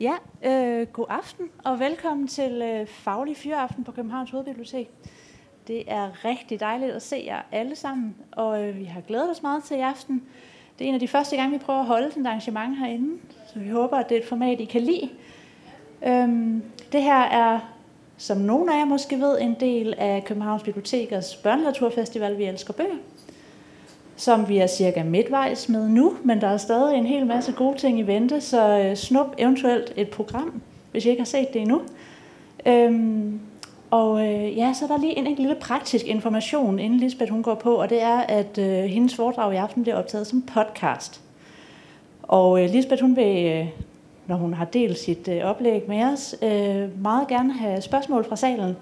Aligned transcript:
Ja, 0.00 0.14
øh, 0.44 0.86
god 0.86 1.06
aften 1.08 1.46
og 1.64 1.80
velkommen 1.80 2.28
til 2.28 2.62
øh, 2.62 2.86
Faglig 2.86 3.36
Fyraften 3.36 3.84
på 3.84 3.92
Københavns 3.92 4.30
Hovedbibliotek. 4.30 4.90
Det 5.66 5.84
er 5.86 6.24
rigtig 6.24 6.60
dejligt 6.60 6.92
at 6.92 7.02
se 7.02 7.22
jer 7.26 7.40
alle 7.52 7.76
sammen, 7.76 8.16
og 8.32 8.64
øh, 8.64 8.78
vi 8.78 8.84
har 8.84 9.00
glædet 9.00 9.30
os 9.30 9.42
meget 9.42 9.64
til 9.64 9.76
i 9.76 9.80
aften. 9.80 10.22
Det 10.78 10.84
er 10.84 10.88
en 10.88 10.94
af 10.94 11.00
de 11.00 11.08
første 11.08 11.36
gange, 11.36 11.58
vi 11.58 11.64
prøver 11.64 11.80
at 11.80 11.86
holde 11.86 12.08
sådan 12.08 12.22
et 12.22 12.26
arrangement 12.26 12.78
herinde, 12.78 13.18
så 13.52 13.58
vi 13.58 13.68
håber, 13.68 13.96
at 13.96 14.08
det 14.08 14.16
er 14.16 14.20
et 14.20 14.28
format, 14.28 14.60
I 14.60 14.64
kan 14.64 14.80
lide. 14.80 15.10
Øhm, 16.06 16.62
det 16.92 17.02
her 17.02 17.20
er, 17.22 17.60
som 18.16 18.36
nogle 18.36 18.74
af 18.74 18.78
jer 18.78 18.84
måske 18.84 19.20
ved, 19.20 19.40
en 19.40 19.56
del 19.60 19.94
af 19.98 20.24
Københavns 20.24 20.62
Bibliotekers 20.62 21.36
Børnelitteraturfestival, 21.36 22.38
Vi 22.38 22.44
Elsker 22.44 22.72
Bøger 22.72 22.96
som 24.16 24.48
vi 24.48 24.58
er 24.58 24.66
cirka 24.66 25.02
midtvejs 25.02 25.68
med 25.68 25.88
nu, 25.88 26.16
men 26.24 26.40
der 26.40 26.48
er 26.48 26.56
stadig 26.56 26.98
en 26.98 27.06
hel 27.06 27.26
masse 27.26 27.52
gode 27.52 27.78
ting 27.78 27.98
i 27.98 28.02
vente, 28.02 28.40
så 28.40 28.78
øh, 28.78 28.96
snup 28.96 29.26
eventuelt 29.38 29.92
et 29.96 30.08
program, 30.08 30.62
hvis 30.90 31.04
I 31.04 31.08
ikke 31.08 31.20
har 31.20 31.26
set 31.26 31.52
det 31.52 31.60
endnu. 31.60 31.80
Øhm, 32.66 33.40
og 33.90 34.26
øh, 34.26 34.56
ja, 34.56 34.72
så 34.72 34.84
er 34.84 34.88
der 34.88 34.98
lige 34.98 35.18
en, 35.18 35.26
en 35.26 35.36
lille 35.36 35.54
praktisk 35.54 36.06
information, 36.06 36.78
inden 36.78 37.00
Lisbeth 37.00 37.32
hun 37.32 37.42
går 37.42 37.54
på, 37.54 37.74
og 37.74 37.90
det 37.90 38.02
er, 38.02 38.18
at 38.18 38.58
øh, 38.58 38.84
hendes 38.84 39.14
foredrag 39.14 39.54
i 39.54 39.56
aften 39.56 39.82
bliver 39.82 39.96
optaget 39.96 40.26
som 40.26 40.42
podcast. 40.42 41.20
Og 42.22 42.62
øh, 42.62 42.70
Lisbeth, 42.70 43.02
hun 43.02 43.16
vil, 43.16 43.46
øh, 43.46 43.66
når 44.26 44.36
hun 44.36 44.54
har 44.54 44.64
delt 44.64 44.98
sit 44.98 45.28
øh, 45.28 45.44
oplæg 45.44 45.82
med 45.88 46.02
os, 46.04 46.34
øh, 46.42 47.02
meget 47.02 47.28
gerne 47.28 47.52
have 47.52 47.80
spørgsmål 47.80 48.24
fra 48.28 48.36
salen. 48.36 48.76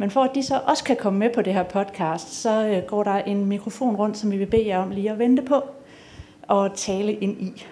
Men 0.00 0.10
for 0.10 0.22
at 0.22 0.34
de 0.34 0.42
så 0.42 0.60
også 0.66 0.84
kan 0.84 0.96
komme 0.96 1.18
med 1.18 1.30
på 1.34 1.42
det 1.42 1.54
her 1.54 1.62
podcast, 1.62 2.32
så 2.32 2.66
øh, 2.66 2.82
går 2.86 3.02
der 3.02 3.14
en 3.14 3.46
mikrofon 3.46 3.96
rundt, 3.96 4.18
som 4.18 4.30
vi 4.30 4.36
vil 4.36 4.46
bede 4.46 4.66
jer 4.66 4.78
om 4.78 4.90
lige 4.90 5.10
at 5.10 5.18
vente 5.18 5.42
på 5.42 5.62
og 6.42 6.76
tale 6.76 7.12
ind 7.12 7.42
i. 7.42 7.66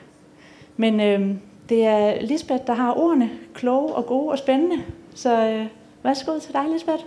Men 0.76 1.00
øh, 1.00 1.36
det 1.68 1.84
er 1.84 2.22
Lisbeth, 2.22 2.66
der 2.66 2.74
har 2.74 2.94
ordene, 2.94 3.30
kloge 3.54 3.94
og 3.94 4.06
gode 4.06 4.30
og 4.30 4.38
spændende. 4.38 4.84
Så 5.14 5.48
øh, 5.48 5.66
værsgo 6.02 6.38
til 6.38 6.52
dig, 6.52 6.64
Lisbeth. 6.72 7.04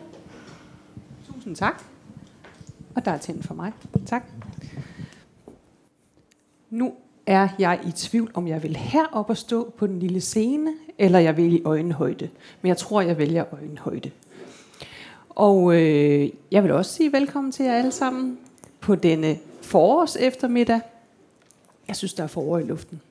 Tusind 1.33 1.55
tak. 1.55 1.83
Og 2.95 3.05
der 3.05 3.11
er 3.11 3.17
tændt 3.17 3.47
for 3.47 3.53
mig. 3.53 3.71
Tak. 4.05 4.23
Nu 6.69 6.93
er 7.25 7.47
jeg 7.59 7.79
i 7.87 7.91
tvivl, 7.91 8.31
om 8.33 8.47
jeg 8.47 8.63
vil 8.63 8.75
herop 8.75 9.29
og 9.29 9.37
stå 9.37 9.73
på 9.77 9.87
den 9.87 9.99
lille 9.99 10.21
scene, 10.21 10.73
eller 10.97 11.19
jeg 11.19 11.37
vil 11.37 11.53
i 11.53 11.61
øjenhøjde. 11.65 12.29
Men 12.61 12.69
jeg 12.69 12.77
tror, 12.77 13.01
jeg 13.01 13.17
vælger 13.17 13.53
øjenhøjde. 13.53 14.11
Og 15.35 15.75
øh, 15.75 16.29
jeg 16.51 16.63
vil 16.63 16.71
også 16.71 16.93
sige 16.93 17.13
velkommen 17.13 17.51
til 17.51 17.65
jer 17.65 17.73
alle 17.73 17.91
sammen 17.91 18.37
på 18.79 18.95
denne 18.95 19.37
forårs 19.61 20.15
eftermiddag. 20.15 20.81
Jeg 21.87 21.95
synes, 21.95 22.13
der 22.13 22.23
er 22.23 22.27
forår 22.27 22.59
i 22.59 22.63
luften. 22.63 23.01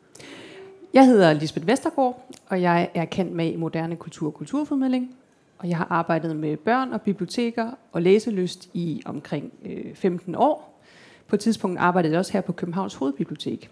Jeg 0.95 1.07
hedder 1.07 1.33
Lisbeth 1.33 1.67
Vestergaard, 1.67 2.27
og 2.49 2.63
jeg 2.63 2.91
er 2.95 3.05
kendt 3.05 3.33
med 3.33 3.53
i 3.53 3.57
moderne 3.57 3.97
kultur 3.97 4.27
og 4.27 4.35
kulturformidling. 4.35 5.15
Og 5.59 5.69
jeg 5.69 5.77
har 5.77 5.87
arbejdet 5.91 6.37
med 6.37 6.57
børn 6.57 6.93
og 6.93 7.03
biblioteker 7.03 7.71
og 7.93 8.03
læselyst 8.03 8.69
i 8.75 9.03
omkring 9.05 9.53
øh, 9.65 9.95
15 9.95 10.35
år. 10.35 10.81
På 11.29 11.37
et 11.37 11.41
tidspunkt 11.41 11.79
arbejdede 11.79 12.13
jeg 12.13 12.19
også 12.19 12.33
her 12.33 12.41
på 12.41 12.53
Københavns 12.53 12.95
Hovedbibliotek. 12.95 13.71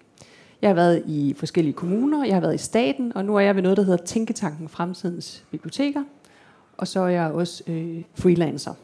Jeg 0.63 0.71
har 0.71 0.75
været 0.75 1.03
i 1.07 1.35
forskellige 1.37 1.73
kommuner, 1.73 2.25
jeg 2.25 2.35
har 2.35 2.41
været 2.41 2.55
i 2.55 2.59
staten, 2.59 3.13
og 3.17 3.25
nu 3.25 3.37
er 3.37 3.41
jeg 3.41 3.55
ved 3.55 3.63
noget, 3.63 3.77
der 3.77 3.83
hedder 3.83 4.05
Tænketanken 4.05 4.69
Fremtidens 4.69 5.45
Biblioteker– 5.51 6.05
og 6.79 6.89
så 6.89 7.01
er 7.01 7.09
jeg 7.09 7.33
også 7.33 7.63
øh, 7.67 8.03
freelancer. 8.15 8.75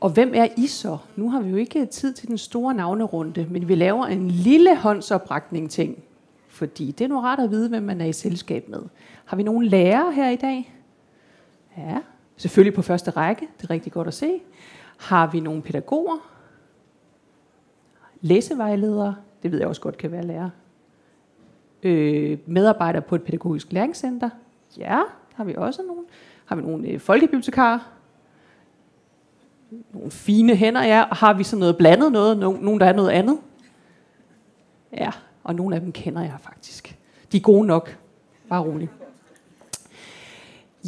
Og 0.00 0.10
hvem 0.10 0.32
er 0.34 0.48
I 0.56 0.66
så? 0.66 0.98
Nu 1.16 1.30
har 1.30 1.40
vi 1.40 1.50
jo 1.50 1.56
ikke 1.56 1.86
tid 1.86 2.12
til 2.12 2.28
den 2.28 2.38
store 2.38 2.74
navnerunde, 2.74 3.46
men 3.50 3.68
vi 3.68 3.74
laver 3.74 4.06
en 4.06 4.30
lille 4.30 4.76
håndsoprækning 4.76 5.70
ting, 5.70 6.02
fordi 6.48 6.90
det 6.90 7.04
er 7.04 7.08
nu 7.08 7.20
rart 7.20 7.38
at 7.38 7.50
vide, 7.50 7.68
hvem 7.68 7.82
man 7.82 8.00
er 8.00 8.04
i 8.04 8.12
selskab 8.12 8.68
med. 8.68 8.82
Har 9.24 9.36
vi 9.36 9.42
nogen 9.42 9.66
lærere 9.66 10.12
her 10.12 10.30
i 10.30 10.36
dag? 10.36 10.74
Ja, 11.76 11.98
selvfølgelig 12.36 12.74
på 12.74 12.82
første 12.82 13.10
række. 13.10 13.48
Det 13.58 13.64
er 13.64 13.70
rigtig 13.70 13.92
godt 13.92 14.08
at 14.08 14.14
se. 14.14 14.40
Har 14.96 15.26
vi 15.26 15.40
nogle 15.40 15.62
pædagoger? 15.62 16.30
Læsevejledere? 18.20 19.16
Det 19.42 19.52
ved 19.52 19.58
jeg 19.58 19.68
også 19.68 19.80
godt 19.80 19.96
kan 19.96 20.12
være 20.12 20.26
lærer. 20.26 20.50
Øh, 21.82 22.38
medarbejdere 22.46 23.02
på 23.02 23.14
et 23.14 23.22
pædagogisk 23.22 23.72
læringscenter? 23.72 24.30
Ja, 24.78 25.00
har 25.34 25.44
vi 25.44 25.54
også 25.56 25.82
nogle. 25.82 26.02
Har 26.44 26.56
vi 26.56 26.62
nogle 26.62 26.88
øh, 26.88 27.00
folkebibliotekarer? 27.00 27.78
Nogle 29.92 30.10
fine 30.10 30.56
hænder, 30.56 30.84
ja. 30.84 31.02
Og 31.02 31.16
har 31.16 31.32
vi 31.32 31.44
så 31.44 31.56
noget 31.56 31.76
blandet 31.76 32.12
noget? 32.12 32.38
Nogen, 32.38 32.80
der 32.80 32.86
er 32.86 32.92
noget 32.92 33.10
andet? 33.10 33.38
Ja, 34.92 35.10
og 35.44 35.54
nogle 35.54 35.74
af 35.74 35.80
dem 35.80 35.92
kender 35.92 36.22
jeg 36.22 36.36
faktisk. 36.40 36.96
De 37.32 37.36
er 37.36 37.40
gode 37.40 37.66
nok. 37.66 37.96
Bare 38.48 38.62
rolig. 38.62 38.88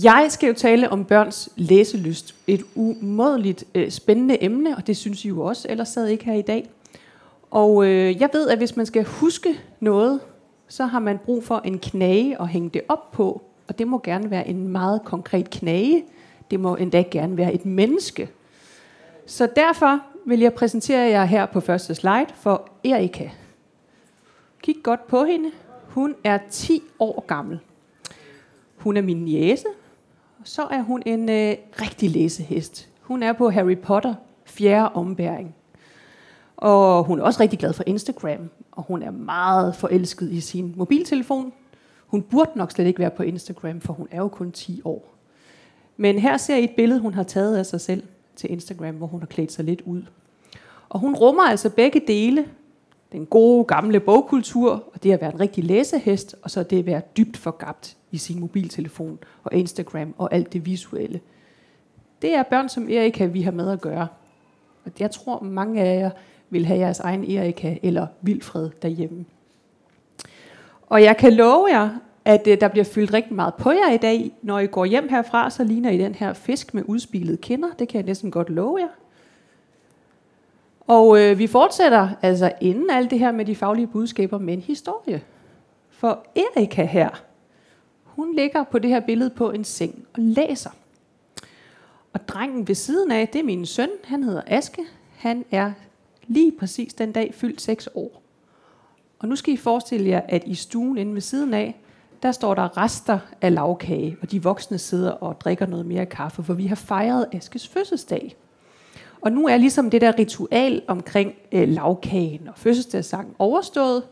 Jeg 0.02 0.26
skal 0.28 0.46
jo 0.46 0.54
tale 0.54 0.90
om 0.90 1.04
børns 1.04 1.48
læselyst. 1.56 2.34
Et 2.46 2.62
umådeligt 2.74 3.64
øh, 3.74 3.90
spændende 3.90 4.44
emne, 4.44 4.76
og 4.76 4.86
det 4.86 4.96
synes 4.96 5.24
I 5.24 5.28
jo 5.28 5.40
også, 5.40 5.68
ellers 5.70 5.88
sad 5.88 6.06
ikke 6.06 6.24
her 6.24 6.34
i 6.34 6.42
dag. 6.42 6.70
Og 7.50 7.86
øh, 7.86 8.20
jeg 8.20 8.28
ved, 8.32 8.48
at 8.48 8.58
hvis 8.58 8.76
man 8.76 8.86
skal 8.86 9.04
huske 9.04 9.60
noget, 9.80 10.20
så 10.68 10.86
har 10.86 10.98
man 10.98 11.18
brug 11.18 11.44
for 11.44 11.58
en 11.64 11.78
knage 11.78 12.40
at 12.40 12.48
hænge 12.48 12.70
det 12.70 12.82
op 12.88 13.10
på, 13.12 13.42
og 13.68 13.78
det 13.78 13.88
må 13.88 14.00
gerne 14.04 14.30
være 14.30 14.48
en 14.48 14.68
meget 14.68 15.02
konkret 15.04 15.50
knage. 15.50 16.04
Det 16.50 16.60
må 16.60 16.76
endda 16.76 17.04
gerne 17.10 17.36
være 17.36 17.54
et 17.54 17.66
menneske. 17.66 18.30
Så 19.26 19.48
derfor 19.56 20.00
vil 20.26 20.40
jeg 20.40 20.54
præsentere 20.54 21.10
jer 21.10 21.24
her 21.24 21.46
på 21.46 21.60
første 21.60 21.94
slide 21.94 22.26
for 22.34 22.68
Erika. 22.84 23.28
Kig 24.62 24.76
godt 24.82 25.06
på 25.06 25.24
hende. 25.24 25.50
Hun 25.88 26.14
er 26.24 26.38
10 26.50 26.82
år 26.98 27.24
gammel. 27.26 27.60
Hun 28.76 28.96
er 28.96 29.02
min 29.02 29.24
niece. 29.24 29.66
Så 30.44 30.62
er 30.62 30.82
hun 30.82 31.02
en 31.06 31.28
øh, 31.28 31.56
rigtig 31.80 32.10
læsehest. 32.10 32.88
Hun 33.00 33.22
er 33.22 33.32
på 33.32 33.50
Harry 33.50 33.78
Potter 33.78 34.14
fjerde 34.44 34.88
ombæring. 34.94 35.54
Og 36.56 37.04
hun 37.04 37.20
er 37.20 37.24
også 37.24 37.40
rigtig 37.40 37.58
glad 37.58 37.72
for 37.72 37.84
Instagram, 37.86 38.50
og 38.72 38.82
hun 38.82 39.02
er 39.02 39.10
meget 39.10 39.76
forelsket 39.76 40.32
i 40.32 40.40
sin 40.40 40.74
mobiltelefon, 40.76 41.52
hun 42.14 42.22
burde 42.22 42.50
nok 42.54 42.70
slet 42.70 42.86
ikke 42.86 42.98
være 42.98 43.10
på 43.10 43.22
Instagram, 43.22 43.80
for 43.80 43.92
hun 43.92 44.08
er 44.10 44.18
jo 44.18 44.28
kun 44.28 44.52
10 44.52 44.80
år. 44.84 45.14
Men 45.96 46.18
her 46.18 46.36
ser 46.36 46.56
I 46.56 46.64
et 46.64 46.70
billede, 46.76 47.00
hun 47.00 47.14
har 47.14 47.22
taget 47.22 47.56
af 47.56 47.66
sig 47.66 47.80
selv 47.80 48.02
til 48.36 48.52
Instagram, 48.52 48.94
hvor 48.94 49.06
hun 49.06 49.20
har 49.20 49.26
klædt 49.26 49.52
sig 49.52 49.64
lidt 49.64 49.80
ud. 49.80 50.02
Og 50.88 51.00
hun 51.00 51.14
rummer 51.14 51.42
altså 51.42 51.70
begge 51.70 52.02
dele. 52.06 52.46
Den 53.12 53.26
gode, 53.26 53.64
gamle 53.64 54.00
bogkultur, 54.00 54.84
og 54.92 55.02
det 55.02 55.12
at 55.12 55.20
være 55.20 55.32
en 55.34 55.40
rigtig 55.40 55.64
læsehest, 55.64 56.36
og 56.42 56.50
så 56.50 56.62
det 56.62 56.78
at 56.78 56.86
være 56.86 57.02
dybt 57.16 57.36
forgabt 57.36 57.96
i 58.10 58.18
sin 58.18 58.40
mobiltelefon 58.40 59.18
og 59.44 59.54
Instagram 59.54 60.14
og 60.18 60.34
alt 60.34 60.52
det 60.52 60.66
visuelle. 60.66 61.20
Det 62.22 62.34
er 62.34 62.42
børn 62.42 62.68
som 62.68 62.88
Erika, 62.88 63.26
vi 63.26 63.42
har 63.42 63.52
med 63.52 63.70
at 63.70 63.80
gøre. 63.80 64.08
Og 64.84 64.92
jeg 65.00 65.10
tror, 65.10 65.40
mange 65.40 65.82
af 65.82 66.00
jer 66.00 66.10
vil 66.50 66.66
have 66.66 66.78
jeres 66.78 67.00
egen 67.00 67.30
Erika 67.30 67.76
eller 67.82 68.06
Vilfred 68.22 68.70
derhjemme. 68.82 69.24
Og 70.88 71.02
jeg 71.02 71.16
kan 71.16 71.32
love 71.32 71.66
jer, 71.66 71.88
at 72.24 72.46
øh, 72.46 72.60
der 72.60 72.68
bliver 72.68 72.84
fyldt 72.84 73.12
rigtig 73.12 73.34
meget 73.34 73.54
på 73.54 73.70
jer 73.70 73.90
i 73.90 73.96
dag. 73.96 74.32
Når 74.42 74.58
I 74.58 74.66
går 74.66 74.84
hjem 74.84 75.08
herfra, 75.08 75.50
så 75.50 75.64
ligner 75.64 75.90
I 75.90 75.98
den 75.98 76.14
her 76.14 76.32
fisk 76.32 76.74
med 76.74 76.82
udspilede 76.86 77.36
kinder. 77.36 77.68
Det 77.78 77.88
kan 77.88 77.98
jeg 77.98 78.06
næsten 78.06 78.30
godt 78.30 78.50
love 78.50 78.78
jer. 78.80 78.88
Og 80.86 81.20
øh, 81.20 81.38
vi 81.38 81.46
fortsætter 81.46 82.08
altså 82.22 82.52
inden 82.60 82.90
alt 82.90 83.10
det 83.10 83.18
her 83.18 83.32
med 83.32 83.44
de 83.44 83.56
faglige 83.56 83.86
budskaber 83.86 84.38
med 84.38 84.54
en 84.54 84.60
historie. 84.60 85.22
For 85.90 86.26
Erika 86.36 86.84
her, 86.84 87.22
hun 88.04 88.34
ligger 88.34 88.64
på 88.64 88.78
det 88.78 88.90
her 88.90 89.00
billede 89.00 89.30
på 89.30 89.50
en 89.50 89.64
seng 89.64 90.06
og 90.12 90.18
læser. 90.22 90.70
Og 92.12 92.28
drengen 92.28 92.68
ved 92.68 92.74
siden 92.74 93.10
af, 93.12 93.28
det 93.28 93.38
er 93.38 93.44
min 93.44 93.66
søn. 93.66 93.90
Han 94.04 94.22
hedder 94.22 94.42
Aske. 94.46 94.82
Han 95.16 95.44
er 95.50 95.72
lige 96.26 96.52
præcis 96.58 96.94
den 96.94 97.12
dag 97.12 97.34
fyldt 97.34 97.60
6 97.60 97.88
år. 97.94 98.23
Og 99.24 99.28
nu 99.28 99.36
skal 99.36 99.54
I 99.54 99.56
forestille 99.56 100.08
jer, 100.08 100.20
at 100.28 100.42
i 100.46 100.54
stuen 100.54 100.98
inde 100.98 101.14
ved 101.14 101.20
siden 101.20 101.54
af, 101.54 101.80
der 102.22 102.32
står 102.32 102.54
der 102.54 102.76
rester 102.76 103.18
af 103.40 103.54
lavkage, 103.54 104.16
og 104.22 104.30
de 104.30 104.42
voksne 104.42 104.78
sidder 104.78 105.10
og 105.10 105.40
drikker 105.40 105.66
noget 105.66 105.86
mere 105.86 106.06
kaffe, 106.06 106.42
for 106.42 106.54
vi 106.54 106.66
har 106.66 106.76
fejret 106.76 107.26
Askes 107.32 107.68
fødselsdag. 107.68 108.36
Og 109.20 109.32
nu 109.32 109.48
er 109.48 109.56
ligesom 109.56 109.90
det 109.90 110.00
der 110.00 110.18
ritual 110.18 110.82
omkring 110.86 111.34
øh, 111.52 111.68
lavkagen 111.68 112.48
og 112.48 112.54
fødselsdagssang 112.56 113.36
overstået, 113.38 114.02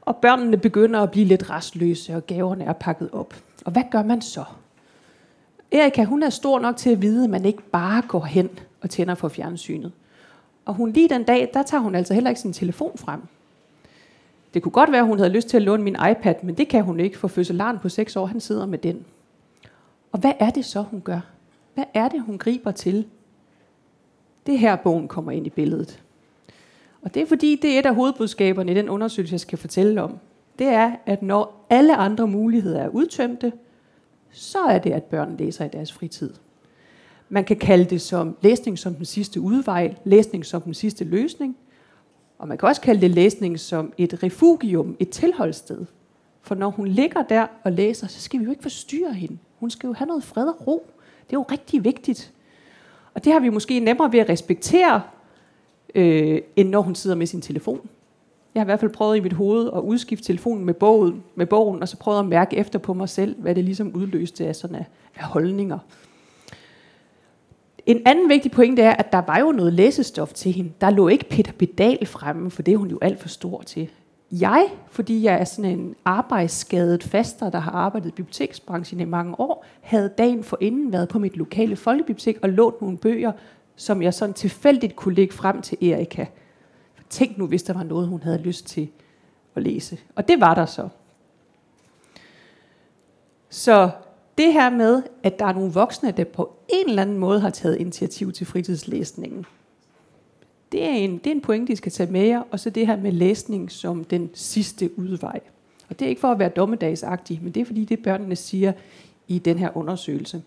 og 0.00 0.16
børnene 0.16 0.56
begynder 0.56 1.00
at 1.00 1.10
blive 1.10 1.26
lidt 1.26 1.50
restløse, 1.50 2.16
og 2.16 2.26
gaverne 2.26 2.64
er 2.64 2.72
pakket 2.72 3.08
op. 3.12 3.34
Og 3.64 3.72
hvad 3.72 3.82
gør 3.90 4.02
man 4.02 4.22
så? 4.22 4.44
Erika, 5.72 6.04
hun 6.04 6.22
er 6.22 6.30
stor 6.30 6.58
nok 6.58 6.76
til 6.76 6.90
at 6.90 7.02
vide, 7.02 7.24
at 7.24 7.30
man 7.30 7.44
ikke 7.44 7.62
bare 7.62 8.02
går 8.08 8.24
hen 8.24 8.50
og 8.80 8.90
tænder 8.90 9.14
for 9.14 9.28
fjernsynet. 9.28 9.92
Og 10.64 10.74
hun 10.74 10.90
lige 10.90 11.08
den 11.08 11.24
dag, 11.24 11.50
der 11.54 11.62
tager 11.62 11.80
hun 11.80 11.94
altså 11.94 12.14
heller 12.14 12.30
ikke 12.30 12.40
sin 12.40 12.52
telefon 12.52 12.98
frem. 12.98 13.20
Det 14.54 14.62
kunne 14.62 14.72
godt 14.72 14.92
være, 14.92 15.00
at 15.00 15.06
hun 15.06 15.18
havde 15.18 15.32
lyst 15.32 15.48
til 15.48 15.56
at 15.56 15.62
låne 15.62 15.82
min 15.82 15.96
iPad, 16.10 16.34
men 16.42 16.54
det 16.54 16.68
kan 16.68 16.84
hun 16.84 17.00
ikke, 17.00 17.18
for 17.18 17.28
fødselaren 17.28 17.78
på 17.78 17.88
6 17.88 18.16
år, 18.16 18.26
han 18.26 18.40
sidder 18.40 18.66
med 18.66 18.78
den. 18.78 19.04
Og 20.12 20.18
hvad 20.18 20.32
er 20.38 20.50
det 20.50 20.64
så, 20.64 20.82
hun 20.82 21.00
gør? 21.00 21.20
Hvad 21.74 21.84
er 21.94 22.08
det, 22.08 22.22
hun 22.22 22.38
griber 22.38 22.70
til? 22.70 23.06
Det 24.46 24.58
her 24.58 24.76
bogen 24.76 25.08
kommer 25.08 25.32
ind 25.32 25.46
i 25.46 25.50
billedet. 25.50 26.02
Og 27.02 27.14
det 27.14 27.22
er 27.22 27.26
fordi, 27.26 27.58
det 27.62 27.74
er 27.74 27.78
et 27.78 27.86
af 27.86 27.94
hovedbudskaberne 27.94 28.72
i 28.72 28.74
den 28.74 28.88
undersøgelse, 28.88 29.32
jeg 29.32 29.40
skal 29.40 29.58
fortælle 29.58 30.02
om. 30.02 30.18
det 30.58 30.66
er, 30.66 30.92
at 31.06 31.22
når 31.22 31.66
alle 31.70 31.96
andre 31.96 32.26
muligheder 32.26 32.80
er 32.80 32.88
udtømte, 32.88 33.52
så 34.30 34.58
er 34.58 34.78
det, 34.78 34.90
at 34.90 35.02
børn 35.02 35.36
læser 35.36 35.64
i 35.64 35.68
deres 35.68 35.92
fritid. 35.92 36.34
Man 37.28 37.44
kan 37.44 37.56
kalde 37.56 37.84
det 37.84 38.00
som 38.00 38.36
læsning 38.40 38.78
som 38.78 38.94
den 38.94 39.04
sidste 39.04 39.40
udvej, 39.40 39.94
læsning 40.04 40.46
som 40.46 40.62
den 40.62 40.74
sidste 40.74 41.04
løsning, 41.04 41.56
og 42.38 42.48
man 42.48 42.58
kan 42.58 42.68
også 42.68 42.80
kalde 42.80 43.00
det 43.00 43.10
læsning 43.10 43.60
som 43.60 43.92
et 43.98 44.22
refugium, 44.22 44.96
et 44.98 45.10
tilholdssted. 45.10 45.84
For 46.42 46.54
når 46.54 46.70
hun 46.70 46.88
ligger 46.88 47.22
der 47.22 47.46
og 47.64 47.72
læser, 47.72 48.06
så 48.06 48.20
skal 48.20 48.40
vi 48.40 48.44
jo 48.44 48.50
ikke 48.50 48.62
forstyrre 48.62 49.12
hende. 49.12 49.38
Hun 49.60 49.70
skal 49.70 49.86
jo 49.86 49.92
have 49.92 50.06
noget 50.06 50.24
fred 50.24 50.46
og 50.46 50.66
ro. 50.66 50.86
Det 51.26 51.36
er 51.36 51.40
jo 51.40 51.46
rigtig 51.50 51.84
vigtigt. 51.84 52.32
Og 53.14 53.24
det 53.24 53.32
har 53.32 53.40
vi 53.40 53.48
måske 53.48 53.80
nemmere 53.80 54.12
ved 54.12 54.20
at 54.20 54.28
respektere, 54.28 55.02
øh, 55.94 56.40
end 56.56 56.68
når 56.68 56.80
hun 56.80 56.94
sidder 56.94 57.16
med 57.16 57.26
sin 57.26 57.40
telefon. 57.40 57.88
Jeg 58.54 58.60
har 58.60 58.64
i 58.64 58.68
hvert 58.68 58.80
fald 58.80 58.90
prøvet 58.90 59.16
i 59.16 59.20
mit 59.20 59.32
hoved 59.32 59.70
at 59.76 59.80
udskifte 59.80 60.24
telefonen 60.24 60.64
med 60.64 60.74
bogen, 60.74 61.22
med 61.34 61.46
bogen 61.46 61.82
og 61.82 61.88
så 61.88 61.96
prøvet 61.96 62.18
at 62.18 62.26
mærke 62.26 62.56
efter 62.56 62.78
på 62.78 62.94
mig 62.94 63.08
selv, 63.08 63.40
hvad 63.40 63.54
det 63.54 63.64
ligesom 63.64 63.92
udløste 63.94 64.46
af, 64.46 64.56
sådan 64.56 64.76
af, 64.76 64.84
af 65.16 65.24
holdninger. 65.24 65.78
En 67.86 68.02
anden 68.06 68.28
vigtig 68.28 68.52
pointe 68.52 68.82
er, 68.82 68.96
at 68.96 69.12
der 69.12 69.22
var 69.26 69.38
jo 69.38 69.52
noget 69.52 69.72
læsestof 69.72 70.32
til 70.32 70.52
hende. 70.52 70.72
Der 70.80 70.90
lå 70.90 71.08
ikke 71.08 71.28
Peter 71.28 71.52
Pedal 71.52 72.06
fremme, 72.06 72.50
for 72.50 72.62
det 72.62 72.74
er 72.74 72.78
hun 72.78 72.90
jo 72.90 72.98
alt 73.02 73.20
for 73.20 73.28
stor 73.28 73.62
til. 73.62 73.90
Jeg, 74.30 74.66
fordi 74.90 75.22
jeg 75.22 75.34
er 75.34 75.44
sådan 75.44 75.70
en 75.78 75.94
arbejdsskadet 76.04 77.02
faster, 77.02 77.50
der 77.50 77.58
har 77.58 77.70
arbejdet 77.70 78.08
i 78.08 78.12
biblioteksbranchen 78.12 79.00
i 79.00 79.04
mange 79.04 79.40
år, 79.40 79.64
havde 79.80 80.08
dagen 80.18 80.44
for 80.44 80.58
inden 80.60 80.92
været 80.92 81.08
på 81.08 81.18
mit 81.18 81.36
lokale 81.36 81.76
folkebibliotek 81.76 82.38
og 82.42 82.48
lånt 82.48 82.80
nogle 82.80 82.98
bøger, 82.98 83.32
som 83.76 84.02
jeg 84.02 84.14
sådan 84.14 84.34
tilfældigt 84.34 84.96
kunne 84.96 85.14
lægge 85.14 85.34
frem 85.34 85.62
til 85.62 85.90
Erika. 85.90 86.26
Tænk 87.10 87.38
nu, 87.38 87.46
hvis 87.46 87.62
der 87.62 87.72
var 87.72 87.82
noget, 87.82 88.08
hun 88.08 88.22
havde 88.22 88.38
lyst 88.38 88.66
til 88.66 88.88
at 89.54 89.62
læse. 89.62 89.98
Og 90.14 90.28
det 90.28 90.40
var 90.40 90.54
der 90.54 90.66
så. 90.66 90.88
Så 93.48 93.90
det 94.38 94.52
her 94.52 94.70
med, 94.70 95.02
at 95.22 95.38
der 95.38 95.44
er 95.44 95.52
nogle 95.52 95.72
voksne, 95.72 96.10
der 96.10 96.24
på 96.24 96.56
en 96.68 96.88
eller 96.88 97.02
anden 97.02 97.18
måde 97.18 97.40
har 97.40 97.50
taget 97.50 97.76
initiativ 97.76 98.32
til 98.32 98.46
fritidslæsningen, 98.46 99.46
det 100.72 100.84
er 100.84 100.90
en, 100.90 101.18
det 101.18 101.26
er 101.26 101.30
en 101.30 101.40
pointe, 101.40 101.72
I 101.72 101.76
skal 101.76 101.92
tage 101.92 102.12
med 102.12 102.26
jer, 102.26 102.42
og 102.50 102.60
så 102.60 102.70
det 102.70 102.86
her 102.86 102.96
med 102.96 103.12
læsning 103.12 103.72
som 103.72 104.04
den 104.04 104.30
sidste 104.34 104.98
udvej. 104.98 105.40
Og 105.88 105.98
det 105.98 106.04
er 106.04 106.08
ikke 106.08 106.20
for 106.20 106.28
at 106.28 106.38
være 106.38 106.48
dommedagsagtig, 106.48 107.40
men 107.42 107.52
det 107.52 107.60
er 107.60 107.64
fordi, 107.64 107.84
det 107.84 108.02
børnene 108.02 108.36
siger 108.36 108.72
i 109.28 109.38
den 109.38 109.58
her 109.58 109.76
undersøgelse. 109.76 110.42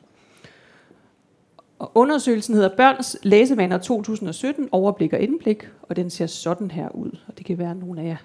Og 1.80 1.92
undersøgelsen 1.96 2.56
hedder 2.56 2.76
Børns 2.76 3.18
læsevaner 3.24 3.78
2017, 3.78 4.70
overblik 4.72 5.14
og 5.14 5.20
indblik, 5.20 5.70
og 5.82 5.96
den 5.96 6.10
ser 6.10 6.28
sådan 6.28 6.72
her 6.72 6.90
ud. 6.90 7.18
Og 7.28 7.38
det 7.38 7.46
kan 7.46 7.58
være, 7.58 7.72
at 7.72 7.78
nogle 7.78 8.02
af 8.02 8.06
jer 8.06 8.18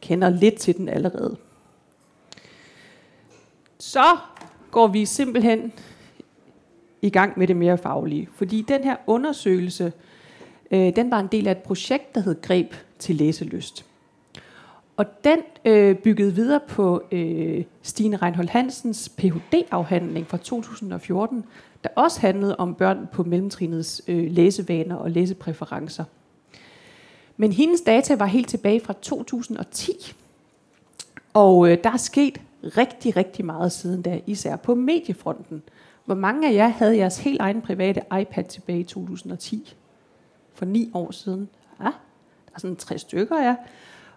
kender 0.00 0.28
lidt 0.28 0.54
til 0.54 0.76
den 0.76 0.88
allerede. 0.88 1.36
Så 3.78 4.16
går 4.76 4.86
vi 4.86 5.06
simpelthen 5.06 5.72
i 7.02 7.10
gang 7.10 7.38
med 7.38 7.46
det 7.46 7.56
mere 7.56 7.78
faglige. 7.78 8.28
Fordi 8.34 8.62
den 8.68 8.84
her 8.84 8.96
undersøgelse, 9.06 9.92
øh, 10.70 10.96
den 10.96 11.10
var 11.10 11.20
en 11.20 11.26
del 11.32 11.46
af 11.46 11.50
et 11.50 11.58
projekt, 11.58 12.14
der 12.14 12.20
hed 12.20 12.42
Greb 12.42 12.74
til 12.98 13.14
læselyst. 13.14 13.84
Og 14.96 15.24
den 15.24 15.38
øh, 15.64 15.96
byggede 15.96 16.34
videre 16.34 16.60
på 16.68 17.02
øh, 17.12 17.64
Stine 17.82 18.16
Reinhold 18.16 18.48
Hansens 18.48 19.08
Ph.D.-afhandling 19.08 20.26
fra 20.26 20.36
2014, 20.36 21.44
der 21.84 21.88
også 21.94 22.20
handlede 22.20 22.56
om 22.56 22.74
børn 22.74 23.08
på 23.12 23.22
mellemtrinets 23.22 24.02
øh, 24.08 24.32
læsevaner 24.32 24.96
og 24.96 25.10
læsepræferencer. 25.10 26.04
Men 27.36 27.52
hendes 27.52 27.80
data 27.80 28.14
var 28.16 28.26
helt 28.26 28.48
tilbage 28.48 28.80
fra 28.80 28.94
2010. 29.02 29.92
Og 31.34 31.70
øh, 31.70 31.78
der 31.84 31.90
er 31.90 31.96
sket 31.96 32.40
rigtig, 32.68 33.16
rigtig 33.16 33.44
meget 33.44 33.72
siden 33.72 34.02
da, 34.02 34.20
især 34.26 34.56
på 34.56 34.74
mediefronten. 34.74 35.62
Hvor 36.04 36.14
mange 36.14 36.48
af 36.48 36.54
jer 36.54 36.68
havde 36.68 36.96
jeres 36.96 37.18
helt 37.18 37.40
egen 37.40 37.62
private 37.62 38.02
iPad 38.20 38.44
tilbage 38.44 38.80
i 38.80 38.84
2010? 38.84 39.76
For 40.54 40.64
ni 40.64 40.90
år 40.94 41.10
siden. 41.10 41.48
Ja, 41.80 41.84
der 41.84 42.52
er 42.54 42.58
sådan 42.60 42.76
tre 42.76 42.98
stykker, 42.98 43.42
ja. 43.42 43.56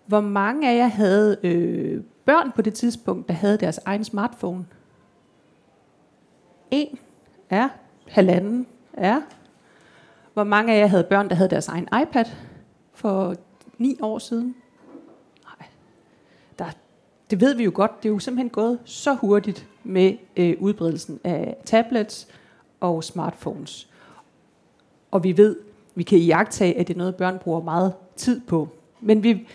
Hvor 0.05 0.21
mange 0.21 0.69
af 0.71 0.77
jer 0.77 0.87
havde 0.87 1.37
øh, 1.43 2.03
børn 2.25 2.51
på 2.51 2.61
det 2.61 2.73
tidspunkt, 2.73 3.27
der 3.27 3.33
havde 3.33 3.57
deres 3.57 3.79
egen 3.85 4.03
smartphone? 4.03 4.65
En. 6.71 6.99
Ja. 7.51 7.69
Halvanden. 8.07 8.67
Ja. 8.97 9.21
Hvor 10.33 10.43
mange 10.43 10.73
af 10.73 10.79
jer 10.79 10.87
havde 10.87 11.03
børn, 11.03 11.29
der 11.29 11.35
havde 11.35 11.49
deres 11.49 11.67
egen 11.67 11.87
iPad 12.01 12.25
for 12.93 13.35
ni 13.77 13.97
år 14.01 14.19
siden? 14.19 14.55
Det 17.29 17.41
ved 17.41 17.55
vi 17.55 17.63
jo 17.63 17.71
godt. 17.73 18.03
Det 18.03 18.09
er 18.09 18.13
jo 18.13 18.19
simpelthen 18.19 18.49
gået 18.49 18.79
så 18.85 19.13
hurtigt 19.13 19.67
med 19.83 20.13
øh, 20.37 20.55
udbredelsen 20.59 21.19
af 21.23 21.57
tablets 21.65 22.27
og 22.79 23.03
smartphones. 23.03 23.89
Og 25.11 25.23
vi 25.23 25.37
ved, 25.37 25.55
vi 25.95 26.03
kan 26.03 26.17
iagtage, 26.17 26.77
at 26.77 26.87
det 26.87 26.93
er 26.93 26.97
noget, 26.97 27.15
børn 27.15 27.39
bruger 27.39 27.61
meget 27.61 27.93
tid 28.15 28.41
på. 28.47 28.67
Men 29.01 29.23
vi 29.23 29.47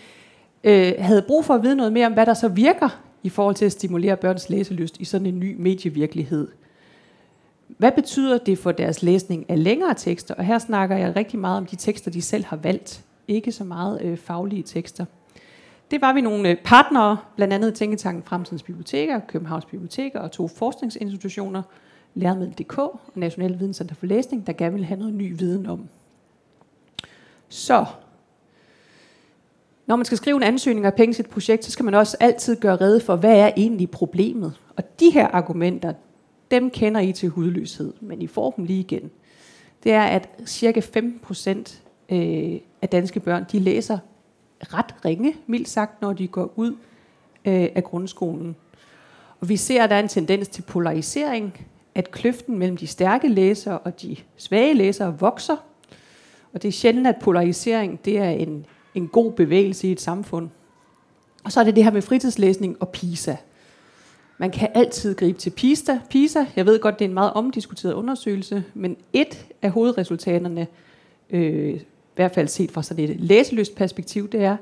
øh, 0.63 0.93
havde 0.99 1.23
brug 1.27 1.45
for 1.45 1.53
at 1.53 1.63
vide 1.63 1.75
noget 1.75 1.93
mere 1.93 2.05
om, 2.05 2.13
hvad 2.13 2.25
der 2.25 2.33
så 2.33 2.47
virker 2.47 3.01
i 3.23 3.29
forhold 3.29 3.55
til 3.55 3.65
at 3.65 3.71
stimulere 3.71 4.17
børns 4.17 4.49
læselyst 4.49 4.97
i 4.99 5.05
sådan 5.05 5.27
en 5.27 5.39
ny 5.39 5.55
medievirkelighed. 5.59 6.47
Hvad 7.67 7.91
betyder 7.91 8.37
det 8.37 8.57
for 8.57 8.71
deres 8.71 9.03
læsning 9.03 9.49
af 9.49 9.63
længere 9.63 9.93
tekster? 9.93 10.35
Og 10.35 10.45
her 10.45 10.59
snakker 10.59 10.97
jeg 10.97 11.15
rigtig 11.15 11.39
meget 11.39 11.57
om 11.57 11.65
de 11.65 11.75
tekster, 11.75 12.11
de 12.11 12.21
selv 12.21 12.45
har 12.45 12.57
valgt. 12.57 13.03
Ikke 13.27 13.51
så 13.51 13.63
meget 13.63 14.01
øh, 14.01 14.17
faglige 14.17 14.63
tekster. 14.63 15.05
Det 15.91 16.01
var 16.01 16.13
vi 16.13 16.21
nogle 16.21 16.49
øh, 16.49 16.57
partnere, 16.63 17.17
blandt 17.35 17.53
andet 17.53 17.73
Tænketanken 17.73 18.23
Fremtidens 18.23 18.63
Biblioteker, 18.63 19.19
Københavns 19.19 19.65
Biblioteker 19.65 20.19
og 20.19 20.31
to 20.31 20.47
forskningsinstitutioner, 20.47 21.61
Læremiddel.dk 22.13 22.77
og 22.77 22.99
National 23.15 23.59
Videnscenter 23.59 23.95
for 23.95 24.05
Læsning, 24.05 24.47
der 24.47 24.53
gerne 24.53 24.71
ville 24.71 24.85
have 24.85 24.99
noget 24.99 25.13
ny 25.13 25.37
viden 25.37 25.65
om. 25.65 25.87
Så, 27.49 27.85
når 29.85 29.95
man 29.95 30.05
skal 30.05 30.17
skrive 30.17 30.37
en 30.37 30.43
ansøgning 30.43 30.85
af 30.85 30.93
penge 30.93 31.13
til 31.13 31.25
et 31.25 31.29
projekt, 31.29 31.65
så 31.65 31.71
skal 31.71 31.85
man 31.85 31.93
også 31.93 32.17
altid 32.19 32.55
gøre 32.55 32.75
rede 32.75 32.99
for, 32.99 33.15
hvad 33.15 33.39
er 33.39 33.51
egentlig 33.57 33.91
problemet. 33.91 34.53
Og 34.75 34.99
de 34.99 35.09
her 35.09 35.27
argumenter, 35.27 35.93
dem 36.51 36.69
kender 36.69 37.01
I 37.01 37.11
til 37.11 37.29
hudløshed, 37.29 37.93
men 38.01 38.21
I 38.21 38.27
får 38.27 38.51
dem 38.51 38.65
lige 38.65 38.79
igen. 38.79 39.11
Det 39.83 39.91
er, 39.91 40.03
at 40.03 40.29
cirka 40.45 40.79
15 40.79 41.19
procent 41.19 41.81
øh, 42.09 42.59
af 42.81 42.89
danske 42.91 43.19
børn, 43.19 43.45
de 43.51 43.59
læser 43.59 43.97
ret 44.73 44.95
ringe, 45.05 45.35
mildt 45.47 45.69
sagt, 45.69 46.01
når 46.01 46.13
de 46.13 46.27
går 46.27 46.53
ud 46.55 46.71
øh, 47.45 47.67
af 47.75 47.83
grundskolen. 47.83 48.55
Og 49.39 49.49
vi 49.49 49.57
ser, 49.57 49.83
at 49.83 49.89
der 49.89 49.95
er 49.95 49.99
en 49.99 50.07
tendens 50.07 50.47
til 50.47 50.61
polarisering, 50.61 51.67
at 51.95 52.11
kløften 52.11 52.57
mellem 52.59 52.77
de 52.77 52.87
stærke 52.87 53.27
læsere 53.27 53.79
og 53.79 54.01
de 54.01 54.15
svage 54.37 54.73
læsere 54.73 55.19
vokser. 55.19 55.55
Og 56.53 56.61
det 56.61 56.67
er 56.67 56.71
sjældent, 56.71 57.07
at 57.07 57.15
polarisering 57.21 58.05
det 58.05 58.17
er 58.17 58.29
en, 58.29 58.65
en 58.95 59.07
god 59.07 59.31
bevægelse 59.31 59.87
i 59.87 59.91
et 59.91 60.01
samfund. 60.01 60.49
Og 61.43 61.51
så 61.51 61.59
er 61.59 61.63
det 61.63 61.75
det 61.75 61.83
her 61.83 61.91
med 61.91 62.01
fritidslæsning 62.01 62.77
og 62.79 62.89
PISA. 62.89 63.35
Man 64.37 64.51
kan 64.51 64.69
altid 64.73 65.15
gribe 65.15 65.39
til 65.39 65.49
PISA. 65.49 65.99
PISA, 66.09 66.45
jeg 66.55 66.65
ved 66.65 66.79
godt, 66.79 66.99
det 66.99 67.05
er 67.05 67.09
en 67.09 67.13
meget 67.13 67.33
omdiskuteret 67.33 67.93
undersøgelse, 67.93 68.63
men 68.73 68.97
et 69.13 69.45
af 69.61 69.71
hovedresultaterne, 69.71 70.67
øh, 71.29 71.79
hvert 72.15 72.31
fald 72.31 72.47
set 72.47 72.71
fra 72.71 72.83
sådan 72.83 73.03
et 73.03 73.19
læseløst 73.19 73.75
perspektiv, 73.75 74.29
det 74.29 74.43
er, 74.43 74.57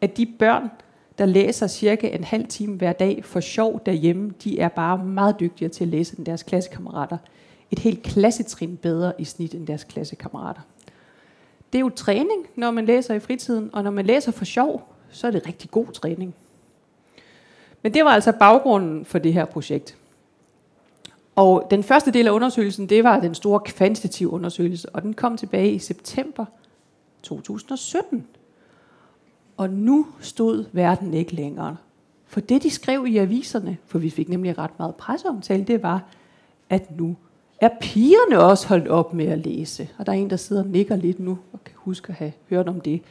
at 0.00 0.16
de 0.16 0.26
børn, 0.38 0.70
der 1.18 1.26
læser 1.26 1.66
cirka 1.66 2.08
en 2.08 2.24
halv 2.24 2.46
time 2.46 2.76
hver 2.76 2.92
dag 2.92 3.24
for 3.24 3.40
sjov 3.40 3.80
derhjemme, 3.86 4.32
de 4.44 4.58
er 4.60 4.68
bare 4.68 4.98
meget 4.98 5.40
dygtigere 5.40 5.72
til 5.72 5.84
at 5.84 5.88
læse 5.88 6.18
end 6.18 6.26
deres 6.26 6.42
klassekammerater. 6.42 7.18
Et 7.70 7.78
helt 7.78 8.02
klassetrin 8.02 8.76
bedre 8.76 9.12
i 9.18 9.24
snit 9.24 9.54
end 9.54 9.66
deres 9.66 9.84
klassekammerater. 9.84 10.60
Det 11.72 11.78
er 11.78 11.80
jo 11.80 11.88
træning, 11.88 12.46
når 12.56 12.70
man 12.70 12.86
læser 12.86 13.14
i 13.14 13.20
fritiden, 13.20 13.70
og 13.72 13.84
når 13.84 13.90
man 13.90 14.06
læser 14.06 14.32
for 14.32 14.44
sjov, 14.44 14.92
så 15.10 15.26
er 15.26 15.30
det 15.30 15.46
rigtig 15.46 15.70
god 15.70 15.86
træning. 15.86 16.34
Men 17.82 17.94
det 17.94 18.04
var 18.04 18.10
altså 18.10 18.32
baggrunden 18.32 19.04
for 19.04 19.18
det 19.18 19.32
her 19.32 19.44
projekt. 19.44 19.96
Og 21.36 21.66
den 21.70 21.82
første 21.82 22.10
del 22.10 22.26
af 22.26 22.30
undersøgelsen, 22.30 22.88
det 22.88 23.04
var 23.04 23.20
den 23.20 23.34
store 23.34 23.60
kvantitative 23.60 24.30
undersøgelse, 24.30 24.88
og 24.88 25.02
den 25.02 25.14
kom 25.14 25.36
tilbage 25.36 25.72
i 25.72 25.78
september 25.78 26.44
2017. 27.22 28.26
Og 29.56 29.70
nu 29.70 30.06
stod 30.20 30.64
verden 30.72 31.14
ikke 31.14 31.34
længere. 31.34 31.76
For 32.26 32.40
det, 32.40 32.62
de 32.62 32.70
skrev 32.70 33.06
i 33.06 33.16
aviserne, 33.16 33.76
for 33.86 33.98
vi 33.98 34.10
fik 34.10 34.28
nemlig 34.28 34.58
ret 34.58 34.78
meget 34.78 34.94
presseomtale, 34.94 35.64
det 35.64 35.82
var, 35.82 36.04
at 36.70 36.96
nu 36.96 37.16
er 37.60 37.68
pigerne 37.80 38.40
også 38.40 38.68
holdt 38.68 38.88
op 38.88 39.14
med 39.14 39.26
at 39.26 39.38
læse. 39.38 39.88
Og 39.98 40.06
der 40.06 40.12
er 40.12 40.16
en, 40.16 40.30
der 40.30 40.36
sidder 40.36 40.62
og 40.62 40.68
nikker 40.68 40.96
lidt 40.96 41.20
nu, 41.20 41.38
og 41.52 41.64
kan 41.64 41.74
huske 41.76 42.08
at 42.08 42.14
have 42.14 42.32
hørt 42.50 42.68
om 42.68 42.80
det. 42.80 43.02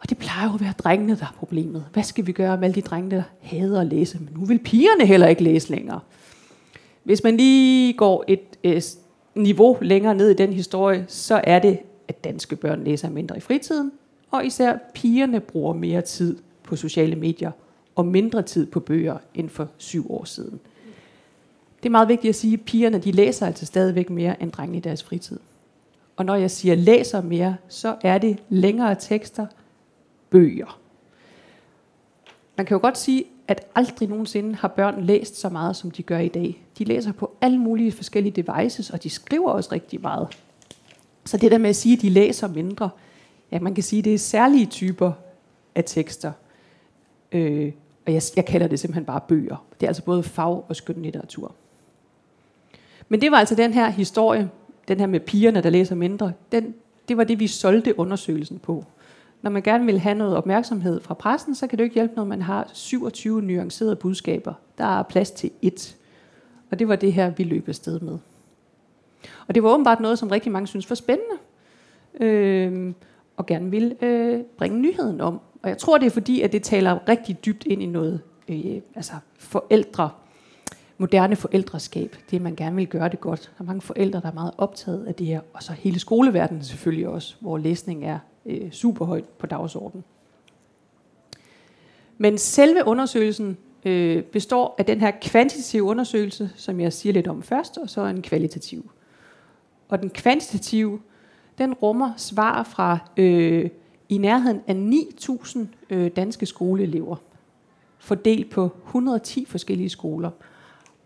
Og 0.00 0.10
det 0.10 0.18
plejer 0.18 0.48
jo 0.48 0.54
at 0.54 0.60
være 0.60 0.72
drengene, 0.78 1.16
der 1.16 1.24
er 1.24 1.34
problemet. 1.38 1.84
Hvad 1.92 2.02
skal 2.02 2.26
vi 2.26 2.32
gøre 2.32 2.56
med 2.56 2.64
alle 2.64 2.74
de 2.74 2.80
drenge, 2.80 3.10
der 3.10 3.22
hader 3.40 3.80
at 3.80 3.86
læse? 3.86 4.18
Men 4.18 4.28
nu 4.34 4.44
vil 4.44 4.58
pigerne 4.58 5.06
heller 5.06 5.26
ikke 5.26 5.42
læse 5.42 5.70
længere. 5.70 6.00
Hvis 7.04 7.22
man 7.24 7.36
lige 7.36 7.92
går 7.92 8.24
et, 8.28 8.40
øh, 8.64 8.72
et 8.72 8.96
niveau 9.34 9.78
længere 9.80 10.14
ned 10.14 10.30
i 10.30 10.34
den 10.34 10.52
historie, 10.52 11.04
så 11.08 11.40
er 11.44 11.58
det, 11.58 11.78
at 12.08 12.24
danske 12.24 12.56
børn 12.56 12.84
læser 12.84 13.10
mindre 13.10 13.36
i 13.36 13.40
fritiden, 13.40 13.92
og 14.30 14.46
især 14.46 14.78
pigerne 14.94 15.40
bruger 15.40 15.74
mere 15.74 16.02
tid 16.02 16.38
på 16.62 16.76
sociale 16.76 17.16
medier 17.16 17.50
og 17.94 18.06
mindre 18.06 18.42
tid 18.42 18.66
på 18.66 18.80
bøger 18.80 19.18
end 19.34 19.48
for 19.48 19.68
syv 19.78 20.12
år 20.12 20.24
siden. 20.24 20.60
Det 21.82 21.88
er 21.88 21.90
meget 21.90 22.08
vigtigt 22.08 22.28
at 22.28 22.34
sige, 22.34 22.54
at 22.54 22.60
pigerne 22.60 22.98
de 22.98 23.12
læser 23.12 23.46
altså 23.46 23.66
stadigvæk 23.66 24.10
mere 24.10 24.42
end 24.42 24.52
drengene 24.52 24.78
i 24.78 24.80
deres 24.80 25.04
fritid. 25.04 25.38
Og 26.16 26.24
når 26.24 26.34
jeg 26.34 26.50
siger 26.50 26.74
læser 26.74 27.22
mere, 27.22 27.56
så 27.68 27.96
er 28.02 28.18
det 28.18 28.42
længere 28.48 28.94
tekster, 28.94 29.46
bøger. 30.30 30.78
Man 32.56 32.66
kan 32.66 32.74
jo 32.74 32.80
godt 32.80 32.98
sige, 32.98 33.24
at 33.48 33.66
aldrig 33.74 34.08
nogensinde 34.08 34.54
har 34.54 34.68
børn 34.68 35.04
læst 35.04 35.40
så 35.40 35.48
meget, 35.48 35.76
som 35.76 35.90
de 35.90 36.02
gør 36.02 36.18
i 36.18 36.28
dag. 36.28 36.64
De 36.78 36.84
læser 36.84 37.12
på 37.12 37.36
alle 37.40 37.58
mulige 37.58 37.92
forskellige 37.92 38.42
devices, 38.42 38.90
og 38.90 39.02
de 39.02 39.10
skriver 39.10 39.50
også 39.50 39.72
rigtig 39.72 40.00
meget. 40.00 40.28
Så 41.24 41.36
det 41.36 41.50
der 41.50 41.58
med 41.58 41.70
at 41.70 41.76
sige, 41.76 41.96
at 41.96 42.02
de 42.02 42.08
læser 42.08 42.48
mindre, 42.48 42.90
ja, 43.52 43.58
man 43.60 43.74
kan 43.74 43.84
sige, 43.84 43.98
at 43.98 44.04
det 44.04 44.14
er 44.14 44.18
særlige 44.18 44.66
typer 44.66 45.12
af 45.74 45.84
tekster. 45.86 46.32
Øh, 47.32 47.72
og 48.06 48.12
jeg, 48.12 48.22
jeg 48.36 48.44
kalder 48.44 48.66
det 48.66 48.80
simpelthen 48.80 49.04
bare 49.04 49.20
bøger. 49.28 49.64
Det 49.80 49.86
er 49.86 49.90
altså 49.90 50.04
både 50.04 50.22
fag- 50.22 50.64
og 50.68 50.76
skønlitteratur. 50.76 51.54
Men 53.08 53.20
det 53.20 53.30
var 53.30 53.36
altså 53.36 53.54
den 53.54 53.72
her 53.72 53.90
historie, 53.90 54.50
den 54.88 55.00
her 55.00 55.06
med 55.06 55.20
pigerne, 55.20 55.62
der 55.62 55.70
læser 55.70 55.94
mindre, 55.94 56.32
den, 56.52 56.74
det 57.08 57.16
var 57.16 57.24
det, 57.24 57.40
vi 57.40 57.46
solgte 57.46 57.98
undersøgelsen 57.98 58.58
på. 58.58 58.84
Når 59.42 59.50
man 59.50 59.62
gerne 59.62 59.86
vil 59.86 59.98
have 59.98 60.14
noget 60.14 60.36
opmærksomhed 60.36 61.00
fra 61.00 61.14
pressen, 61.14 61.54
så 61.54 61.66
kan 61.66 61.78
det 61.78 61.84
ikke 61.84 61.94
hjælpe, 61.94 62.14
når 62.16 62.24
man 62.24 62.42
har 62.42 62.70
27 62.72 63.42
nuancerede 63.42 63.96
budskaber. 63.96 64.54
Der 64.78 64.98
er 64.98 65.02
plads 65.02 65.30
til 65.30 65.50
ét. 65.64 65.94
Og 66.70 66.78
det 66.78 66.88
var 66.88 66.96
det 66.96 67.12
her, 67.12 67.30
vi 67.30 67.44
løb 67.44 67.68
afsted 67.68 68.00
med. 68.00 68.18
Og 69.52 69.54
det 69.54 69.62
var 69.62 69.70
åbenbart 69.70 70.00
noget, 70.00 70.18
som 70.18 70.28
rigtig 70.28 70.52
mange 70.52 70.66
synes 70.66 70.90
var 70.90 70.96
spændende. 70.96 71.34
Øh, 72.20 72.94
og 73.36 73.46
gerne 73.46 73.70
vil 73.70 73.96
øh, 74.02 74.40
bringe 74.58 74.80
nyheden 74.80 75.20
om. 75.20 75.40
Og 75.62 75.68
jeg 75.68 75.78
tror, 75.78 75.98
det 75.98 76.06
er 76.06 76.10
fordi, 76.10 76.40
at 76.40 76.52
det 76.52 76.62
taler 76.62 77.08
rigtig 77.08 77.44
dybt 77.44 77.66
ind 77.66 77.82
i 77.82 77.86
noget 77.86 78.20
øh, 78.48 78.80
altså 78.94 79.12
forældre, 79.38 80.10
moderne 80.98 81.36
forældreskab. 81.36 82.16
Det, 82.30 82.42
man 82.42 82.56
gerne 82.56 82.76
vil 82.76 82.86
gøre 82.86 83.08
det 83.08 83.20
godt. 83.20 83.52
Der 83.58 83.64
er 83.64 83.66
mange 83.66 83.80
forældre, 83.80 84.20
der 84.20 84.28
er 84.28 84.34
meget 84.34 84.52
optaget 84.58 85.04
af 85.06 85.14
det 85.14 85.26
her. 85.26 85.40
Og 85.52 85.62
så 85.62 85.72
hele 85.72 85.98
skoleverdenen 85.98 86.64
selvfølgelig 86.64 87.08
også, 87.08 87.36
hvor 87.40 87.58
læsning 87.58 88.04
er 88.04 88.18
øh, 88.46 88.70
super 88.70 89.04
højt 89.04 89.24
på 89.24 89.46
dagsordenen. 89.46 90.04
Men 92.18 92.38
selve 92.38 92.86
undersøgelsen 92.86 93.56
øh, 93.84 94.22
består 94.22 94.74
af 94.78 94.84
den 94.84 95.00
her 95.00 95.10
kvantitative 95.22 95.82
undersøgelse, 95.82 96.50
som 96.56 96.80
jeg 96.80 96.92
siger 96.92 97.12
lidt 97.12 97.28
om 97.28 97.42
først, 97.42 97.78
og 97.78 97.90
så 97.90 98.04
en 98.04 98.22
kvalitativ. 98.22 98.90
Og 99.92 100.02
den 100.02 100.10
kvantitative, 100.10 101.00
den 101.58 101.74
rummer 101.74 102.12
svar 102.16 102.62
fra 102.62 102.98
øh, 103.16 103.70
i 104.08 104.18
nærheden 104.18 104.60
af 104.66 104.74
9.000 104.74 105.58
øh, 105.90 106.10
danske 106.16 106.46
skoleelever, 106.46 107.16
fordelt 107.98 108.50
på 108.50 108.70
110 108.86 109.44
forskellige 109.48 109.88
skoler. 109.88 110.30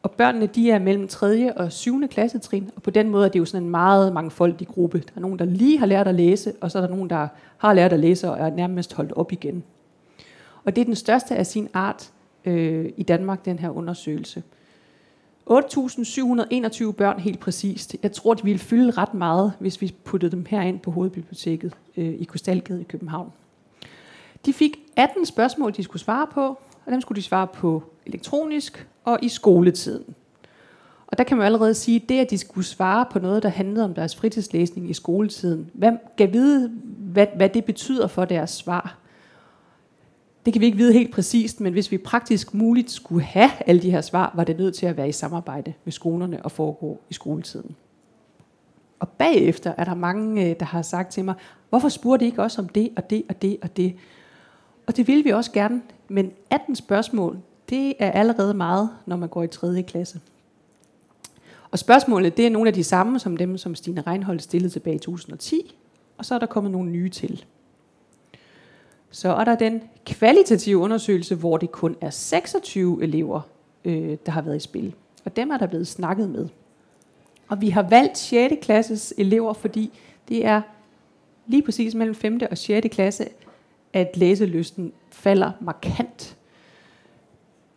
Og 0.02 0.10
børnene 0.10 0.46
de 0.46 0.70
er 0.70 0.78
mellem 0.78 1.08
3. 1.08 1.56
og 1.56 1.72
7. 1.72 2.08
klassetrin, 2.08 2.70
og 2.76 2.82
på 2.82 2.90
den 2.90 3.10
måde 3.10 3.26
er 3.26 3.30
det 3.30 3.38
jo 3.38 3.44
sådan 3.44 3.64
en 3.64 3.70
meget 3.70 4.12
mangfoldig 4.12 4.68
gruppe. 4.68 4.98
Der 4.98 5.12
er 5.16 5.20
nogen, 5.20 5.38
der 5.38 5.44
lige 5.44 5.78
har 5.78 5.86
lært 5.86 6.08
at 6.08 6.14
læse, 6.14 6.52
og 6.60 6.70
så 6.70 6.78
er 6.78 6.82
der 6.82 6.94
nogen, 6.94 7.10
der 7.10 7.28
har 7.58 7.72
lært 7.74 7.92
at 7.92 8.00
læse 8.00 8.30
og 8.30 8.38
er 8.38 8.50
nærmest 8.50 8.94
holdt 8.94 9.12
op 9.12 9.32
igen. 9.32 9.64
Og 10.64 10.76
det 10.76 10.80
er 10.80 10.84
den 10.84 10.94
største 10.94 11.36
af 11.36 11.46
sin 11.46 11.68
art 11.74 12.10
øh, 12.44 12.92
i 12.96 13.02
Danmark, 13.02 13.44
den 13.44 13.58
her 13.58 13.70
undersøgelse. 13.70 14.42
8.721 15.50 16.92
børn 16.92 17.20
helt 17.20 17.40
præcist. 17.40 17.96
Jeg 18.02 18.12
tror, 18.12 18.34
de 18.34 18.44
ville 18.44 18.58
fylde 18.58 18.90
ret 18.90 19.14
meget, 19.14 19.52
hvis 19.58 19.80
vi 19.80 19.94
puttede 20.04 20.32
dem 20.32 20.46
herind 20.48 20.80
på 20.80 20.90
hovedbiblioteket 20.90 21.72
øh, 21.96 22.14
i 22.14 22.24
Krystalgade 22.24 22.80
i 22.80 22.84
København. 22.84 23.32
De 24.46 24.52
fik 24.52 24.78
18 24.96 25.26
spørgsmål, 25.26 25.72
de 25.76 25.82
skulle 25.82 26.02
svare 26.02 26.26
på, 26.34 26.58
og 26.86 26.92
dem 26.92 27.00
skulle 27.00 27.16
de 27.16 27.22
svare 27.22 27.46
på 27.46 27.82
elektronisk 28.06 28.88
og 29.04 29.18
i 29.22 29.28
skoletiden. 29.28 30.14
Og 31.06 31.18
der 31.18 31.24
kan 31.24 31.36
man 31.36 31.46
allerede 31.46 31.74
sige, 31.74 32.00
at 32.02 32.08
det, 32.08 32.20
at 32.20 32.30
de 32.30 32.38
skulle 32.38 32.66
svare 32.66 33.06
på 33.10 33.18
noget, 33.18 33.42
der 33.42 33.48
handlede 33.48 33.84
om 33.84 33.94
deres 33.94 34.16
fritidslæsning 34.16 34.90
i 34.90 34.92
skoletiden, 34.92 35.70
hvem 35.74 35.98
kan 36.18 36.32
vide, 36.32 36.68
hvad, 36.98 37.26
hvad 37.36 37.48
det 37.48 37.64
betyder 37.64 38.06
for 38.06 38.24
deres 38.24 38.50
svar. 38.50 38.98
Det 40.46 40.52
kan 40.52 40.60
vi 40.60 40.66
ikke 40.66 40.78
vide 40.78 40.92
helt 40.92 41.12
præcist, 41.12 41.60
men 41.60 41.72
hvis 41.72 41.90
vi 41.90 41.98
praktisk 41.98 42.54
muligt 42.54 42.90
skulle 42.90 43.24
have 43.24 43.50
alle 43.66 43.82
de 43.82 43.90
her 43.90 44.00
svar, 44.00 44.32
var 44.34 44.44
det 44.44 44.58
nødt 44.58 44.74
til 44.74 44.86
at 44.86 44.96
være 44.96 45.08
i 45.08 45.12
samarbejde 45.12 45.72
med 45.84 45.92
skolerne 45.92 46.44
og 46.44 46.52
foregå 46.52 47.00
i 47.10 47.14
skoletiden. 47.14 47.76
Og 49.00 49.08
bagefter 49.08 49.74
er 49.76 49.84
der 49.84 49.94
mange, 49.94 50.50
øh, 50.50 50.56
der 50.60 50.66
har 50.66 50.82
sagt 50.82 51.12
til 51.12 51.24
mig, 51.24 51.34
hvorfor 51.68 51.88
spurgte 51.88 52.24
I 52.24 52.28
ikke 52.28 52.42
også 52.42 52.62
om 52.62 52.68
det 52.68 52.90
og 52.96 53.10
det 53.10 53.22
og 53.28 53.42
det 53.42 53.56
og 53.62 53.76
det? 53.76 53.96
Og 54.86 54.96
det 54.96 55.08
vil 55.08 55.24
vi 55.24 55.30
også 55.30 55.52
gerne, 55.52 55.82
men 56.08 56.32
18 56.50 56.76
spørgsmål, 56.76 57.38
det 57.70 57.94
er 57.98 58.10
allerede 58.10 58.54
meget, 58.54 58.90
når 59.06 59.16
man 59.16 59.28
går 59.28 59.42
i 59.42 59.48
3. 59.48 59.82
klasse. 59.82 60.20
Og 61.70 61.78
spørgsmålene, 61.78 62.30
det 62.30 62.46
er 62.46 62.50
nogle 62.50 62.68
af 62.68 62.74
de 62.74 62.84
samme 62.84 63.18
som 63.18 63.36
dem, 63.36 63.58
som 63.58 63.74
Stine 63.74 64.00
Reinhold 64.00 64.40
stillede 64.40 64.72
tilbage 64.72 64.96
i 64.96 64.98
2010, 64.98 65.76
og 66.18 66.24
så 66.24 66.34
er 66.34 66.38
der 66.38 66.46
kommet 66.46 66.72
nogle 66.72 66.90
nye 66.90 67.08
til. 67.08 67.44
Så 69.10 69.34
er 69.34 69.44
der 69.44 69.54
den 69.54 69.82
kvalitative 70.06 70.78
undersøgelse, 70.78 71.34
hvor 71.34 71.56
det 71.56 71.72
kun 71.72 71.96
er 72.00 72.10
26 72.10 73.02
elever, 73.02 73.40
øh, 73.84 74.16
der 74.26 74.32
har 74.32 74.42
været 74.42 74.56
i 74.56 74.60
spil. 74.60 74.94
Og 75.24 75.36
dem 75.36 75.50
er 75.50 75.56
der 75.56 75.66
blevet 75.66 75.86
snakket 75.86 76.30
med. 76.30 76.48
Og 77.48 77.60
vi 77.60 77.68
har 77.68 77.82
valgt 77.82 78.18
6. 78.18 78.54
klasses 78.62 79.14
elever, 79.18 79.52
fordi 79.52 79.90
det 80.28 80.46
er 80.46 80.60
lige 81.46 81.62
præcis 81.62 81.94
mellem 81.94 82.14
5. 82.14 82.40
og 82.50 82.58
6. 82.58 82.86
klasse, 82.90 83.28
at 83.92 84.16
læselysten 84.16 84.92
falder 85.10 85.50
markant. 85.60 86.36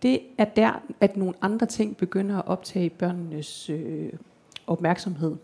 Det 0.01 0.19
er 0.37 0.45
der, 0.45 0.81
at 1.01 1.17
nogle 1.17 1.33
andre 1.41 1.65
ting 1.65 1.97
begynder 1.97 2.37
at 2.37 2.47
optage 2.47 2.89
børnenes 2.89 3.69
øh, 3.69 4.09
opmærksomhed. 4.67 5.35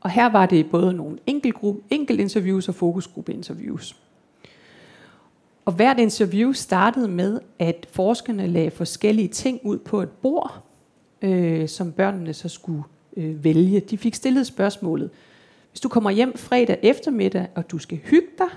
Og 0.00 0.10
her 0.10 0.28
var 0.28 0.46
det 0.46 0.70
både 0.70 0.92
nogle 0.92 1.18
interviews 1.90 2.68
og 2.68 2.74
fokusgruppeinterviews. 2.74 4.01
Og 5.64 5.72
hvert 5.72 5.98
interview 5.98 6.52
startede 6.52 7.08
med, 7.08 7.40
at 7.58 7.86
forskerne 7.90 8.46
lagde 8.46 8.70
forskellige 8.70 9.28
ting 9.28 9.60
ud 9.64 9.78
på 9.78 10.02
et 10.02 10.10
bord, 10.10 10.62
øh, 11.22 11.68
som 11.68 11.92
børnene 11.92 12.34
så 12.34 12.48
skulle 12.48 12.82
øh, 13.16 13.44
vælge. 13.44 13.80
De 13.80 13.98
fik 13.98 14.14
stillet 14.14 14.46
spørgsmålet, 14.46 15.10
hvis 15.70 15.80
du 15.80 15.88
kommer 15.88 16.10
hjem 16.10 16.36
fredag 16.36 16.78
eftermiddag, 16.82 17.46
og 17.54 17.70
du 17.70 17.78
skal 17.78 17.98
hygge 17.98 18.28
dig, 18.38 18.48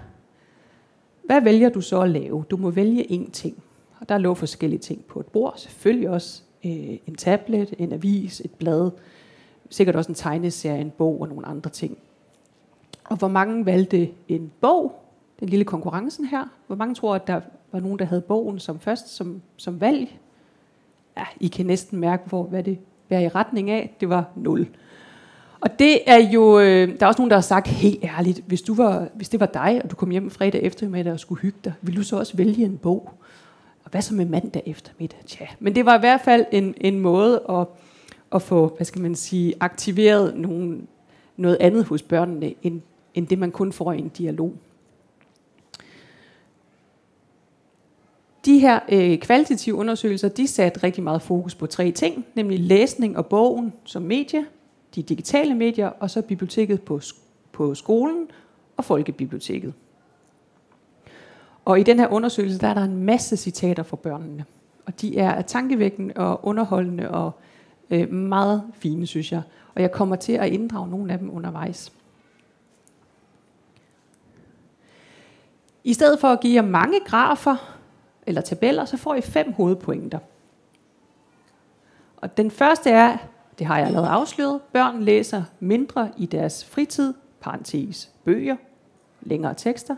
hvad 1.26 1.42
vælger 1.42 1.70
du 1.70 1.82
så 1.82 2.02
at 2.02 2.10
lave? 2.10 2.46
Du 2.50 2.58
må 2.58 2.70
vælge 2.70 3.04
én 3.12 3.32
ting. 3.32 3.64
Og 4.00 4.10
der 4.10 4.18
lå 4.18 4.34
forskellige 4.34 4.80
ting 4.80 5.06
på 5.06 5.20
et 5.20 5.26
bord. 5.26 5.54
Selvfølgelig 5.58 6.10
også 6.10 6.42
øh, 6.66 6.98
en 7.08 7.16
tablet, 7.18 7.74
en 7.78 7.94
avis, 7.94 8.40
et 8.40 8.52
blad. 8.52 8.92
Sikkert 9.70 9.96
også 9.96 10.12
en 10.12 10.16
tegneserie, 10.16 10.82
en 10.82 10.92
bog 10.92 11.22
og 11.22 11.28
nogle 11.28 11.46
andre 11.46 11.70
ting. 11.70 11.98
Og 13.04 13.18
hvor 13.18 13.28
mange 13.28 13.66
valgte 13.66 14.10
en 14.28 14.52
bog, 14.62 15.05
den 15.40 15.50
lille 15.50 15.66
konkurrencen 15.66 16.26
her. 16.26 16.44
Hvor 16.68 16.76
mange 16.76 16.96
tror, 16.96 17.16
at 17.16 17.28
der 17.28 17.42
var 17.72 17.80
nogen, 17.80 18.00
der 18.00 18.06
havde 18.06 18.22
bogen 18.22 18.60
som 18.60 18.80
først 18.80 19.16
som, 19.16 19.42
som 19.58 19.82
valg? 19.82 20.18
Ja, 21.18 21.24
I 21.40 21.48
kan 21.48 21.66
næsten 21.66 22.00
mærke, 22.00 22.30
hvor, 22.30 22.44
hvad 22.44 22.64
det 22.64 22.80
bærer 23.10 23.22
i 23.22 23.28
retning 23.28 23.70
af. 23.70 23.96
Det 24.00 24.10
var 24.10 24.26
0. 24.36 24.68
Og 25.60 25.80
det 25.80 26.00
er 26.12 26.30
jo, 26.30 26.60
øh, 26.60 27.00
der 27.00 27.06
er 27.06 27.08
også 27.08 27.22
nogen, 27.22 27.30
der 27.30 27.36
har 27.36 27.42
sagt 27.42 27.68
helt 27.68 28.04
ærligt, 28.04 28.42
hvis, 28.48 28.62
du 28.62 28.74
var, 28.74 29.08
hvis 29.14 29.30
det 29.30 29.40
var 29.40 29.46
dig, 29.46 29.82
og 29.84 29.92
du 29.92 29.96
kom 29.96 30.10
hjem 30.10 30.30
fredag 30.30 30.64
eftermiddag 30.64 31.14
og 31.14 31.20
skulle 31.20 31.42
hygge 31.42 31.60
dig, 31.64 31.74
ville 31.82 31.98
du 31.98 32.04
så 32.04 32.18
også 32.18 32.38
vælge 32.38 32.66
en 32.66 32.78
bog? 32.78 33.14
Og 33.84 33.92
hvad 33.92 34.02
så 34.02 34.14
med 34.14 34.26
mandag 34.26 34.64
eftermiddag? 34.66 35.20
Tja. 35.26 35.46
Men 35.60 35.76
det 35.76 35.86
var 35.86 35.98
i 35.98 36.00
hvert 36.00 36.22
fald 36.22 36.46
en, 36.52 36.74
en 36.82 37.00
måde 37.00 37.42
at, 37.50 37.68
at 38.32 38.42
få, 38.42 38.74
hvad 38.76 38.86
skal 38.86 39.02
man 39.02 39.16
sige, 39.16 39.54
aktiveret 39.60 40.38
nogen, 40.38 40.88
noget 41.38 41.58
andet 41.60 41.84
hos 41.84 42.02
børnene, 42.02 42.54
end, 42.64 42.82
end 43.14 43.28
det 43.28 43.40
man 43.40 43.52
kun 43.52 43.72
får 43.72 43.92
i 43.92 44.00
en 44.00 44.10
dialog. 44.10 44.54
De 48.46 48.60
her 48.60 48.80
øh, 48.90 49.18
kvalitative 49.18 49.76
undersøgelser, 49.76 50.30
de 50.30 50.48
satte 50.48 50.84
rigtig 50.84 51.04
meget 51.04 51.22
fokus 51.22 51.56
på 51.56 51.66
tre 51.66 51.92
ting, 51.92 52.26
nemlig 52.36 52.60
læsning 52.60 53.18
og 53.18 53.26
bogen 53.26 53.74
som 53.84 54.02
medie, 54.02 54.46
de 54.96 55.04
digitale 55.04 55.56
medier, 55.56 55.88
og 55.88 56.10
så 56.10 56.22
biblioteket 56.22 56.82
på, 56.82 57.02
på 57.52 57.76
skolen 57.76 58.28
og 58.78 58.86
folkebiblioteket. 58.86 59.74
Og 61.66 61.80
i 61.80 61.84
den 61.84 62.00
her 62.00 62.08
undersøgelse, 62.08 62.60
der 62.60 62.68
er 62.68 62.74
der 62.74 62.84
en 62.84 63.04
masse 63.04 63.38
citater 63.38 63.84
fra 63.84 63.96
børnene. 63.96 64.46
Og 64.86 65.02
de 65.02 65.18
er 65.18 65.42
tankevækkende 65.42 66.14
og 66.16 66.46
underholdende 66.46 67.12
og 67.12 67.32
øh, 67.90 68.12
meget 68.14 68.64
fine, 68.74 69.08
synes 69.08 69.32
jeg. 69.32 69.42
Og 69.76 69.82
jeg 69.82 69.92
kommer 69.92 70.16
til 70.16 70.34
at 70.34 70.52
inddrage 70.52 70.90
nogle 70.90 71.14
af 71.14 71.20
dem 71.20 71.36
undervejs. 71.36 71.92
I 75.84 75.94
stedet 75.94 76.20
for 76.20 76.28
at 76.28 76.40
give 76.40 76.56
jer 76.56 76.70
mange 76.70 77.00
grafer, 77.06 77.75
eller 78.28 78.42
tabeller, 78.42 78.86
så 78.86 78.98
får 78.98 79.16
I 79.16 79.22
fem 79.22 79.54
hovedpointer. 79.54 80.20
Og 82.18 82.38
den 82.38 82.52
første 82.52 82.90
er, 82.90 83.18
det 83.60 83.68
har 83.68 83.78
jeg 83.78 83.88
allerede 83.88 84.08
afsløret, 84.08 84.62
børn 84.74 85.02
læser 85.02 85.44
mindre 85.60 86.12
i 86.18 86.26
deres 86.26 86.66
fritid, 86.66 87.14
parentes, 87.42 88.10
bøger, 88.24 88.56
længere 89.22 89.54
tekster, 89.54 89.96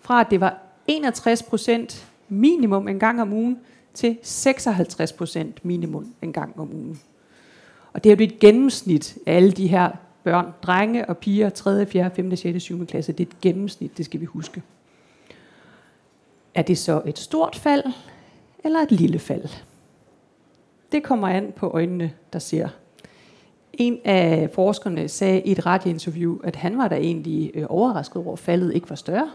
fra 0.00 0.20
at 0.20 0.26
det 0.30 0.40
var 0.40 0.58
61 0.86 1.42
procent 1.42 2.08
minimum 2.28 2.88
en 2.88 2.98
gang 2.98 3.22
om 3.22 3.32
ugen 3.32 3.58
til 3.94 4.18
56 4.22 5.12
procent 5.12 5.64
minimum 5.64 6.14
en 6.22 6.32
gang 6.32 6.60
om 6.60 6.74
ugen. 6.74 7.00
Og 7.92 8.04
det 8.04 8.12
er 8.12 8.16
jo 8.16 8.24
et 8.24 8.38
gennemsnit 8.38 9.18
af 9.26 9.36
alle 9.36 9.52
de 9.52 9.66
her 9.66 9.90
børn, 10.24 10.54
drenge 10.62 11.08
og 11.08 11.18
piger, 11.18 11.50
3., 11.50 11.86
4., 11.86 12.10
5., 12.10 12.36
6., 12.36 12.62
7. 12.62 12.86
klasse. 12.86 13.12
Det 13.12 13.28
er 13.28 13.30
et 13.30 13.40
gennemsnit, 13.40 13.98
det 13.98 14.04
skal 14.04 14.20
vi 14.20 14.24
huske. 14.24 14.62
Er 16.54 16.62
det 16.62 16.78
så 16.78 17.02
et 17.06 17.18
stort 17.18 17.56
fald, 17.56 17.84
eller 18.64 18.80
et 18.80 18.92
lille 18.92 19.18
fald? 19.18 19.48
Det 20.92 21.02
kommer 21.02 21.28
an 21.28 21.52
på 21.56 21.68
øjnene, 21.68 22.12
der 22.32 22.38
ser. 22.38 22.68
En 23.72 23.98
af 24.04 24.50
forskerne 24.54 25.08
sagde 25.08 25.40
i 25.40 25.52
et 25.52 25.66
radiointerview, 25.66 26.38
at 26.44 26.56
han 26.56 26.78
var 26.78 26.88
da 26.88 26.96
egentlig 26.96 27.50
øh, 27.54 27.66
overrasket 27.68 28.16
over, 28.16 28.32
at 28.32 28.38
faldet 28.38 28.74
ikke 28.74 28.90
var 28.90 28.96
større. 28.96 29.30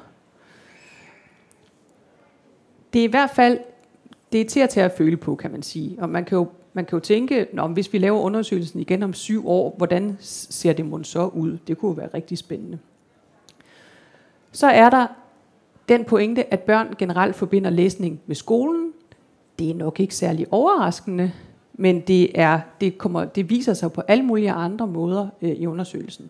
Det 2.93 2.99
er 2.99 3.03
i 3.03 3.11
hvert 3.11 3.29
fald 3.29 3.59
det 4.31 4.41
er 4.41 4.45
til 4.45 4.59
at 4.59 4.69
tage 4.69 4.85
at 4.85 4.91
føle 4.91 5.17
på, 5.17 5.35
kan 5.35 5.51
man 5.51 5.63
sige. 5.63 5.97
Og 6.01 6.09
man 6.09 6.25
kan 6.25 6.37
jo, 6.37 6.47
man 6.73 6.85
kan 6.85 6.95
jo 6.95 6.99
tænke, 6.99 7.47
Nå, 7.53 7.67
hvis 7.67 7.93
vi 7.93 7.97
laver 7.97 8.19
undersøgelsen 8.19 8.79
igen 8.79 9.03
om 9.03 9.13
syv 9.13 9.47
år, 9.47 9.75
hvordan 9.77 10.17
ser 10.21 10.73
det 10.73 10.85
mon 10.85 11.03
så 11.03 11.25
ud? 11.25 11.57
Det 11.67 11.77
kunne 11.77 11.97
være 11.97 12.09
rigtig 12.13 12.37
spændende. 12.37 12.79
Så 14.51 14.67
er 14.67 14.89
der 14.89 15.07
den 15.89 16.05
pointe, 16.05 16.53
at 16.53 16.59
børn 16.59 16.95
generelt 16.97 17.35
forbinder 17.35 17.69
læsning 17.69 18.19
med 18.25 18.35
skolen. 18.35 18.93
Det 19.59 19.69
er 19.69 19.75
nok 19.75 19.99
ikke 19.99 20.15
særlig 20.15 20.47
overraskende, 20.51 21.31
men 21.73 22.01
det, 22.01 22.39
er, 22.39 22.59
det, 22.81 22.97
kommer, 22.97 23.25
det 23.25 23.49
viser 23.49 23.73
sig 23.73 23.91
på 23.91 24.01
alle 24.01 24.23
mulige 24.23 24.51
andre 24.51 24.87
måder 24.87 25.27
øh, 25.41 25.49
i 25.49 25.67
undersøgelsen. 25.67 26.29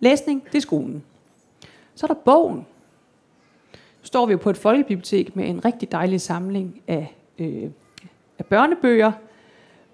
Læsning, 0.00 0.44
det 0.44 0.54
er 0.54 0.60
skolen. 0.60 1.02
Så 1.94 2.06
er 2.06 2.08
der 2.08 2.20
bogen. 2.24 2.56
Nu 2.56 4.06
står 4.06 4.26
vi 4.26 4.36
på 4.36 4.50
et 4.50 4.56
folkebibliotek 4.56 5.36
med 5.36 5.48
en 5.48 5.64
rigtig 5.64 5.92
dejlig 5.92 6.20
samling 6.20 6.80
af, 6.88 7.16
øh, 7.38 7.70
af 8.38 8.46
børnebøger. 8.46 9.12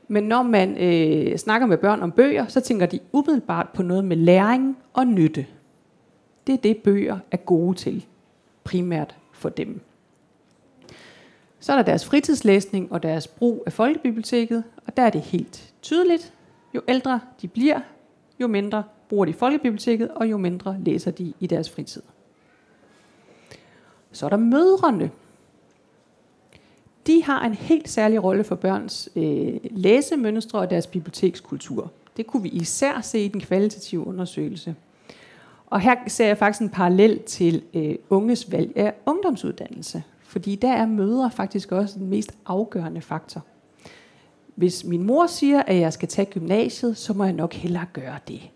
Men 0.08 0.24
når 0.24 0.42
man 0.42 0.76
øh, 0.78 1.36
snakker 1.36 1.66
med 1.66 1.78
børn 1.78 2.02
om 2.02 2.12
bøger, 2.12 2.46
så 2.46 2.60
tænker 2.60 2.86
de 2.86 3.00
umiddelbart 3.12 3.68
på 3.74 3.82
noget 3.82 4.04
med 4.04 4.16
læring 4.16 4.76
og 4.92 5.06
nytte. 5.06 5.46
Det 6.46 6.52
er 6.52 6.56
det, 6.56 6.76
bøger 6.76 7.18
er 7.30 7.36
gode 7.36 7.76
til, 7.76 8.06
primært 8.64 9.16
for 9.32 9.48
dem. 9.48 9.80
Så 11.60 11.72
er 11.72 11.76
der 11.76 11.82
deres 11.82 12.04
fritidslæsning 12.04 12.92
og 12.92 13.02
deres 13.02 13.26
brug 13.26 13.62
af 13.66 13.72
folkebiblioteket, 13.72 14.64
og 14.86 14.96
der 14.96 15.02
er 15.02 15.10
det 15.10 15.20
helt 15.20 15.74
tydeligt. 15.82 16.32
Jo 16.74 16.80
ældre 16.88 17.20
de 17.42 17.48
bliver, 17.48 17.80
jo 18.40 18.46
mindre 18.46 18.84
bruger 19.08 19.24
de 19.24 19.32
folkebiblioteket, 19.32 20.08
og 20.08 20.30
jo 20.30 20.36
mindre 20.36 20.76
læser 20.80 21.10
de 21.10 21.32
i 21.40 21.46
deres 21.46 21.70
fritid. 21.70 22.02
Så 24.12 24.26
er 24.26 24.30
der 24.30 24.36
mødrene. 24.36 25.10
De 27.06 27.24
har 27.24 27.44
en 27.44 27.54
helt 27.54 27.88
særlig 27.88 28.24
rolle 28.24 28.44
for 28.44 28.54
børns 28.54 29.08
øh, 29.16 29.56
læsemønstre 29.70 30.58
og 30.58 30.70
deres 30.70 30.86
bibliotekskultur. 30.86 31.92
Det 32.16 32.26
kunne 32.26 32.42
vi 32.42 32.48
især 32.48 33.00
se 33.00 33.24
i 33.24 33.28
den 33.28 33.40
kvalitative 33.40 34.06
undersøgelse. 34.06 34.74
Og 35.70 35.80
her 35.80 35.94
ser 36.06 36.26
jeg 36.26 36.38
faktisk 36.38 36.62
en 36.62 36.68
parallel 36.68 37.22
til 37.22 37.62
øh, 37.74 37.94
unges 38.10 38.52
valg 38.52 38.72
af 38.76 38.94
ungdomsuddannelse. 39.06 40.02
Fordi 40.22 40.54
der 40.54 40.72
er 40.72 40.86
mødre 40.86 41.30
faktisk 41.30 41.72
også 41.72 41.98
den 41.98 42.08
mest 42.08 42.32
afgørende 42.46 43.00
faktor. 43.00 43.44
Hvis 44.54 44.84
min 44.84 45.02
mor 45.02 45.26
siger, 45.26 45.62
at 45.62 45.76
jeg 45.76 45.92
skal 45.92 46.08
tage 46.08 46.26
gymnasiet, 46.26 46.96
så 46.96 47.12
må 47.12 47.24
jeg 47.24 47.32
nok 47.32 47.54
hellere 47.54 47.86
gøre 47.92 48.18
det. 48.28 48.50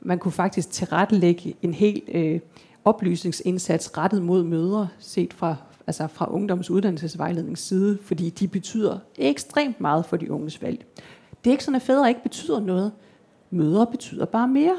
Man 0.00 0.18
kunne 0.18 0.32
faktisk 0.32 0.70
tilrettelægge 0.70 1.54
en 1.62 1.74
helt 1.74 2.04
øh, 2.08 2.40
oplysningsindsats 2.84 3.98
rettet 3.98 4.22
mod 4.22 4.44
mødre, 4.44 4.88
set 4.98 5.34
fra, 5.34 5.56
altså 5.86 6.06
fra 6.06 6.32
ungdomsuddannelsesvejledningens 6.32 7.60
side, 7.60 7.98
fordi 8.02 8.30
de 8.30 8.48
betyder 8.48 8.98
ekstremt 9.18 9.80
meget 9.80 10.06
for 10.06 10.16
de 10.16 10.30
unges 10.30 10.62
valg. 10.62 10.84
Det 11.44 11.50
er 11.50 11.52
ikke 11.52 11.64
sådan, 11.64 11.76
at 11.76 11.82
fædre 11.82 12.08
ikke 12.08 12.22
betyder 12.22 12.60
noget. 12.60 12.92
Mødre 13.50 13.86
betyder 13.86 14.24
bare 14.24 14.48
mere. 14.48 14.76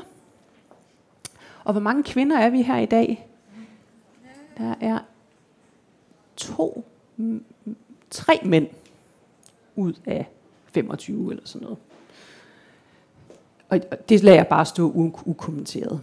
Og 1.63 1.71
hvor 1.71 1.81
mange 1.81 2.03
kvinder 2.03 2.37
er 2.37 2.49
vi 2.49 2.61
her 2.61 2.77
i 2.77 2.85
dag? 2.85 3.27
Der 4.57 4.75
er 4.81 4.99
to, 6.35 6.85
tre 8.09 8.39
mænd 8.45 8.67
ud 9.75 9.93
af 10.05 10.27
25 10.65 11.31
eller 11.31 11.43
sådan 11.45 11.63
noget. 11.63 11.79
Og 13.69 13.79
det 14.09 14.23
lader 14.23 14.37
jeg 14.37 14.47
bare 14.47 14.65
stå 14.65 15.13
ukommenteret. 15.25 16.01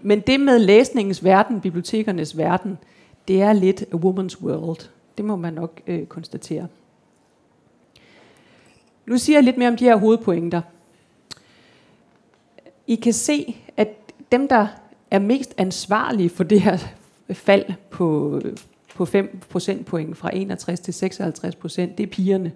Men 0.00 0.20
det 0.20 0.40
med 0.40 0.58
læsningens 0.58 1.24
verden, 1.24 1.60
bibliotekernes 1.60 2.36
verden, 2.36 2.78
det 3.28 3.42
er 3.42 3.52
lidt 3.52 3.82
a 3.82 3.96
woman's 3.96 4.42
world. 4.42 4.90
Det 5.16 5.24
må 5.24 5.36
man 5.36 5.52
nok 5.52 5.80
øh, 5.86 6.06
konstatere. 6.06 6.68
Nu 9.06 9.18
siger 9.18 9.36
jeg 9.36 9.44
lidt 9.44 9.56
mere 9.56 9.68
om 9.68 9.76
de 9.76 9.84
her 9.84 9.96
hovedpointer. 9.96 10.62
I 12.86 12.94
kan 12.94 13.12
se, 13.12 13.56
at 13.76 13.88
dem, 14.32 14.48
der 14.48 14.66
er 15.14 15.18
mest 15.18 15.54
ansvarlige 15.58 16.30
for 16.30 16.44
det 16.44 16.60
her 16.60 16.78
fald 17.32 17.64
på, 17.90 18.40
på 18.94 19.04
5 19.04 19.40
procentpoint 19.50 20.16
fra 20.16 20.30
61 20.32 20.80
til 20.80 20.94
56 20.94 21.54
procent, 21.54 21.98
det 21.98 22.04
er 22.06 22.10
pigerne. 22.10 22.52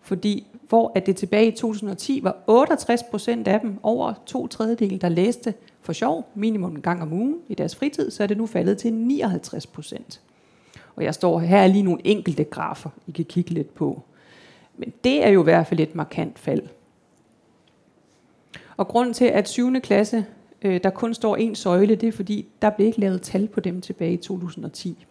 Fordi 0.00 0.46
hvor 0.68 0.92
at 0.94 1.06
det 1.06 1.16
tilbage 1.16 1.46
i 1.46 1.50
2010 1.50 2.20
var 2.22 2.36
68 2.46 3.02
procent 3.02 3.48
af 3.48 3.60
dem, 3.60 3.78
over 3.82 4.14
to 4.26 4.46
tredjedel, 4.46 5.00
der 5.00 5.08
læste 5.08 5.54
for 5.80 5.92
sjov, 5.92 6.28
minimum 6.34 6.76
en 6.76 6.82
gang 6.82 7.02
om 7.02 7.12
ugen 7.12 7.36
i 7.48 7.54
deres 7.54 7.76
fritid, 7.76 8.10
så 8.10 8.22
er 8.22 8.26
det 8.26 8.36
nu 8.36 8.46
faldet 8.46 8.78
til 8.78 8.92
59 8.92 9.66
procent. 9.66 10.20
Og 10.96 11.04
jeg 11.04 11.14
står 11.14 11.38
her 11.38 11.58
er 11.58 11.66
lige 11.66 11.82
nogle 11.82 12.00
enkelte 12.06 12.44
grafer, 12.44 12.90
I 13.06 13.10
kan 13.10 13.24
kigge 13.24 13.50
lidt 13.50 13.74
på. 13.74 14.02
Men 14.76 14.92
det 15.04 15.26
er 15.26 15.30
jo 15.30 15.40
i 15.40 15.44
hvert 15.44 15.66
fald 15.66 15.80
et 15.80 15.94
markant 15.94 16.38
fald. 16.38 16.62
Og 18.76 18.88
grunden 18.88 19.14
til, 19.14 19.24
at 19.24 19.48
7. 19.48 19.80
klasse, 19.80 20.26
øh, 20.64 20.80
der 20.84 20.90
kun 20.90 21.14
står 21.14 21.36
en 21.36 21.54
søjle, 21.54 21.94
det 21.94 22.08
er 22.08 22.12
fordi, 22.12 22.48
der 22.62 22.70
blev 22.70 22.86
ikke 22.86 23.00
lavet 23.00 23.22
tal 23.22 23.48
på 23.48 23.60
dem 23.60 23.80
tilbage 23.80 24.12
i 24.12 24.16
2010. 24.16 25.06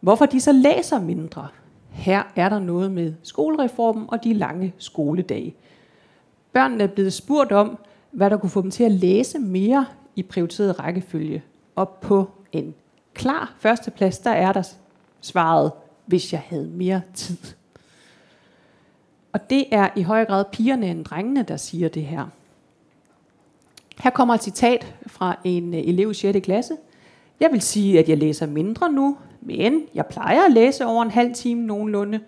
Hvorfor 0.00 0.26
de 0.26 0.40
så 0.40 0.52
læser 0.52 1.00
mindre? 1.00 1.48
Her 1.90 2.22
er 2.36 2.48
der 2.48 2.58
noget 2.58 2.90
med 2.90 3.14
skolereformen 3.22 4.04
og 4.08 4.24
de 4.24 4.34
lange 4.34 4.74
skoledage. 4.78 5.54
Børnene 6.52 6.84
er 6.84 6.88
blevet 6.88 7.12
spurgt 7.12 7.52
om, 7.52 7.78
hvad 8.10 8.30
der 8.30 8.36
kunne 8.36 8.50
få 8.50 8.62
dem 8.62 8.70
til 8.70 8.84
at 8.84 8.92
læse 8.92 9.38
mere 9.38 9.86
i 10.16 10.22
prioriteret 10.22 10.78
rækkefølge. 10.78 11.42
Og 11.76 11.88
på 11.88 12.30
en 12.52 12.74
klar 13.14 13.54
førsteplads, 13.58 14.18
der 14.18 14.30
er 14.30 14.52
der 14.52 14.62
svaret, 15.20 15.72
hvis 16.06 16.32
jeg 16.32 16.42
havde 16.46 16.68
mere 16.68 17.02
tid. 17.14 17.36
Og 19.32 19.50
det 19.50 19.64
er 19.70 19.88
i 19.96 20.02
høj 20.02 20.24
grad 20.24 20.44
pigerne 20.52 20.90
end 20.90 21.04
drengene, 21.04 21.42
der 21.42 21.56
siger 21.56 21.88
det 21.88 22.02
her. 22.02 22.26
Her 24.00 24.10
kommer 24.10 24.34
et 24.34 24.42
citat 24.42 24.94
fra 25.06 25.38
en 25.44 25.74
øh, 25.74 25.80
elev 25.80 26.10
i 26.10 26.14
6. 26.14 26.38
klasse. 26.42 26.76
Jeg 27.40 27.48
vil 27.52 27.60
sige, 27.60 27.98
at 27.98 28.08
jeg 28.08 28.18
læser 28.18 28.46
mindre 28.46 28.92
nu, 28.92 29.16
men 29.40 29.82
jeg 29.94 30.06
plejer 30.06 30.44
at 30.44 30.52
læse 30.52 30.86
over 30.86 31.02
en 31.02 31.10
halv 31.10 31.34
time 31.34 31.62
nogenlunde. 31.62 32.20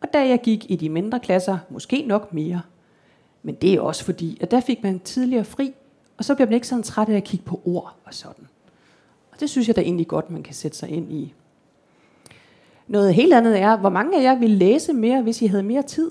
Og 0.00 0.08
da 0.12 0.28
jeg 0.28 0.40
gik 0.42 0.70
i 0.70 0.76
de 0.76 0.88
mindre 0.88 1.20
klasser, 1.20 1.58
måske 1.70 2.04
nok 2.06 2.34
mere. 2.34 2.62
Men 3.42 3.54
det 3.54 3.74
er 3.74 3.80
også 3.80 4.04
fordi, 4.04 4.38
at 4.40 4.50
der 4.50 4.60
fik 4.60 4.82
man 4.82 4.98
tidligere 4.98 5.44
fri, 5.44 5.74
og 6.16 6.24
så 6.24 6.34
bliver 6.34 6.46
man 6.46 6.54
ikke 6.54 6.66
sådan 6.66 6.82
træt 6.82 7.08
af 7.08 7.16
at 7.16 7.24
kigge 7.24 7.44
på 7.44 7.60
ord 7.64 7.96
og 8.04 8.14
sådan. 8.14 8.48
Og 9.32 9.40
det 9.40 9.50
synes 9.50 9.68
jeg 9.68 9.76
da 9.76 9.80
egentlig 9.80 10.08
godt, 10.08 10.30
man 10.30 10.42
kan 10.42 10.54
sætte 10.54 10.76
sig 10.76 10.88
ind 10.88 11.12
i. 11.12 11.34
Noget 12.86 13.14
helt 13.14 13.34
andet 13.34 13.60
er, 13.60 13.76
hvor 13.76 13.88
mange 13.88 14.18
af 14.18 14.22
jer 14.22 14.38
ville 14.38 14.56
læse 14.56 14.92
mere, 14.92 15.22
hvis 15.22 15.42
I 15.42 15.46
havde 15.46 15.62
mere 15.62 15.82
tid? 15.82 16.10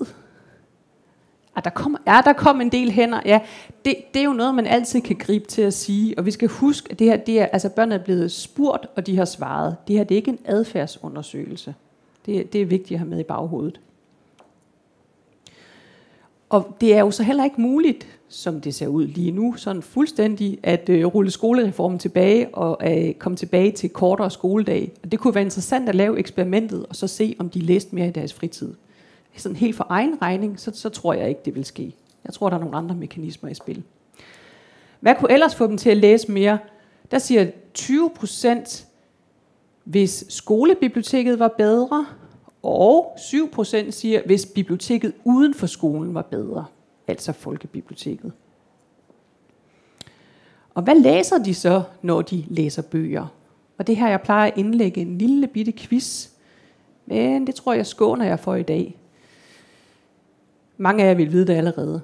At 1.56 1.64
der 1.64 1.70
kom, 1.70 1.96
ja, 2.06 2.20
der 2.24 2.32
kom 2.32 2.60
en 2.60 2.72
del 2.72 2.90
hænder. 2.90 3.20
Ja, 3.24 3.40
det, 3.84 3.96
det 4.14 4.20
er 4.20 4.24
jo 4.24 4.32
noget, 4.32 4.54
man 4.54 4.66
altid 4.66 5.00
kan 5.00 5.16
gribe 5.16 5.46
til 5.46 5.62
at 5.62 5.74
sige. 5.74 6.18
Og 6.18 6.26
vi 6.26 6.30
skal 6.30 6.48
huske, 6.48 6.88
at 6.90 6.98
det 6.98 7.06
her, 7.06 7.16
det 7.16 7.40
er, 7.40 7.46
altså 7.46 7.68
børnene 7.68 7.94
er 7.94 8.04
blevet 8.04 8.32
spurgt, 8.32 8.86
og 8.96 9.06
de 9.06 9.16
har 9.16 9.24
svaret. 9.24 9.76
Det 9.88 9.96
her 9.96 10.04
det 10.04 10.14
er 10.14 10.16
ikke 10.16 10.30
en 10.30 10.38
adfærdsundersøgelse. 10.44 11.74
Det, 12.26 12.52
det 12.52 12.62
er 12.62 12.66
vigtigt 12.66 12.92
at 12.92 12.98
have 12.98 13.10
med 13.10 13.20
i 13.20 13.22
baghovedet. 13.22 13.80
Og 16.48 16.76
det 16.80 16.94
er 16.94 17.00
jo 17.00 17.10
så 17.10 17.22
heller 17.22 17.44
ikke 17.44 17.60
muligt, 17.60 18.06
som 18.28 18.60
det 18.60 18.74
ser 18.74 18.86
ud 18.86 19.06
lige 19.06 19.30
nu, 19.30 19.54
sådan 19.56 19.82
fuldstændig 19.82 20.58
at 20.62 20.88
øh, 20.88 21.06
rulle 21.06 21.30
skolereformen 21.30 21.98
tilbage 21.98 22.54
og 22.54 22.92
øh, 22.92 23.14
komme 23.14 23.36
tilbage 23.36 23.72
til 23.72 23.90
kortere 23.90 24.30
skoledag. 24.30 24.92
Og 25.02 25.12
det 25.12 25.20
kunne 25.20 25.34
være 25.34 25.44
interessant 25.44 25.88
at 25.88 25.94
lave 25.94 26.18
eksperimentet 26.18 26.86
og 26.86 26.96
så 26.96 27.06
se, 27.06 27.36
om 27.38 27.50
de 27.50 27.60
læste 27.60 27.94
mere 27.94 28.08
i 28.08 28.10
deres 28.10 28.34
fritid. 28.34 28.74
Sådan 29.36 29.56
helt 29.56 29.76
for 29.76 29.86
egen 29.88 30.22
regning, 30.22 30.60
så, 30.60 30.70
så 30.74 30.88
tror 30.88 31.14
jeg 31.14 31.28
ikke, 31.28 31.40
det 31.44 31.54
vil 31.54 31.64
ske. 31.64 31.94
Jeg 32.24 32.34
tror, 32.34 32.48
der 32.48 32.56
er 32.56 32.60
nogle 32.60 32.76
andre 32.76 32.94
mekanismer 32.94 33.50
i 33.50 33.54
spil. 33.54 33.82
Hvad 35.00 35.14
kunne 35.14 35.32
ellers 35.32 35.54
få 35.54 35.66
dem 35.66 35.76
til 35.76 35.90
at 35.90 35.96
læse 35.96 36.32
mere? 36.32 36.58
Der 37.10 37.18
siger 37.18 37.50
20 37.74 38.10
procent, 38.10 38.86
hvis 39.84 40.24
skolebiblioteket 40.28 41.38
var 41.38 41.54
bedre, 41.58 42.06
og 42.62 43.14
7% 43.16 43.90
siger, 43.90 44.22
hvis 44.26 44.46
biblioteket 44.46 45.12
uden 45.24 45.54
for 45.54 45.66
skolen 45.66 46.14
var 46.14 46.22
bedre, 46.22 46.64
altså 47.08 47.32
folkebiblioteket. 47.32 48.32
Og 50.74 50.82
hvad 50.82 50.94
læser 50.94 51.38
de 51.38 51.54
så, 51.54 51.82
når 52.02 52.22
de 52.22 52.44
læser 52.48 52.82
bøger? 52.82 53.26
Og 53.78 53.86
det 53.86 53.96
her, 53.96 54.08
jeg 54.08 54.20
plejer 54.20 54.46
at 54.50 54.58
indlægge 54.58 55.00
en 55.00 55.18
lille 55.18 55.46
bitte 55.46 55.72
quiz. 55.72 56.28
Men 57.06 57.46
det 57.46 57.54
tror 57.54 57.72
jeg 57.72 57.86
skåner 57.86 58.24
jeg 58.24 58.40
for 58.40 58.54
i 58.54 58.62
dag. 58.62 58.98
Mange 60.76 61.04
af 61.04 61.08
jer 61.08 61.14
vil 61.14 61.32
vide 61.32 61.46
det 61.46 61.54
allerede. 61.54 62.00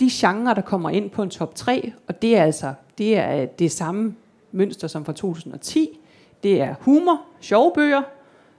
De 0.00 0.08
genrer, 0.10 0.54
der 0.54 0.62
kommer 0.62 0.90
ind 0.90 1.10
på 1.10 1.22
en 1.22 1.30
top 1.30 1.54
3, 1.54 1.92
og 2.06 2.22
det 2.22 2.36
er 2.36 2.42
altså 2.42 2.74
det, 2.98 3.18
er 3.18 3.42
øh, 3.42 3.48
det 3.58 3.72
samme 3.72 4.14
mønster 4.52 4.88
som 4.88 5.04
fra 5.04 5.12
2010. 5.12 6.00
Det 6.42 6.60
er 6.60 6.74
humor, 6.80 7.20
sjove 7.40 7.72
bøger, 7.74 8.02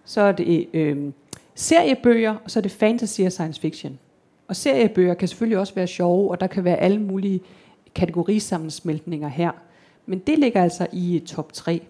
så 0.06 0.22
er 0.22 0.32
det 0.32 0.68
øh, 0.74 1.12
seriebøger, 1.56 2.36
og 2.44 2.52
så 2.52 2.60
er 2.60 2.62
det 2.62 2.72
fantasy 2.72 3.22
og 3.22 3.32
science 3.32 3.62
fiction. 3.62 4.00
Og 4.48 4.56
seriebøger 4.56 5.14
kan 5.14 5.28
selvfølgelig 5.28 5.58
også 5.58 5.76
være 5.76 5.88
sjove, 5.88 6.32
og 6.32 6.40
der 6.40 6.48
kan 6.48 6.64
være 6.64 6.78
alle 6.78 7.02
mulige 7.02 7.42
kategorisammensmeltninger 7.96 9.28
her. 9.28 9.52
Men 10.06 10.20
det 10.20 10.40
ligger 10.40 10.64
altså 10.64 10.88
i 10.94 11.16
øh, 11.16 11.22
top 11.22 11.54
3. 11.54 11.82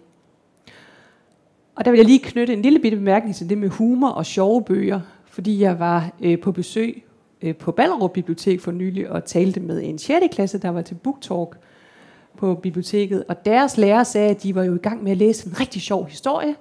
Og 1.74 1.84
der 1.84 1.90
vil 1.90 1.98
jeg 1.98 2.06
lige 2.06 2.18
knytte 2.18 2.52
en 2.52 2.62
lille 2.62 2.78
bitte 2.78 2.96
bemærkning 2.96 3.36
til 3.36 3.48
det 3.48 3.58
med 3.58 3.68
humor 3.68 4.08
og 4.08 4.26
sjove 4.26 4.64
bøger, 4.64 5.00
fordi 5.36 5.60
jeg 5.60 5.78
var 5.78 6.10
øh, 6.20 6.40
på 6.40 6.52
besøg 6.52 7.04
øh, 7.42 7.56
på 7.56 7.72
Ballerup 7.72 8.12
Bibliotek 8.12 8.60
for 8.60 8.72
nylig 8.72 9.10
og 9.10 9.24
talte 9.24 9.60
med 9.60 9.82
en 9.84 9.98
6. 9.98 10.26
klasse, 10.32 10.58
der 10.58 10.68
var 10.68 10.82
til 10.82 10.94
booktalk 10.94 11.58
på 12.36 12.54
biblioteket. 12.54 13.24
Og 13.28 13.44
deres 13.44 13.76
lærer 13.76 14.04
sagde, 14.04 14.30
at 14.30 14.42
de 14.42 14.54
var 14.54 14.64
jo 14.64 14.74
i 14.74 14.78
gang 14.78 15.02
med 15.02 15.12
at 15.12 15.18
læse 15.18 15.48
en 15.48 15.60
rigtig 15.60 15.82
sjov 15.82 16.06
historie, 16.06 16.54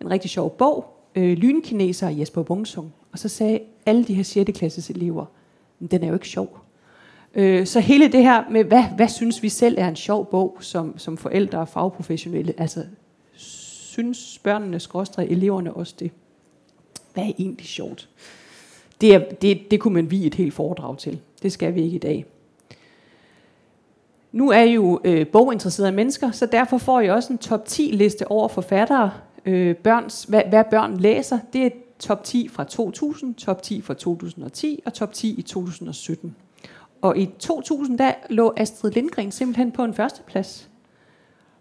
en 0.00 0.10
rigtig 0.10 0.30
sjov 0.30 0.56
bog, 0.56 0.86
øh, 1.14 1.38
Lynkineser 1.38 2.06
og 2.06 2.18
Jesper 2.20 2.42
Bungsung. 2.42 2.94
Og 3.12 3.18
så 3.18 3.28
sagde 3.28 3.60
alle 3.86 4.04
de 4.04 4.14
her 4.14 4.22
6. 4.22 4.50
klasses 4.54 4.90
elever, 4.90 5.24
den 5.90 6.04
er 6.04 6.08
jo 6.08 6.14
ikke 6.14 6.28
sjov. 6.28 6.58
Øh, 7.34 7.66
så 7.66 7.80
hele 7.80 8.12
det 8.12 8.22
her 8.22 8.44
med, 8.50 8.64
hvad, 8.64 8.84
hvad 8.96 9.08
synes 9.08 9.42
vi 9.42 9.48
selv 9.48 9.74
er 9.78 9.88
en 9.88 9.96
sjov 9.96 10.30
bog 10.30 10.56
som, 10.60 10.98
som 10.98 11.16
forældre 11.16 11.58
og 11.58 11.68
fagprofessionelle, 11.68 12.54
altså 12.58 12.84
synes 13.34 14.40
børnene, 14.44 14.80
skråstrej, 14.80 15.24
eleverne 15.24 15.74
også 15.74 15.94
det? 15.98 16.10
Hvad 17.16 17.24
er 17.24 17.32
egentlig 17.38 17.66
sjovt? 17.66 18.08
Det, 19.00 19.14
er, 19.14 19.18
det, 19.42 19.70
det 19.70 19.80
kunne 19.80 19.94
man 19.94 20.10
vi 20.10 20.26
et 20.26 20.34
helt 20.34 20.54
foredrag 20.54 20.98
til. 20.98 21.20
Det 21.42 21.52
skal 21.52 21.74
vi 21.74 21.82
ikke 21.82 21.94
i 21.94 21.98
dag. 21.98 22.26
Nu 24.32 24.50
er 24.50 24.62
I 24.62 24.72
jo 24.72 25.00
øh, 25.04 25.26
boginteresserede 25.26 25.92
mennesker, 25.92 26.30
så 26.30 26.46
derfor 26.46 26.78
får 26.78 27.00
I 27.00 27.10
også 27.10 27.32
en 27.32 27.38
top 27.38 27.64
10 27.64 27.82
liste 27.82 28.30
over 28.30 28.48
forfattere, 28.48 29.10
øh, 29.44 29.76
børns, 29.76 30.24
hvad, 30.24 30.42
hvad 30.48 30.64
børn 30.70 30.96
læser. 30.96 31.38
Det 31.52 31.66
er 31.66 31.70
top 31.98 32.24
10 32.24 32.48
fra 32.48 32.64
2000, 32.64 33.34
top 33.34 33.62
10 33.62 33.82
fra 33.82 33.94
2010 33.94 34.82
og 34.86 34.94
top 34.94 35.12
10 35.12 35.34
i 35.38 35.42
2017. 35.42 36.36
Og 37.02 37.18
i 37.18 37.26
2000 37.38 37.98
der 37.98 38.12
lå 38.30 38.54
Astrid 38.56 38.90
Lindgren 38.90 39.32
simpelthen 39.32 39.72
på 39.72 39.84
en 39.84 39.94
førsteplads. 39.94 40.68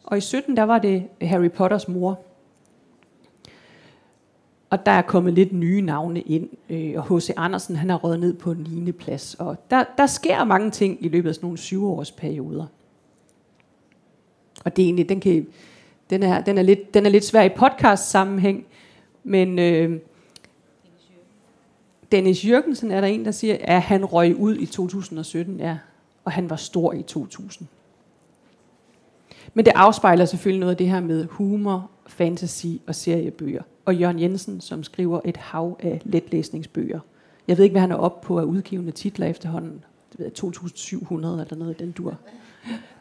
Og 0.04 0.18
i 0.18 0.22
17 0.22 0.58
der 0.58 0.64
var 0.64 0.80
det 0.80 1.04
Harry 1.22 1.52
Potters 1.52 1.88
mor. 1.88 2.20
Og 4.76 4.86
der 4.86 4.92
er 4.92 5.02
kommet 5.02 5.34
lidt 5.34 5.54
nye 5.54 5.82
navne 5.82 6.22
ind, 6.22 6.50
øh, 6.70 6.94
og 6.96 7.18
H.C. 7.18 7.30
Andersen 7.38 7.76
han 7.76 7.90
har 7.90 7.98
røget 7.98 8.20
ned 8.20 8.34
på 8.34 8.52
en 8.52 8.64
lignende 8.64 8.94
plads. 8.94 9.34
Og 9.34 9.58
der, 9.70 9.84
der 9.98 10.06
sker 10.06 10.44
mange 10.44 10.72
ting 10.72 11.06
i 11.06 11.08
løbet 11.08 11.30
af 11.30 11.36
sådan 11.36 11.46
nogle 11.46 11.58
syvårsperioder. 11.58 12.66
Og 14.66 14.76
det 14.76 14.82
er 14.82 14.86
egentlig, 14.86 15.10
den, 15.10 15.20
kan, 15.20 15.48
den, 16.10 16.24
er, 16.24 16.42
den, 16.42 16.58
er 16.58 16.62
lidt, 16.62 16.94
den 16.94 17.06
er 17.06 17.10
lidt 17.10 17.26
svær 17.26 17.44
i 17.44 17.50
podcast-sammenhæng, 17.50 18.66
men 19.24 19.60
øh, 19.60 20.00
Dennis 22.12 22.46
Jørgensen 22.46 22.92
er 22.92 23.02
der 23.02 23.08
en, 23.08 23.26
der 23.26 23.32
siger, 23.32 23.58
at 23.62 23.82
han 23.82 24.06
røg 24.06 24.36
ud 24.36 24.56
i 24.56 24.66
2017, 24.66 25.60
ja, 25.60 25.78
og 26.26 26.32
han 26.32 26.50
var 26.50 26.56
stor 26.56 26.94
i 26.94 27.02
2000. 27.02 27.68
Men 29.54 29.66
det 29.66 29.74
afspejler 29.76 30.26
selvfølgelig 30.26 30.60
noget 30.60 30.72
af 30.72 30.78
det 30.78 30.90
her 30.90 31.00
med 31.00 31.26
humor, 31.26 31.90
fantasy 32.08 32.68
og 32.88 32.96
seriebøger. 32.96 33.64
Og 33.86 33.96
Jørgen 33.96 34.20
Jensen, 34.20 34.62
som 34.62 34.84
skriver 34.84 35.20
et 35.26 35.38
hav 35.38 35.78
af 35.80 36.02
letlæsningsbøger. 36.04 37.00
Jeg 37.48 37.58
ved 37.58 37.64
ikke, 37.64 37.74
hvad 37.74 37.82
han 37.82 37.92
er 37.92 37.96
oppe 37.96 38.28
på 38.28 38.40
af 38.40 38.44
udgivende 38.44 38.92
titler 38.92 39.28
efterhånden. 39.28 39.84
Det 40.12 40.20
ved 40.20 40.26
jeg, 40.26 40.34
2700 40.34 41.42
eller 41.42 41.56
noget 41.56 41.82
i 41.82 41.84
den 41.84 41.92
dur. 41.92 42.18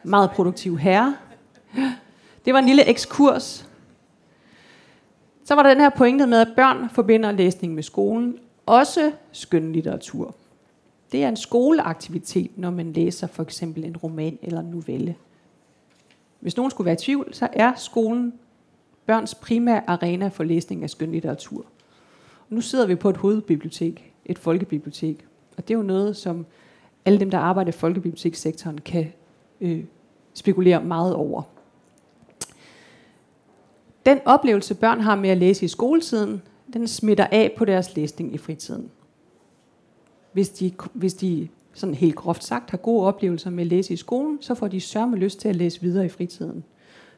Meget 0.03 0.31
produktiv 0.31 0.77
herre. 0.77 1.15
Det 2.45 2.53
var 2.53 2.59
en 2.59 2.65
lille 2.65 2.89
ekskurs. 2.89 3.69
Så 5.45 5.55
var 5.55 5.63
der 5.63 5.69
den 5.69 5.81
her 5.81 5.89
pointe 5.89 6.27
med, 6.27 6.41
at 6.41 6.47
børn 6.55 6.89
forbinder 6.89 7.31
læsning 7.31 7.73
med 7.73 7.83
skolen, 7.83 8.37
også 8.65 9.11
skønlitteratur. 9.31 10.35
Det 11.11 11.23
er 11.23 11.29
en 11.29 11.37
skoleaktivitet, 11.37 12.57
når 12.57 12.71
man 12.71 12.93
læser 12.93 13.27
for 13.27 13.43
eksempel 13.43 13.83
en 13.83 13.97
roman 13.97 14.39
eller 14.41 14.59
en 14.59 14.65
novelle. 14.65 15.15
Hvis 16.39 16.57
nogen 16.57 16.71
skulle 16.71 16.85
være 16.85 16.93
i 16.93 16.97
tvivl, 16.97 17.33
så 17.33 17.47
er 17.53 17.73
skolen 17.75 18.33
børns 19.05 19.35
primære 19.35 19.89
arena 19.89 20.27
for 20.27 20.43
læsning 20.43 20.83
af 20.83 20.89
skønlitteratur. 20.89 21.65
Og 22.49 22.55
nu 22.55 22.61
sidder 22.61 22.87
vi 22.87 22.95
på 22.95 23.09
et 23.09 23.17
hovedbibliotek, 23.17 24.13
et 24.25 24.39
folkebibliotek. 24.39 25.25
Og 25.57 25.67
det 25.67 25.73
er 25.73 25.77
jo 25.77 25.83
noget, 25.83 26.17
som 26.17 26.45
alle 27.05 27.19
dem, 27.19 27.31
der 27.31 27.37
arbejder 27.37 27.69
i 27.69 27.71
folkebibliotekssektoren, 27.71 28.77
kan 28.77 29.13
øh, 29.61 29.83
spekulere 30.33 30.83
meget 30.83 31.13
over. 31.13 31.41
Den 34.05 34.19
oplevelse, 34.25 34.75
børn 34.75 34.99
har 34.99 35.15
med 35.15 35.29
at 35.29 35.37
læse 35.37 35.65
i 35.65 35.67
skoletiden, 35.67 36.41
den 36.73 36.87
smitter 36.87 37.27
af 37.31 37.53
på 37.57 37.65
deres 37.65 37.95
læsning 37.95 38.33
i 38.33 38.37
fritiden. 38.37 38.91
Hvis 40.31 40.49
de, 40.49 40.71
hvis 40.93 41.13
de 41.13 41.47
sådan 41.73 41.95
helt 41.95 42.15
groft 42.15 42.43
sagt 42.43 42.69
har 42.69 42.77
gode 42.77 43.07
oplevelser 43.07 43.49
med 43.49 43.63
at 43.63 43.67
læse 43.67 43.93
i 43.93 43.97
skolen, 43.97 44.37
så 44.41 44.55
får 44.55 44.67
de 44.67 44.81
sørme 44.81 45.17
lyst 45.17 45.39
til 45.39 45.49
at 45.49 45.55
læse 45.55 45.81
videre 45.81 46.05
i 46.05 46.09
fritiden. 46.09 46.63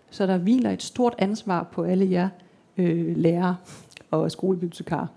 Så 0.10 0.28
der 0.28 0.38
hviler 0.38 0.70
et 0.72 0.84
stort 0.84 1.16
ansvar 1.18 1.64
på 1.64 1.84
alle 1.84 2.12
jer 2.12 2.30
øh, 2.78 3.18
lærere 3.18 3.56
og 4.12 4.32
skolebibliotekarer. 4.32 5.08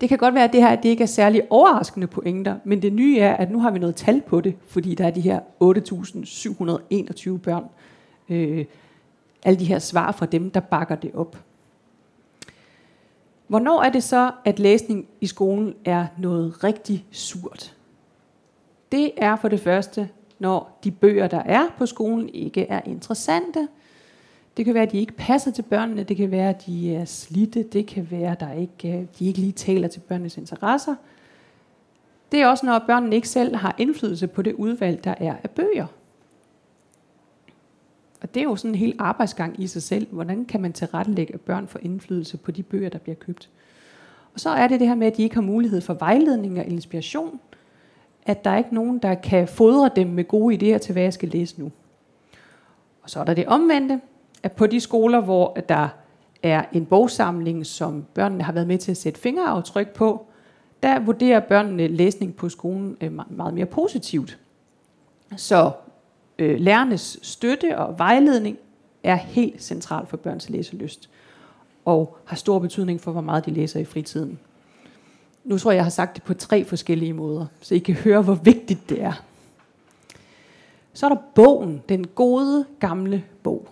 Det 0.00 0.08
kan 0.08 0.18
godt 0.18 0.34
være, 0.34 0.44
at 0.44 0.52
det 0.52 0.62
her 0.62 0.76
det 0.76 0.88
ikke 0.88 1.02
er 1.02 1.06
særlig 1.06 1.42
overraskende 1.50 2.06
pointer, 2.06 2.56
men 2.64 2.82
det 2.82 2.92
nye 2.92 3.18
er, 3.18 3.36
at 3.36 3.50
nu 3.50 3.60
har 3.60 3.70
vi 3.70 3.78
noget 3.78 3.96
tal 3.96 4.20
på 4.20 4.40
det, 4.40 4.54
fordi 4.66 4.94
der 4.94 5.06
er 5.06 5.10
de 5.10 5.20
her 5.20 5.40
8.721 5.40 7.38
børn. 7.38 7.64
Øh, 8.28 8.64
alle 9.44 9.58
de 9.58 9.64
her 9.64 9.78
svar 9.78 10.12
fra 10.12 10.26
dem, 10.26 10.50
der 10.50 10.60
bakker 10.60 10.94
det 10.94 11.10
op. 11.14 11.38
Hvornår 13.46 13.82
er 13.82 13.90
det 13.90 14.02
så, 14.02 14.30
at 14.44 14.58
læsning 14.58 15.06
i 15.20 15.26
skolen 15.26 15.74
er 15.84 16.06
noget 16.18 16.64
rigtig 16.64 17.06
surt? 17.10 17.76
Det 18.92 19.10
er 19.16 19.36
for 19.36 19.48
det 19.48 19.60
første, 19.60 20.08
når 20.42 20.78
de 20.84 20.90
bøger, 20.90 21.26
der 21.26 21.42
er 21.46 21.66
på 21.78 21.86
skolen, 21.86 22.28
ikke 22.28 22.66
er 22.66 22.80
interessante. 22.86 23.68
Det 24.56 24.64
kan 24.64 24.74
være, 24.74 24.82
at 24.82 24.92
de 24.92 24.98
ikke 24.98 25.12
passer 25.12 25.50
til 25.50 25.62
børnene. 25.62 26.02
Det 26.02 26.16
kan 26.16 26.30
være, 26.30 26.48
at 26.48 26.66
de 26.66 26.94
er 26.94 27.04
slidte. 27.04 27.62
Det 27.62 27.86
kan 27.86 28.10
være, 28.10 28.32
at 28.32 28.40
der 28.40 28.52
ikke, 28.52 28.98
øh, 28.98 29.06
de 29.18 29.26
ikke 29.26 29.38
lige 29.38 29.52
taler 29.52 29.88
til 29.88 30.00
børnenes 30.00 30.36
interesser. 30.36 30.94
Det 32.32 32.40
er 32.40 32.46
også, 32.46 32.66
når 32.66 32.84
børnene 32.86 33.16
ikke 33.16 33.28
selv 33.28 33.56
har 33.56 33.74
indflydelse 33.78 34.26
på 34.26 34.42
det 34.42 34.52
udvalg, 34.52 35.04
der 35.04 35.14
er 35.18 35.34
af 35.44 35.50
bøger. 35.50 35.86
Og 38.22 38.34
det 38.34 38.40
er 38.40 38.44
jo 38.44 38.56
sådan 38.56 38.70
en 38.70 38.74
hel 38.74 38.94
arbejdsgang 38.98 39.60
i 39.60 39.66
sig 39.66 39.82
selv. 39.82 40.06
Hvordan 40.10 40.44
kan 40.44 40.60
man 40.60 40.72
tilrettelægge, 40.72 41.34
at 41.34 41.40
børn 41.40 41.68
får 41.68 41.78
indflydelse 41.82 42.36
på 42.36 42.50
de 42.50 42.62
bøger, 42.62 42.88
der 42.88 42.98
bliver 42.98 43.16
købt? 43.16 43.50
Og 44.34 44.40
så 44.40 44.50
er 44.50 44.68
det 44.68 44.80
det 44.80 44.88
her 44.88 44.94
med, 44.94 45.06
at 45.06 45.16
de 45.16 45.22
ikke 45.22 45.34
har 45.34 45.42
mulighed 45.42 45.80
for 45.80 45.94
vejledning 45.94 46.58
og 46.58 46.66
inspiration. 46.66 47.40
At 48.26 48.44
der 48.44 48.50
er 48.50 48.58
ikke 48.58 48.74
nogen, 48.74 48.98
der 48.98 49.14
kan 49.14 49.48
fodre 49.48 49.90
dem 49.96 50.06
med 50.06 50.24
gode 50.28 50.54
idéer 50.54 50.78
til, 50.78 50.92
hvad 50.92 51.02
jeg 51.02 51.12
skal 51.12 51.28
læse 51.28 51.60
nu. 51.60 51.72
Og 53.02 53.10
så 53.10 53.20
er 53.20 53.24
der 53.24 53.34
det 53.34 53.46
omvendte, 53.46 54.00
at 54.42 54.52
på 54.52 54.66
de 54.66 54.80
skoler, 54.80 55.20
hvor 55.20 55.56
der 55.68 55.88
er 56.42 56.64
en 56.72 56.86
bogsamling, 56.86 57.66
som 57.66 58.04
børnene 58.14 58.44
har 58.44 58.52
været 58.52 58.66
med 58.66 58.78
til 58.78 58.90
at 58.90 58.96
sætte 58.96 59.20
fingeraftryk 59.20 59.88
på, 59.88 60.26
der 60.82 61.00
vurderer 61.00 61.40
børnene 61.40 61.86
læsning 61.86 62.36
på 62.36 62.48
skolen 62.48 62.96
øh, 63.00 63.12
meget 63.30 63.54
mere 63.54 63.66
positivt. 63.66 64.38
Så 65.36 65.70
øh, 66.38 66.60
lærernes 66.60 67.18
støtte 67.22 67.78
og 67.78 67.98
vejledning 67.98 68.58
er 69.02 69.14
helt 69.14 69.62
central 69.62 70.06
for 70.06 70.16
børns 70.16 70.50
læselyst 70.50 71.10
og 71.84 72.16
har 72.24 72.36
stor 72.36 72.58
betydning 72.58 73.00
for, 73.00 73.12
hvor 73.12 73.20
meget 73.20 73.46
de 73.46 73.50
læser 73.50 73.80
i 73.80 73.84
fritiden. 73.84 74.38
Nu 75.44 75.58
tror 75.58 75.70
jeg, 75.70 75.76
jeg 75.76 75.84
har 75.84 75.90
sagt 75.90 76.14
det 76.14 76.22
på 76.22 76.34
tre 76.34 76.64
forskellige 76.64 77.12
måder, 77.12 77.46
så 77.60 77.74
I 77.74 77.78
kan 77.78 77.94
høre, 77.94 78.22
hvor 78.22 78.34
vigtigt 78.34 78.88
det 78.88 79.02
er. 79.02 79.22
Så 80.92 81.06
er 81.06 81.10
der 81.10 81.20
bogen, 81.34 81.82
den 81.88 82.06
gode 82.06 82.64
gamle 82.80 83.24
bog. 83.42 83.68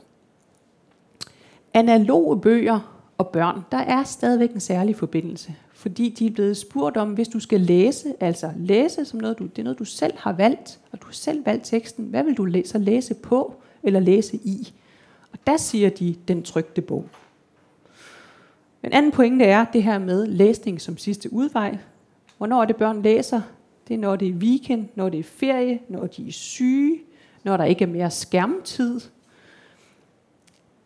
Analoge 1.75 2.41
bøger 2.41 3.01
og 3.19 3.29
børn, 3.29 3.65
der 3.73 3.79
er 3.79 4.05
stadigvæk 4.05 4.51
en 4.51 4.61
særlig 4.61 4.97
forbindelse, 4.97 5.55
fordi 5.73 6.09
de 6.09 6.27
er 6.27 6.31
blevet 6.31 6.57
spurgt 6.57 6.97
om, 6.97 7.13
hvis 7.13 7.29
du 7.29 7.41
skal 7.41 7.61
læse, 7.61 8.15
altså 8.21 8.51
læse 8.57 9.05
som 9.05 9.21
noget, 9.21 9.39
du, 9.39 9.45
det 9.45 9.59
er 9.59 9.63
noget, 9.63 9.79
du 9.79 9.85
selv 9.85 10.15
har 10.17 10.33
valgt, 10.33 10.81
og 10.93 11.01
du 11.01 11.07
har 11.07 11.13
selv 11.13 11.47
valgt 11.47 11.65
teksten, 11.65 12.05
hvad 12.05 12.25
vil 12.25 12.35
du 12.35 12.63
så 12.65 12.79
læse 12.79 13.15
på 13.15 13.55
eller 13.83 14.01
læse 14.01 14.37
i? 14.37 14.73
Og 15.33 15.39
der 15.47 15.57
siger 15.57 15.91
de 15.91 16.17
den 16.29 16.43
trygte 16.43 16.81
bog. 16.81 17.09
En 18.85 18.93
anden 18.93 19.13
pointe 19.13 19.45
er 19.45 19.65
det 19.65 19.83
her 19.83 19.99
med 19.99 20.27
læsning 20.27 20.81
som 20.81 20.99
sidste 20.99 21.33
udvej. 21.33 21.79
Hvornår 22.39 22.63
er 22.63 22.65
det 22.65 22.77
børn 22.77 23.03
læser? 23.03 23.41
Det 23.89 23.95
er 23.95 23.99
når 23.99 24.17
det 24.17 24.29
er 24.29 24.33
weekend, 24.33 24.89
når 24.95 25.09
det 25.09 25.21
er 25.21 25.25
ferie, 25.25 25.81
når 25.89 26.07
de 26.07 26.29
er 26.29 26.33
syge, 26.33 27.01
når 27.45 27.57
der 27.57 27.65
ikke 27.65 27.83
er 27.85 27.89
mere 27.89 28.11
skærmtid. 28.11 29.01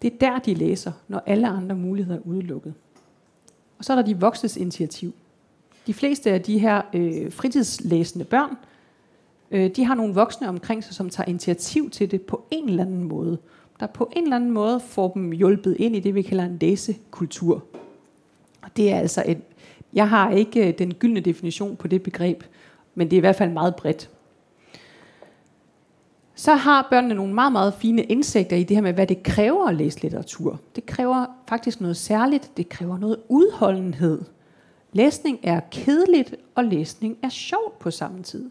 Det 0.02 0.12
er 0.12 0.16
der, 0.20 0.38
de 0.38 0.54
læser, 0.54 0.92
når 1.08 1.22
alle 1.26 1.48
andre 1.48 1.76
muligheder 1.76 2.18
er 2.18 2.22
udelukket. 2.26 2.74
Og 3.78 3.84
så 3.84 3.92
er 3.92 3.96
der 3.96 4.02
de 4.02 4.20
voksnes 4.20 4.56
initiativ. 4.56 5.14
De 5.86 5.94
fleste 5.94 6.30
af 6.30 6.42
de 6.42 6.58
her 6.58 6.82
øh, 6.94 7.32
fritidslæsende 7.32 8.24
børn, 8.24 8.56
øh, 9.50 9.70
de 9.76 9.84
har 9.84 9.94
nogle 9.94 10.14
voksne 10.14 10.48
omkring 10.48 10.84
sig, 10.84 10.94
som 10.94 11.10
tager 11.10 11.28
initiativ 11.28 11.90
til 11.90 12.10
det 12.10 12.22
på 12.22 12.46
en 12.50 12.68
eller 12.68 12.84
anden 12.84 13.04
måde. 13.04 13.38
Der 13.80 13.86
på 13.86 14.12
en 14.16 14.22
eller 14.22 14.36
anden 14.36 14.50
måde 14.50 14.80
får 14.80 15.12
dem 15.12 15.32
hjulpet 15.32 15.76
ind 15.78 15.96
i 15.96 16.00
det, 16.00 16.14
vi 16.14 16.22
kalder 16.22 16.44
en 16.44 16.58
læsekultur. 16.60 17.64
Og 18.64 18.70
det 18.76 18.92
er 18.92 18.98
altså 18.98 19.22
et, 19.26 19.38
jeg 19.92 20.08
har 20.08 20.30
ikke 20.30 20.68
øh, 20.68 20.78
den 20.78 20.94
gyldne 20.94 21.20
definition 21.20 21.76
på 21.76 21.88
det 21.88 22.02
begreb, 22.02 22.42
men 22.94 23.10
det 23.10 23.16
er 23.16 23.18
i 23.18 23.20
hvert 23.20 23.36
fald 23.36 23.50
meget 23.50 23.76
bredt. 23.76 24.10
Så 26.34 26.54
har 26.54 26.86
børnene 26.90 27.14
nogle 27.14 27.34
meget, 27.34 27.52
meget 27.52 27.74
fine 27.74 28.02
indsigter 28.02 28.56
i 28.56 28.62
det 28.62 28.76
her 28.76 28.82
med, 28.82 28.92
hvad 28.92 29.06
det 29.06 29.22
kræver 29.22 29.68
at 29.68 29.74
læse 29.74 30.02
litteratur. 30.02 30.60
Det 30.76 30.86
kræver 30.86 31.26
faktisk 31.48 31.80
noget 31.80 31.96
særligt. 31.96 32.56
Det 32.56 32.68
kræver 32.68 32.98
noget 32.98 33.16
udholdenhed. 33.28 34.22
Læsning 34.92 35.38
er 35.42 35.60
kedeligt, 35.70 36.34
og 36.54 36.64
læsning 36.64 37.18
er 37.22 37.28
sjovt 37.28 37.78
på 37.78 37.90
samme 37.90 38.22
tid. 38.22 38.50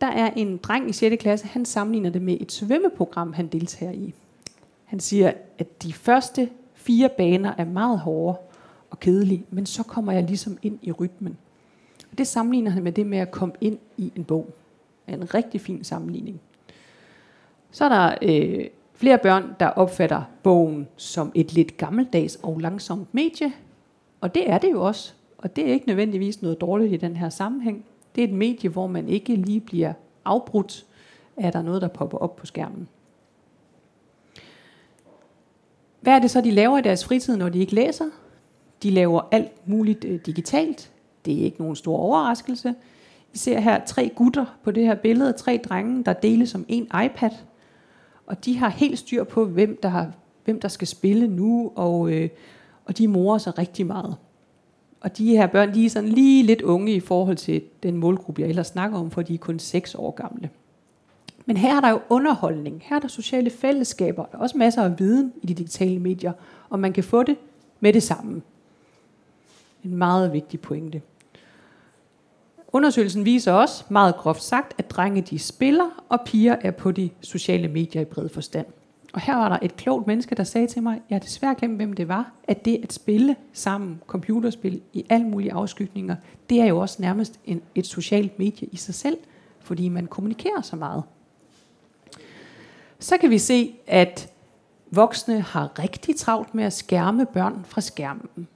Der 0.00 0.06
er 0.06 0.30
en 0.36 0.56
dreng 0.56 0.90
i 0.90 0.92
6. 0.92 1.16
klasse, 1.20 1.46
han 1.46 1.64
sammenligner 1.64 2.10
det 2.10 2.22
med 2.22 2.36
et 2.40 2.52
svømmeprogram, 2.52 3.32
han 3.32 3.46
deltager 3.46 3.92
i. 3.92 4.14
Han 4.84 5.00
siger, 5.00 5.32
at 5.58 5.82
de 5.82 5.92
første 5.92 6.48
fire 6.74 7.08
baner 7.08 7.54
er 7.58 7.64
meget 7.64 7.98
hårde 7.98 8.38
og 8.98 9.02
kedelig, 9.02 9.44
men 9.50 9.66
så 9.66 9.82
kommer 9.82 10.12
jeg 10.12 10.24
ligesom 10.24 10.58
ind 10.62 10.78
i 10.82 10.92
rytmen. 10.92 11.36
Og 12.12 12.18
det 12.18 12.26
sammenligner 12.26 12.70
han 12.70 12.82
med 12.82 12.92
det 12.92 13.06
med 13.06 13.18
at 13.18 13.30
komme 13.30 13.54
ind 13.60 13.78
i 13.96 14.12
en 14.16 14.24
bog. 14.24 14.54
Er 15.06 15.14
en 15.14 15.34
rigtig 15.34 15.60
fin 15.60 15.84
sammenligning. 15.84 16.40
Så 17.70 17.84
er 17.84 17.88
der 17.88 18.14
øh, 18.22 18.66
flere 18.94 19.18
børn, 19.18 19.44
der 19.60 19.66
opfatter 19.66 20.22
bogen 20.42 20.88
som 20.96 21.32
et 21.34 21.52
lidt 21.52 21.76
gammeldags 21.76 22.38
og 22.42 22.58
langsomt 22.58 23.14
medie. 23.14 23.52
Og 24.20 24.34
det 24.34 24.50
er 24.50 24.58
det 24.58 24.70
jo 24.70 24.86
også. 24.86 25.12
Og 25.38 25.56
det 25.56 25.68
er 25.68 25.72
ikke 25.72 25.86
nødvendigvis 25.86 26.42
noget 26.42 26.60
dårligt 26.60 26.92
i 26.92 26.96
den 26.96 27.16
her 27.16 27.28
sammenhæng. 27.28 27.84
Det 28.14 28.24
er 28.24 28.28
et 28.28 28.34
medie, 28.34 28.70
hvor 28.70 28.86
man 28.86 29.08
ikke 29.08 29.36
lige 29.36 29.60
bliver 29.60 29.92
afbrudt 30.24 30.86
af 31.36 31.52
der 31.52 31.62
noget, 31.62 31.82
der 31.82 31.88
popper 31.88 32.18
op 32.18 32.36
på 32.36 32.46
skærmen. 32.46 32.88
Hvad 36.00 36.12
er 36.12 36.18
det 36.18 36.30
så, 36.30 36.40
de 36.40 36.50
laver 36.50 36.78
i 36.78 36.82
deres 36.82 37.04
fritid, 37.04 37.36
når 37.36 37.48
de 37.48 37.58
ikke 37.58 37.74
læser? 37.74 38.04
De 38.82 38.90
laver 38.90 39.20
alt 39.30 39.68
muligt 39.68 40.04
øh, 40.04 40.20
digitalt. 40.26 40.92
Det 41.24 41.40
er 41.40 41.44
ikke 41.44 41.60
nogen 41.60 41.76
stor 41.76 41.96
overraskelse. 41.96 42.74
I 43.34 43.38
ser 43.38 43.60
her 43.60 43.84
tre 43.86 44.10
gutter 44.14 44.44
på 44.64 44.70
det 44.70 44.86
her 44.86 44.94
billede, 44.94 45.32
tre 45.32 45.60
drenge, 45.64 46.04
der 46.04 46.12
deles 46.12 46.50
som 46.50 46.64
en 46.68 46.82
iPad. 47.04 47.30
Og 48.26 48.44
de 48.44 48.58
har 48.58 48.68
helt 48.68 48.98
styr 48.98 49.24
på, 49.24 49.44
hvem 49.44 49.78
der, 49.82 49.88
har, 49.88 50.12
hvem 50.44 50.60
der 50.60 50.68
skal 50.68 50.88
spille 50.88 51.28
nu, 51.28 51.72
og, 51.74 52.12
øh, 52.12 52.28
og 52.84 52.98
de 52.98 53.08
morer 53.08 53.38
sig 53.38 53.58
rigtig 53.58 53.86
meget. 53.86 54.16
Og 55.00 55.18
de 55.18 55.36
her 55.36 55.46
børn, 55.46 55.74
de 55.74 55.84
er 55.84 55.90
sådan 55.90 56.08
lige 56.08 56.42
lidt 56.42 56.62
unge 56.62 56.92
i 56.92 57.00
forhold 57.00 57.36
til 57.36 57.62
den 57.82 57.96
målgruppe, 57.96 58.42
jeg 58.42 58.48
ellers 58.48 58.66
snakker 58.66 58.98
om, 58.98 59.10
for 59.10 59.22
de 59.22 59.34
er 59.34 59.38
kun 59.38 59.58
6 59.58 59.94
år 59.94 60.10
gamle. 60.10 60.50
Men 61.46 61.56
her 61.56 61.76
er 61.76 61.80
der 61.80 61.90
jo 61.90 62.00
underholdning, 62.08 62.82
her 62.84 62.96
er 62.96 63.00
der 63.00 63.08
sociale 63.08 63.50
fællesskaber, 63.50 64.24
der 64.24 64.38
er 64.38 64.42
også 64.42 64.58
masser 64.58 64.82
af 64.82 64.98
viden 64.98 65.32
i 65.42 65.46
de 65.46 65.54
digitale 65.54 65.98
medier, 65.98 66.32
og 66.70 66.78
man 66.78 66.92
kan 66.92 67.04
få 67.04 67.22
det 67.22 67.36
med 67.80 67.92
det 67.92 68.02
samme. 68.02 68.42
En 69.84 69.96
meget 69.96 70.32
vigtig 70.32 70.60
pointe. 70.60 71.02
Undersøgelsen 72.72 73.24
viser 73.24 73.52
også, 73.52 73.84
meget 73.88 74.16
groft 74.16 74.42
sagt, 74.42 74.74
at 74.78 74.90
drenge 74.90 75.22
de 75.22 75.38
spiller, 75.38 76.04
og 76.08 76.20
piger 76.26 76.56
er 76.60 76.70
på 76.70 76.92
de 76.92 77.10
sociale 77.20 77.68
medier 77.68 78.02
i 78.02 78.04
bred 78.04 78.28
forstand. 78.28 78.66
Og 79.12 79.20
her 79.20 79.36
var 79.36 79.48
der 79.48 79.58
et 79.62 79.76
klogt 79.76 80.06
menneske, 80.06 80.34
der 80.34 80.44
sagde 80.44 80.66
til 80.66 80.82
mig, 80.82 81.02
jeg 81.10 81.14
har 81.16 81.20
desværre 81.20 81.54
glemt, 81.54 81.76
hvem 81.76 81.92
det 81.92 82.08
var, 82.08 82.32
at 82.44 82.64
det 82.64 82.80
at 82.82 82.92
spille 82.92 83.36
sammen, 83.52 84.00
computerspil 84.06 84.80
i 84.92 85.06
alle 85.08 85.26
mulige 85.26 85.52
afskygninger, 85.52 86.16
det 86.50 86.60
er 86.60 86.64
jo 86.64 86.78
også 86.78 87.02
nærmest 87.02 87.40
en, 87.44 87.62
et 87.74 87.86
socialt 87.86 88.38
medie 88.38 88.68
i 88.72 88.76
sig 88.76 88.94
selv, 88.94 89.18
fordi 89.60 89.88
man 89.88 90.06
kommunikerer 90.06 90.62
så 90.62 90.76
meget. 90.76 91.02
Så 92.98 93.16
kan 93.18 93.30
vi 93.30 93.38
se, 93.38 93.74
at 93.86 94.32
voksne 94.90 95.40
har 95.40 95.78
rigtig 95.78 96.16
travlt 96.16 96.54
med 96.54 96.64
at 96.64 96.72
skærme 96.72 97.26
børn 97.26 97.64
fra 97.68 97.80
skærmen. 97.80 98.48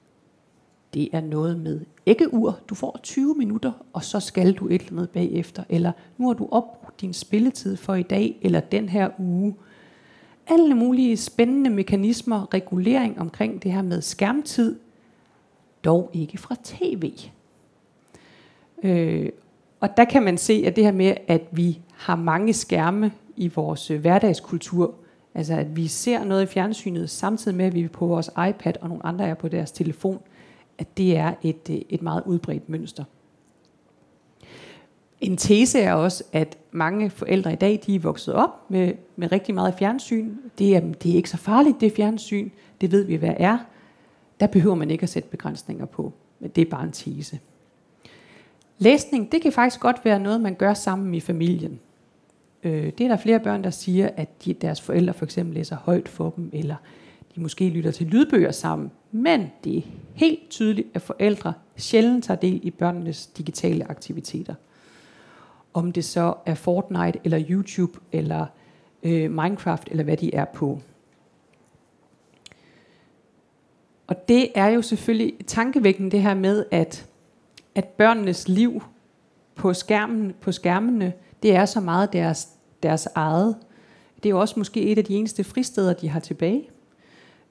Det 0.94 1.08
er 1.12 1.20
noget 1.20 1.58
med 1.60 1.80
æggeur. 2.06 2.60
Du 2.68 2.74
får 2.74 3.00
20 3.02 3.34
minutter, 3.34 3.72
og 3.92 4.04
så 4.04 4.20
skal 4.20 4.52
du 4.52 4.68
et 4.68 4.80
eller 4.80 4.92
andet 4.92 5.10
bagefter. 5.10 5.64
Eller 5.68 5.92
nu 6.18 6.26
har 6.26 6.34
du 6.34 6.48
opbrugt 6.50 7.00
din 7.00 7.12
spilletid 7.12 7.76
for 7.76 7.94
i 7.94 8.02
dag, 8.02 8.38
eller 8.42 8.60
den 8.60 8.88
her 8.88 9.10
uge. 9.18 9.54
Alle 10.46 10.74
mulige 10.74 11.16
spændende 11.16 11.70
mekanismer, 11.70 12.54
regulering 12.54 13.20
omkring 13.20 13.62
det 13.62 13.72
her 13.72 13.82
med 13.82 14.00
skærmtid, 14.00 14.78
dog 15.84 16.10
ikke 16.12 16.38
fra 16.38 16.56
tv. 16.64 17.12
Øh, 18.82 19.28
og 19.80 19.96
der 19.96 20.04
kan 20.04 20.22
man 20.22 20.38
se, 20.38 20.64
at 20.66 20.76
det 20.76 20.84
her 20.84 20.92
med, 20.92 21.14
at 21.28 21.42
vi 21.50 21.78
har 21.94 22.16
mange 22.16 22.52
skærme 22.52 23.12
i 23.36 23.48
vores 23.48 23.90
øh, 23.90 24.00
hverdagskultur, 24.00 24.94
altså 25.34 25.54
at 25.54 25.76
vi 25.76 25.86
ser 25.86 26.24
noget 26.24 26.42
i 26.42 26.46
fjernsynet, 26.46 27.10
samtidig 27.10 27.56
med, 27.56 27.64
at 27.64 27.74
vi 27.74 27.82
er 27.82 27.88
på 27.88 28.06
vores 28.06 28.30
iPad, 28.48 28.72
og 28.80 28.88
nogle 28.88 29.06
andre 29.06 29.28
er 29.28 29.34
på 29.34 29.48
deres 29.48 29.72
telefon, 29.72 30.20
at 30.82 30.96
det 30.96 31.16
er 31.16 31.34
et, 31.42 31.70
øh, 31.70 31.76
et 31.88 32.02
meget 32.02 32.22
udbredt 32.26 32.68
mønster. 32.68 33.04
En 35.20 35.36
tese 35.36 35.80
er 35.80 35.94
også, 35.94 36.24
at 36.32 36.58
mange 36.72 37.10
forældre 37.10 37.52
i 37.52 37.56
dag, 37.56 37.82
de 37.86 37.94
er 37.94 38.00
vokset 38.00 38.34
op 38.34 38.70
med, 38.70 38.92
med 39.16 39.32
rigtig 39.32 39.54
meget 39.54 39.74
fjernsyn. 39.78 40.36
Det 40.58 40.76
er, 40.76 40.80
det 40.80 41.12
er 41.12 41.16
ikke 41.16 41.30
så 41.30 41.36
farligt, 41.36 41.80
det 41.80 41.92
fjernsyn. 41.92 42.50
Det 42.80 42.92
ved 42.92 43.04
vi, 43.04 43.16
hvad 43.16 43.34
er. 43.36 43.58
Der 44.40 44.46
behøver 44.46 44.74
man 44.74 44.90
ikke 44.90 45.02
at 45.02 45.08
sætte 45.08 45.28
begrænsninger 45.28 45.86
på. 45.86 46.12
Men 46.40 46.50
det 46.50 46.62
er 46.62 46.70
bare 46.70 46.84
en 46.84 46.92
tese. 46.92 47.38
Læsning, 48.78 49.32
det 49.32 49.42
kan 49.42 49.52
faktisk 49.52 49.80
godt 49.80 50.04
være 50.04 50.18
noget, 50.18 50.40
man 50.40 50.54
gør 50.54 50.74
sammen 50.74 51.14
i 51.14 51.20
familien. 51.20 51.80
Øh, 52.62 52.92
det 52.98 53.00
er 53.00 53.08
der 53.08 53.16
flere 53.16 53.40
børn, 53.40 53.64
der 53.64 53.70
siger, 53.70 54.10
at 54.16 54.44
de, 54.44 54.54
deres 54.54 54.80
forældre 54.80 55.14
for 55.14 55.24
eksempel 55.24 55.54
læser 55.54 55.76
højt 55.76 56.08
for 56.08 56.30
dem, 56.30 56.50
eller 56.52 56.76
de 57.34 57.40
måske 57.40 57.68
lytter 57.68 57.90
til 57.90 58.06
lydbøger 58.06 58.52
sammen. 58.52 58.90
Men 59.12 59.50
det 59.64 59.76
er 59.76 59.82
helt 60.14 60.50
tydeligt, 60.50 60.88
at 60.94 61.02
forældre 61.02 61.52
sjældent 61.76 62.24
tager 62.24 62.40
del 62.40 62.60
i 62.62 62.70
børnenes 62.70 63.26
digitale 63.26 63.90
aktiviteter. 63.90 64.54
Om 65.74 65.92
det 65.92 66.04
så 66.04 66.34
er 66.46 66.54
Fortnite, 66.54 67.18
eller 67.24 67.44
YouTube, 67.50 67.98
eller 68.12 68.46
øh, 69.02 69.30
Minecraft, 69.30 69.88
eller 69.90 70.04
hvad 70.04 70.16
de 70.16 70.34
er 70.34 70.44
på. 70.44 70.80
Og 74.06 74.28
det 74.28 74.48
er 74.54 74.66
jo 74.66 74.82
selvfølgelig 74.82 75.34
tankevækkende 75.46 76.10
det 76.10 76.22
her 76.22 76.34
med, 76.34 76.64
at, 76.70 77.06
at 77.74 77.84
børnenes 77.84 78.48
liv 78.48 78.82
på, 79.54 79.74
skærmen, 79.74 80.34
på 80.40 80.52
skærmene, 80.52 81.12
det 81.42 81.54
er 81.54 81.64
så 81.64 81.80
meget 81.80 82.12
deres, 82.12 82.48
deres 82.82 83.08
eget. 83.14 83.56
Det 84.16 84.26
er 84.26 84.30
jo 84.30 84.40
også 84.40 84.54
måske 84.56 84.82
et 84.82 84.98
af 84.98 85.04
de 85.04 85.14
eneste 85.14 85.44
fristeder, 85.44 85.92
de 85.92 86.08
har 86.08 86.20
tilbage. 86.20 86.68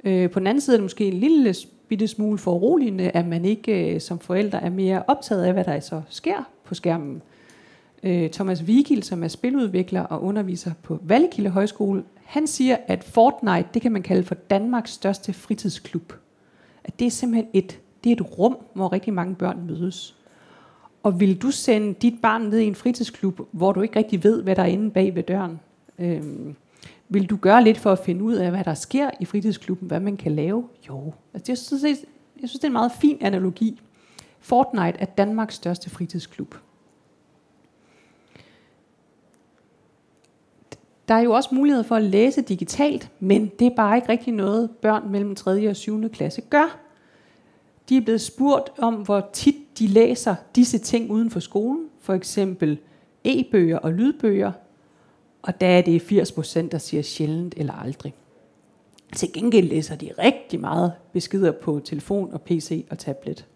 Øh, 0.03 0.29
på 0.29 0.39
den 0.39 0.47
anden 0.47 0.61
side 0.61 0.75
er 0.75 0.77
det 0.77 0.83
måske 0.83 1.05
en 1.05 1.19
lille 1.19 1.55
bitte 1.87 2.07
smule 2.07 2.37
foruroligende, 2.37 3.09
at 3.09 3.27
man 3.27 3.45
ikke 3.45 3.93
øh, 3.93 4.01
som 4.01 4.19
forældre 4.19 4.63
er 4.63 4.69
mere 4.69 5.03
optaget 5.07 5.43
af, 5.43 5.53
hvad 5.53 5.63
der 5.63 5.79
så 5.79 6.01
sker 6.09 6.49
på 6.63 6.75
skærmen. 6.75 7.21
Øh, 8.03 8.29
Thomas 8.29 8.67
Vigil, 8.67 9.03
som 9.03 9.23
er 9.23 9.27
spiludvikler 9.27 10.01
og 10.01 10.23
underviser 10.23 10.71
på 10.83 10.99
Vallekilde 11.03 11.49
Højskole, 11.49 12.03
han 12.23 12.47
siger, 12.47 12.77
at 12.87 13.03
Fortnite, 13.03 13.69
det 13.73 13.81
kan 13.81 13.91
man 13.91 14.03
kalde 14.03 14.23
for 14.23 14.35
Danmarks 14.35 14.91
største 14.91 15.33
fritidsklub. 15.33 16.13
At 16.83 16.99
det 16.99 17.07
er 17.07 17.11
simpelthen 17.11 17.47
et, 17.53 17.79
det 18.03 18.09
er 18.09 18.15
et 18.15 18.37
rum, 18.37 18.57
hvor 18.73 18.93
rigtig 18.93 19.13
mange 19.13 19.35
børn 19.35 19.65
mødes. 19.67 20.15
Og 21.03 21.19
vil 21.19 21.41
du 21.41 21.51
sende 21.51 21.93
dit 21.93 22.21
barn 22.21 22.41
ned 22.41 22.59
i 22.59 22.65
en 22.65 22.75
fritidsklub, 22.75 23.39
hvor 23.51 23.71
du 23.71 23.81
ikke 23.81 23.99
rigtig 23.99 24.23
ved, 24.23 24.43
hvad 24.43 24.55
der 24.55 24.61
er 24.61 24.67
inde 24.67 24.91
bag 24.91 25.15
ved 25.15 25.23
døren? 25.23 25.59
Øhm, 25.99 26.55
vil 27.11 27.29
du 27.29 27.35
gøre 27.35 27.63
lidt 27.63 27.77
for 27.77 27.91
at 27.91 27.99
finde 27.99 28.23
ud 28.23 28.33
af, 28.33 28.51
hvad 28.51 28.63
der 28.63 28.73
sker 28.73 29.09
i 29.19 29.25
fritidsklubben, 29.25 29.87
hvad 29.87 29.99
man 29.99 30.17
kan 30.17 30.31
lave? 30.31 30.67
Jo. 30.89 31.13
Altså, 31.33 31.51
jeg, 31.51 31.57
synes, 31.57 31.83
jeg 32.41 32.49
synes, 32.49 32.53
det 32.53 32.63
er 32.63 32.67
en 32.67 32.73
meget 32.73 32.91
fin 32.91 33.17
analogi. 33.21 33.81
Fortnite 34.39 34.99
er 34.99 35.05
Danmarks 35.05 35.55
største 35.55 35.89
fritidsklub. 35.89 36.55
Der 41.07 41.13
er 41.13 41.21
jo 41.21 41.31
også 41.31 41.55
mulighed 41.55 41.83
for 41.83 41.95
at 41.95 42.03
læse 42.03 42.41
digitalt, 42.41 43.11
men 43.19 43.51
det 43.59 43.67
er 43.67 43.75
bare 43.75 43.95
ikke 43.95 44.09
rigtig 44.09 44.33
noget, 44.33 44.71
børn 44.71 45.11
mellem 45.11 45.35
3. 45.35 45.69
og 45.69 45.75
7. 45.75 46.09
klasse 46.09 46.41
gør. 46.41 46.79
De 47.89 47.97
er 47.97 48.01
blevet 48.01 48.21
spurgt 48.21 48.69
om, 48.77 48.93
hvor 48.93 49.29
tit 49.33 49.79
de 49.79 49.87
læser 49.87 50.35
disse 50.55 50.77
ting 50.77 51.11
uden 51.11 51.31
for 51.31 51.39
skolen, 51.39 51.85
for 51.99 52.13
eksempel 52.13 52.77
e-bøger 53.23 53.77
og 53.77 53.93
lydbøger, 53.93 54.51
og 55.41 55.61
der 55.61 55.67
er 55.67 55.81
det 55.81 56.01
80 56.01 56.31
procent, 56.31 56.71
der 56.71 56.77
siger 56.77 57.03
sjældent 57.03 57.53
eller 57.57 57.73
aldrig. 57.73 58.13
Til 59.15 59.33
gengæld 59.33 59.67
læser 59.67 59.95
de 59.95 60.09
rigtig 60.19 60.59
meget 60.59 60.93
beskeder 61.13 61.51
på 61.51 61.81
telefon 61.85 62.33
og 62.33 62.41
PC 62.41 62.85
og 62.89 62.97
tablet. 62.97 63.47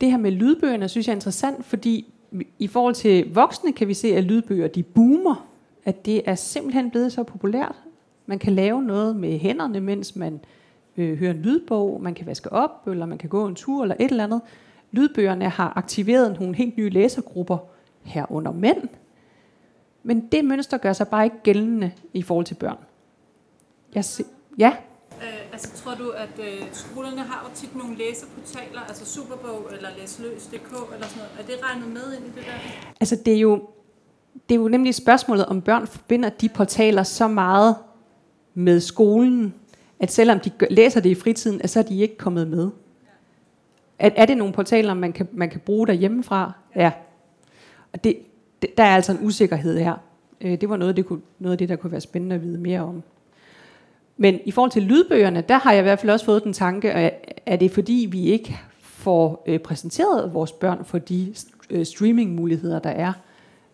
Det 0.00 0.10
her 0.10 0.18
med 0.18 0.30
lydbøgerne 0.30 0.88
synes 0.88 1.06
jeg 1.06 1.12
er 1.12 1.16
interessant, 1.16 1.64
fordi 1.64 2.12
i 2.58 2.66
forhold 2.66 2.94
til 2.94 3.34
voksne 3.34 3.72
kan 3.72 3.88
vi 3.88 3.94
se, 3.94 4.16
at 4.16 4.24
lydbøger 4.24 4.68
de 4.68 4.82
boomer. 4.82 5.48
at 5.84 6.06
det 6.06 6.22
er 6.24 6.34
simpelthen 6.34 6.90
blevet 6.90 7.12
så 7.12 7.22
populært. 7.22 7.74
Man 8.26 8.38
kan 8.38 8.52
lave 8.52 8.82
noget 8.82 9.16
med 9.16 9.38
hænderne, 9.38 9.80
mens 9.80 10.16
man 10.16 10.40
øh, 10.96 11.18
hører 11.18 11.30
en 11.30 11.42
lydbog, 11.42 12.02
man 12.02 12.14
kan 12.14 12.26
vaske 12.26 12.52
op, 12.52 12.88
eller 12.88 13.06
man 13.06 13.18
kan 13.18 13.28
gå 13.28 13.46
en 13.46 13.54
tur, 13.54 13.82
eller 13.82 13.96
et 14.00 14.10
eller 14.10 14.24
andet. 14.24 14.40
Lydbøgerne 14.90 15.48
har 15.48 15.72
aktiveret 15.76 16.40
nogle 16.40 16.56
helt 16.56 16.76
nye 16.76 16.90
læsergrupper, 16.90 17.58
herunder 18.04 18.52
mænd. 18.52 18.88
Men 20.02 20.28
det 20.32 20.44
mønster 20.44 20.78
gør 20.78 20.92
sig 20.92 21.08
bare 21.08 21.24
ikke 21.24 21.42
gældende 21.42 21.92
i 22.12 22.22
forhold 22.22 22.46
til 22.46 22.54
børn. 22.54 22.78
Jeg 23.94 24.04
se, 24.04 24.24
ja? 24.58 24.72
Øh, 25.22 25.52
altså 25.52 25.70
tror 25.76 25.94
du, 25.94 26.10
at 26.10 26.38
øh, 26.38 26.62
skolerne 26.72 27.20
har 27.20 27.48
jo 27.48 27.54
tit 27.54 27.76
nogle 27.76 27.96
læseportaler, 27.96 28.80
altså 28.80 29.06
Superbog 29.06 29.70
eller 29.72 29.88
læsløs.dk 29.98 30.54
eller 30.94 31.06
sådan 31.06 31.16
noget. 31.16 31.30
Er 31.38 31.42
det 31.46 31.54
regnet 31.62 31.88
med 31.88 32.16
ind 32.16 32.24
i 32.24 32.28
det 32.28 32.46
der? 32.46 32.52
Altså 33.00 33.16
det 33.24 33.34
er 33.34 33.38
jo, 33.38 33.68
det 34.48 34.54
er 34.54 34.58
jo 34.58 34.68
nemlig 34.68 34.94
spørgsmålet, 34.94 35.46
om 35.46 35.62
børn 35.62 35.86
forbinder 35.86 36.28
de 36.28 36.48
portaler 36.48 37.02
så 37.02 37.28
meget 37.28 37.76
med 38.54 38.80
skolen, 38.80 39.54
at 40.00 40.12
selvom 40.12 40.40
de 40.40 40.50
læser 40.70 41.00
det 41.00 41.10
i 41.10 41.14
fritiden, 41.14 41.68
så 41.68 41.78
er 41.78 41.82
de 41.82 42.00
ikke 42.00 42.16
kommet 42.16 42.48
med. 42.48 42.70
Er, 43.98 44.10
er 44.16 44.26
det 44.26 44.36
nogle 44.36 44.52
portaler, 44.52 44.94
man 44.94 45.12
kan, 45.12 45.28
man 45.32 45.50
kan 45.50 45.60
bruge 45.60 45.86
derhjemmefra? 45.86 46.52
Ja. 46.76 46.92
Og 47.92 48.04
det, 48.04 48.16
det, 48.62 48.70
der 48.76 48.84
er 48.84 48.94
altså 48.94 49.12
en 49.12 49.18
usikkerhed 49.26 49.78
her. 49.78 49.94
Øh, 50.40 50.60
det 50.60 50.68
var 50.68 50.76
noget, 50.76 50.96
det 50.96 51.06
kunne, 51.06 51.20
noget 51.38 51.52
af 51.52 51.58
det, 51.58 51.68
der 51.68 51.76
kunne 51.76 51.92
være 51.92 52.00
spændende 52.00 52.34
at 52.34 52.42
vide 52.42 52.58
mere 52.58 52.80
om. 52.80 53.02
Men 54.16 54.40
i 54.44 54.50
forhold 54.50 54.70
til 54.70 54.82
lydbøgerne, 54.82 55.44
der 55.48 55.58
har 55.58 55.72
jeg 55.72 55.80
i 55.80 55.82
hvert 55.82 55.98
fald 55.98 56.10
også 56.10 56.24
fået 56.24 56.44
den 56.44 56.52
tanke, 56.52 56.92
at 56.92 57.42
er 57.46 57.56
det 57.56 57.70
fordi, 57.70 58.08
vi 58.10 58.22
ikke 58.22 58.58
får 58.80 59.42
øh, 59.46 59.58
præsenteret 59.58 60.34
vores 60.34 60.52
børn 60.52 60.84
for 60.84 60.98
de 60.98 61.34
øh, 61.70 61.86
streamingmuligheder, 61.86 62.78
der 62.78 62.90
er 62.90 63.12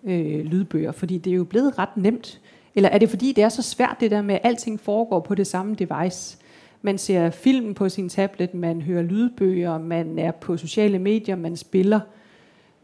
øh, 0.04 0.44
lydbøger? 0.44 0.92
Fordi 0.92 1.18
det 1.18 1.30
er 1.30 1.34
jo 1.34 1.44
blevet 1.44 1.78
ret 1.78 1.96
nemt. 1.96 2.40
Eller 2.74 2.88
er 2.88 2.98
det 2.98 3.10
fordi, 3.10 3.32
det 3.32 3.44
er 3.44 3.48
så 3.48 3.62
svært 3.62 3.96
det 4.00 4.10
der 4.10 4.22
med, 4.22 4.34
at 4.34 4.40
alting 4.44 4.80
foregår 4.80 5.20
på 5.20 5.34
det 5.34 5.46
samme 5.46 5.74
device? 5.74 6.38
Man 6.82 6.98
ser 6.98 7.30
film 7.30 7.74
på 7.74 7.88
sin 7.88 8.08
tablet, 8.08 8.54
man 8.54 8.82
hører 8.82 9.02
lydbøger, 9.02 9.78
man 9.78 10.18
er 10.18 10.30
på 10.30 10.56
sociale 10.56 10.98
medier, 10.98 11.36
man 11.36 11.56
spiller. 11.56 12.00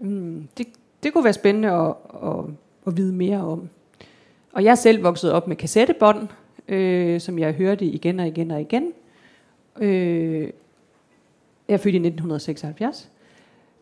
Mm, 0.00 0.48
det, 0.58 0.66
det 1.04 1.12
kunne 1.12 1.24
være 1.24 1.32
spændende 1.32 1.70
at, 1.70 1.94
at, 2.22 2.44
at 2.86 2.96
vide 2.96 3.12
mere 3.12 3.40
om. 3.40 3.68
Og 4.52 4.64
jeg 4.64 4.70
er 4.70 4.74
selv 4.74 5.02
vokset 5.02 5.32
op 5.32 5.48
med 5.48 5.56
kassettebånd, 5.56 6.28
øh, 6.68 7.20
som 7.20 7.38
jeg 7.38 7.52
hørte 7.52 7.84
igen 7.84 8.20
og 8.20 8.26
igen 8.26 8.50
og 8.50 8.60
igen. 8.60 8.92
Øh, 9.80 10.40
jeg 11.68 11.74
er 11.74 11.78
født 11.78 11.94
i 11.94 11.98
1976. 11.98 13.10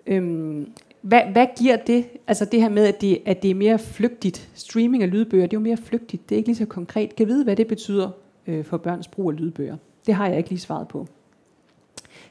Øh, 0.07 0.67
hvad, 1.01 1.21
hvad 1.33 1.47
giver 1.59 1.77
det, 1.77 2.05
altså 2.27 2.45
det 2.45 2.61
her 2.61 2.69
med, 2.69 2.87
at 2.87 3.01
det, 3.01 3.23
at 3.27 3.43
det 3.43 3.51
er 3.51 3.55
mere 3.55 3.79
flygtigt, 3.79 4.49
streaming 4.55 5.03
af 5.03 5.11
lydbøger, 5.11 5.47
det 5.47 5.57
er 5.57 5.61
jo 5.61 5.65
mere 5.65 5.77
flygtigt, 5.77 6.29
det 6.29 6.35
er 6.35 6.37
ikke 6.37 6.49
lige 6.49 6.57
så 6.57 6.67
konkret. 6.67 7.17
Kan 7.17 7.29
vide, 7.29 7.45
hvad 7.45 7.57
det 7.57 7.67
betyder 7.67 8.11
øh, 8.47 8.65
for 8.65 8.77
børns 8.77 9.09
brug 9.09 9.31
af 9.31 9.37
lydbøger? 9.37 9.77
Det 10.07 10.15
har 10.15 10.29
jeg 10.29 10.39
ikke 10.39 10.51
lige 10.51 10.61
svaret 10.61 10.89
på. 10.89 11.07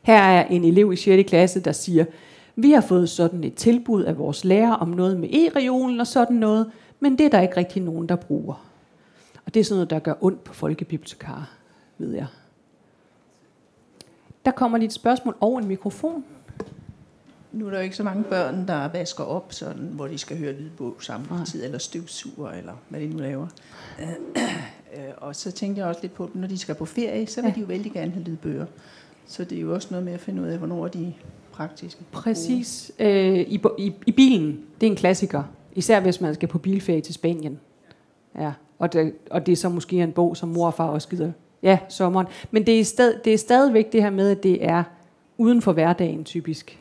Her 0.01 0.17
er 0.17 0.47
en 0.47 0.63
elev 0.63 0.93
i 0.93 0.95
6. 0.95 1.30
klasse, 1.30 1.60
der 1.60 1.71
siger, 1.71 2.06
vi 2.55 2.71
har 2.71 2.81
fået 2.81 3.09
sådan 3.09 3.43
et 3.43 3.55
tilbud 3.55 4.03
af 4.03 4.17
vores 4.17 4.45
lærer 4.45 4.73
om 4.73 4.89
noget 4.89 5.19
med 5.19 5.29
e-reolen 5.29 5.99
og 5.99 6.07
sådan 6.07 6.35
noget, 6.35 6.71
men 6.99 7.17
det 7.17 7.25
er 7.25 7.29
der 7.29 7.41
ikke 7.41 7.57
rigtig 7.57 7.81
nogen, 7.81 8.09
der 8.09 8.15
bruger. 8.15 8.65
Og 9.45 9.53
det 9.53 9.59
er 9.59 9.63
sådan 9.63 9.75
noget, 9.75 9.89
der 9.89 9.99
gør 9.99 10.13
ondt 10.21 10.43
på 10.43 10.53
folkebibliotekarer, 10.53 11.55
ved 11.97 12.13
jeg. 12.13 12.27
Der 14.45 14.51
kommer 14.51 14.77
lige 14.77 14.87
et 14.87 14.93
spørgsmål 14.93 15.35
over 15.39 15.59
en 15.59 15.67
mikrofon. 15.67 16.25
Nu 17.51 17.65
er 17.65 17.69
der 17.69 17.77
jo 17.77 17.83
ikke 17.83 17.95
så 17.95 18.03
mange 18.03 18.23
børn, 18.23 18.67
der 18.67 18.87
vasker 18.87 19.23
op, 19.23 19.53
sådan, 19.53 19.83
hvor 19.83 20.07
de 20.07 20.17
skal 20.17 20.37
høre 20.37 20.53
lydbog 20.53 20.95
samtidig, 20.99 21.65
eller 21.65 21.77
støvsuger, 21.77 22.49
eller 22.49 22.73
hvad 22.89 22.99
de 22.99 23.07
nu 23.07 23.17
laver. 23.17 23.47
Øh, 23.99 25.13
og 25.17 25.35
så 25.35 25.51
tænkte 25.51 25.79
jeg 25.79 25.87
også 25.87 26.01
lidt 26.01 26.13
på, 26.13 26.29
når 26.33 26.47
de 26.47 26.57
skal 26.57 26.75
på 26.75 26.85
ferie, 26.85 27.27
så 27.27 27.41
vil 27.41 27.47
ja. 27.47 27.55
de 27.55 27.59
jo 27.59 27.65
vældig 27.65 27.91
gerne 27.91 28.11
have 28.11 28.23
lydbøger. 28.23 28.65
Så 29.25 29.43
det 29.43 29.57
er 29.57 29.61
jo 29.61 29.73
også 29.73 29.87
noget 29.91 30.05
med 30.05 30.13
at 30.13 30.19
finde 30.19 30.41
ud 30.41 30.47
af, 30.47 30.57
hvornår 30.57 30.87
de 30.87 31.13
praktiske. 31.67 32.02
Præcis. 32.12 32.91
Øh, 33.00 33.39
i, 33.39 33.62
i, 33.78 33.93
I 34.06 34.12
bilen, 34.12 34.65
det 34.82 34.88
er 34.88 34.91
en 34.91 34.97
klassiker. 34.97 35.43
Især 35.76 36.00
hvis 36.00 36.21
man 36.21 36.34
skal 36.34 36.50
på 36.50 36.58
bilferie 36.58 37.02
til 37.02 37.13
Spanien. 37.13 37.60
Ja. 38.39 38.52
Og, 38.80 38.93
det, 38.93 39.13
og 39.32 39.45
det 39.45 39.52
er 39.52 39.56
så 39.56 39.69
måske 39.69 39.95
en 39.95 40.12
bog, 40.12 40.38
som 40.38 40.50
mor 40.50 40.65
og 40.65 40.74
far 40.74 40.88
også 40.88 41.10
gider. 41.10 41.32
Ja, 41.63 41.80
sommeren. 41.89 42.28
Men 42.52 42.65
det 42.65 42.80
er, 42.80 42.84
stad, 42.84 43.19
det 43.24 43.34
er 43.34 43.38
stadigvæk 43.38 43.91
det 43.91 44.04
her 44.04 44.10
med, 44.10 44.32
at 44.32 44.43
det 44.43 44.65
er 44.65 44.84
uden 45.38 45.62
for 45.62 45.74
hverdagen 45.74 46.24
typisk. 46.24 46.80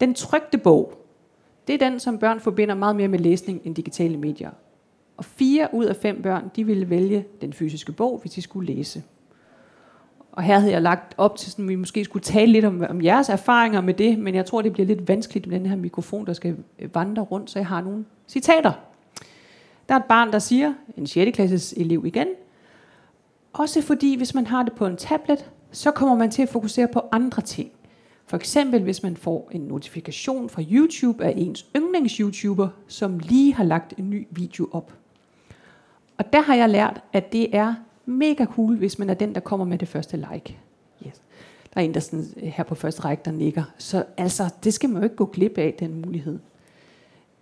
Den 0.00 0.14
trygte 0.14 0.58
bog, 0.58 0.92
det 1.66 1.74
er 1.74 1.90
den, 1.90 2.00
som 2.00 2.18
børn 2.18 2.40
forbinder 2.40 2.74
meget 2.74 2.96
mere 2.96 3.08
med 3.08 3.18
læsning 3.18 3.60
end 3.64 3.74
digitale 3.74 4.16
medier. 4.16 4.50
Og 5.16 5.24
fire 5.24 5.68
ud 5.72 5.84
af 5.84 5.96
fem 5.96 6.22
børn, 6.22 6.50
de 6.56 6.64
ville 6.64 6.90
vælge 6.90 7.24
den 7.40 7.52
fysiske 7.52 7.92
bog, 7.92 8.18
hvis 8.18 8.32
de 8.32 8.42
skulle 8.42 8.74
læse. 8.74 9.02
Og 10.40 10.44
her 10.44 10.58
havde 10.58 10.72
jeg 10.72 10.82
lagt 10.82 11.14
op 11.18 11.36
til, 11.36 11.54
at 11.58 11.68
vi 11.68 11.74
måske 11.74 12.04
skulle 12.04 12.22
tale 12.22 12.52
lidt 12.52 12.64
om, 12.64 12.84
om 12.88 13.02
jeres 13.02 13.28
erfaringer 13.28 13.80
med 13.80 13.94
det, 13.94 14.18
men 14.18 14.34
jeg 14.34 14.46
tror, 14.46 14.62
det 14.62 14.72
bliver 14.72 14.86
lidt 14.86 15.08
vanskeligt 15.08 15.46
med 15.46 15.58
den 15.58 15.66
her 15.66 15.76
mikrofon, 15.76 16.26
der 16.26 16.32
skal 16.32 16.56
øh, 16.78 16.94
vandre 16.94 17.22
rundt, 17.22 17.50
så 17.50 17.58
jeg 17.58 17.66
har 17.66 17.80
nogle 17.80 18.04
citater. 18.28 18.72
Der 19.88 19.94
er 19.94 19.98
et 19.98 20.04
barn, 20.04 20.32
der 20.32 20.38
siger, 20.38 20.74
en 20.96 21.06
6. 21.06 21.36
klasses 21.36 21.74
elev 21.76 22.06
igen, 22.06 22.26
også 23.52 23.82
fordi, 23.82 24.16
hvis 24.16 24.34
man 24.34 24.46
har 24.46 24.62
det 24.62 24.72
på 24.72 24.86
en 24.86 24.96
tablet, 24.96 25.50
så 25.72 25.90
kommer 25.90 26.16
man 26.16 26.30
til 26.30 26.42
at 26.42 26.48
fokusere 26.48 26.88
på 26.88 27.02
andre 27.12 27.42
ting. 27.42 27.70
For 28.26 28.36
eksempel, 28.36 28.82
hvis 28.82 29.02
man 29.02 29.16
får 29.16 29.48
en 29.52 29.60
notifikation 29.60 30.48
fra 30.48 30.62
YouTube 30.70 31.24
af 31.24 31.34
ens 31.36 31.66
yndlings-YouTuber, 31.76 32.68
som 32.88 33.18
lige 33.18 33.54
har 33.54 33.64
lagt 33.64 33.94
en 33.98 34.10
ny 34.10 34.26
video 34.30 34.68
op. 34.72 34.92
Og 36.18 36.32
der 36.32 36.40
har 36.40 36.54
jeg 36.54 36.68
lært, 36.70 37.02
at 37.12 37.32
det 37.32 37.56
er 37.56 37.74
mega 38.10 38.44
cool, 38.44 38.76
hvis 38.76 38.98
man 38.98 39.10
er 39.10 39.14
den, 39.14 39.34
der 39.34 39.40
kommer 39.40 39.66
med 39.66 39.78
det 39.78 39.88
første 39.88 40.16
like. 40.16 40.58
Yes. 41.06 41.22
Der 41.74 41.80
er 41.80 41.84
en, 41.84 41.94
der 41.94 42.00
sådan, 42.00 42.26
øh, 42.36 42.48
her 42.48 42.64
på 42.64 42.74
første 42.74 43.02
række, 43.04 43.22
der 43.24 43.30
nikker. 43.30 43.62
Så 43.78 44.04
altså, 44.16 44.48
det 44.64 44.74
skal 44.74 44.90
man 44.90 44.98
jo 44.98 45.04
ikke 45.04 45.16
gå 45.16 45.24
glip 45.24 45.58
af, 45.58 45.74
den 45.78 46.02
mulighed. 46.06 46.38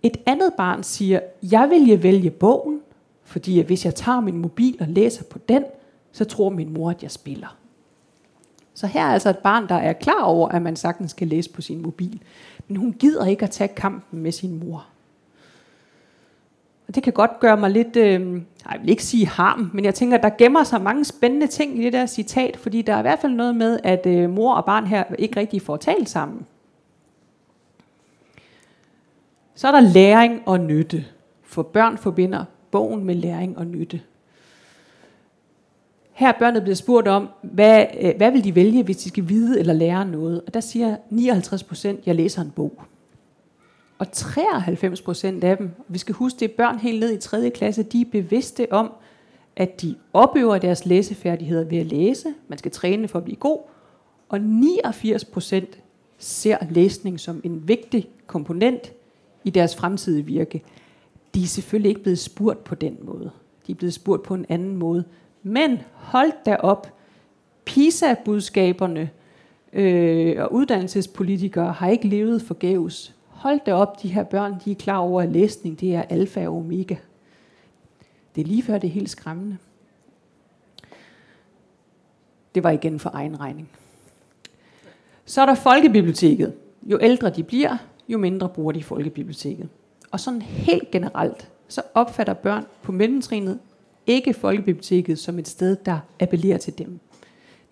Et 0.03 0.17
andet 0.25 0.53
barn 0.57 0.83
siger, 0.83 1.19
jeg 1.43 1.69
vil 1.69 2.03
vælge 2.03 2.29
bogen, 2.29 2.81
fordi 3.23 3.61
hvis 3.61 3.85
jeg 3.85 3.95
tager 3.95 4.19
min 4.19 4.37
mobil 4.37 4.77
og 4.79 4.87
læser 4.87 5.23
på 5.23 5.39
den, 5.49 5.63
så 6.11 6.25
tror 6.25 6.49
min 6.49 6.73
mor, 6.73 6.89
at 6.89 7.03
jeg 7.03 7.11
spiller. 7.11 7.57
Så 8.73 8.87
her 8.87 9.01
er 9.01 9.13
altså 9.13 9.29
et 9.29 9.37
barn, 9.37 9.69
der 9.69 9.75
er 9.75 9.93
klar 9.93 10.23
over, 10.23 10.49
at 10.49 10.61
man 10.61 10.75
sagtens 10.75 11.11
skal 11.11 11.27
læse 11.27 11.49
på 11.49 11.61
sin 11.61 11.81
mobil. 11.81 12.21
Men 12.67 12.77
hun 12.77 12.93
gider 12.93 13.25
ikke 13.25 13.43
at 13.43 13.51
tage 13.51 13.67
kampen 13.67 14.21
med 14.21 14.31
sin 14.31 14.59
mor. 14.59 14.85
Og 16.89 16.95
det 16.95 17.03
kan 17.03 17.13
godt 17.13 17.39
gøre 17.39 17.57
mig 17.57 17.71
lidt, 17.71 17.95
øh, 17.95 18.41
jeg 18.71 18.79
vil 18.81 18.89
ikke 18.89 19.03
sige 19.03 19.27
harm, 19.27 19.71
men 19.73 19.85
jeg 19.85 19.95
tænker, 19.95 20.17
at 20.17 20.23
der 20.23 20.29
gemmer 20.29 20.63
sig 20.63 20.81
mange 20.81 21.05
spændende 21.05 21.47
ting 21.47 21.79
i 21.79 21.83
det 21.83 21.93
der 21.93 22.05
citat, 22.05 22.57
fordi 22.57 22.81
der 22.81 22.93
er 22.93 22.99
i 22.99 23.01
hvert 23.01 23.19
fald 23.19 23.33
noget 23.33 23.55
med, 23.55 23.79
at 23.83 24.05
øh, 24.05 24.29
mor 24.29 24.53
og 24.53 24.65
barn 24.65 24.85
her 24.85 25.03
ikke 25.19 25.39
rigtig 25.39 25.61
får 25.61 25.77
talt 25.77 26.09
sammen. 26.09 26.45
Så 29.55 29.67
er 29.67 29.71
der 29.71 29.79
læring 29.79 30.41
og 30.45 30.59
nytte, 30.59 31.05
for 31.43 31.63
børn 31.63 31.97
forbinder 31.97 32.45
bogen 32.71 33.03
med 33.03 33.15
læring 33.15 33.57
og 33.57 33.67
nytte. 33.67 34.01
Her 36.11 36.27
er 36.27 36.39
børnene 36.39 36.61
blevet 36.61 36.77
spurgt 36.77 37.07
om, 37.07 37.29
hvad, 37.41 37.85
øh, 38.01 38.13
hvad 38.17 38.31
vil 38.31 38.43
de 38.43 38.55
vælge, 38.55 38.83
hvis 38.83 38.97
de 38.97 39.09
skal 39.09 39.29
vide 39.29 39.59
eller 39.59 39.73
lære 39.73 40.05
noget? 40.05 40.41
Og 40.47 40.53
der 40.53 40.59
siger 40.59 40.95
59 41.09 41.63
procent, 41.63 42.07
jeg 42.07 42.15
læser 42.15 42.41
en 42.41 42.51
bog. 42.51 42.83
Og 43.99 44.11
93 44.11 45.01
procent 45.01 45.43
af 45.43 45.57
dem, 45.57 45.71
vi 45.87 45.97
skal 45.97 46.15
huske, 46.15 46.39
det 46.39 46.51
er 46.51 46.55
børn 46.57 46.79
helt 46.79 46.99
ned 46.99 47.13
i 47.13 47.17
3. 47.17 47.49
klasse, 47.49 47.83
de 47.83 48.01
er 48.01 48.05
bevidste 48.11 48.71
om, 48.71 48.91
at 49.55 49.81
de 49.81 49.95
opøver 50.13 50.57
deres 50.57 50.85
læsefærdigheder 50.85 51.63
ved 51.63 51.77
at 51.77 51.85
læse. 51.85 52.33
Man 52.47 52.57
skal 52.57 52.71
træne 52.71 53.07
for 53.07 53.19
at 53.19 53.25
blive 53.25 53.35
god. 53.35 53.59
Og 54.29 54.41
89 54.41 55.25
procent 55.25 55.79
ser 56.17 56.57
læsning 56.69 57.19
som 57.19 57.41
en 57.43 57.67
vigtig 57.67 58.09
komponent 58.27 58.91
i 59.43 59.49
deres 59.49 59.75
fremtidige 59.75 60.25
virke. 60.25 60.63
De 61.35 61.43
er 61.43 61.47
selvfølgelig 61.47 61.89
ikke 61.89 62.01
blevet 62.01 62.19
spurgt 62.19 62.63
på 62.63 62.75
den 62.75 62.97
måde. 63.01 63.31
De 63.67 63.71
er 63.71 63.75
blevet 63.75 63.93
spurgt 63.93 64.23
på 64.23 64.33
en 64.33 64.45
anden 64.49 64.75
måde. 64.75 65.03
Men 65.43 65.79
hold 65.93 66.31
da 66.45 66.55
op. 66.55 66.93
PISA-budskaberne 67.65 69.09
øh, 69.73 70.35
og 70.43 70.53
uddannelsespolitikere 70.53 71.71
har 71.71 71.89
ikke 71.89 72.07
levet 72.07 72.41
forgæves. 72.41 73.15
Hold 73.39 73.59
da 73.65 73.73
op, 73.73 74.01
de 74.01 74.07
her 74.07 74.23
børn, 74.23 74.55
de 74.65 74.71
er 74.71 74.75
klar 74.75 74.97
over, 74.97 75.21
at 75.21 75.29
læsning 75.29 75.79
det 75.79 75.95
er 75.95 76.01
alfa 76.01 76.47
og 76.47 76.55
omega. 76.57 76.95
Det 78.35 78.41
er 78.41 78.45
lige 78.45 78.63
før, 78.63 78.77
det 78.77 78.87
er 78.87 78.91
helt 78.91 79.09
skræmmende. 79.09 79.57
Det 82.55 82.63
var 82.63 82.69
igen 82.69 82.99
for 82.99 83.11
egen 83.13 83.39
regning. 83.39 83.69
Så 85.25 85.41
er 85.41 85.45
der 85.45 85.55
folkebiblioteket. 85.55 86.53
Jo 86.83 86.99
ældre 87.01 87.29
de 87.29 87.43
bliver, 87.43 87.77
jo 88.07 88.17
mindre 88.17 88.49
bruger 88.49 88.71
de 88.71 88.83
folkebiblioteket. 88.83 89.69
Og 90.11 90.19
sådan 90.19 90.41
helt 90.41 90.91
generelt, 90.91 91.51
så 91.67 91.81
opfatter 91.93 92.33
børn 92.33 92.65
på 92.81 92.91
mellemtrinet 92.91 93.59
ikke 94.07 94.33
folkebiblioteket 94.33 95.19
som 95.19 95.39
et 95.39 95.47
sted, 95.47 95.75
der 95.85 95.99
appellerer 96.19 96.57
til 96.57 96.77
dem. 96.77 96.99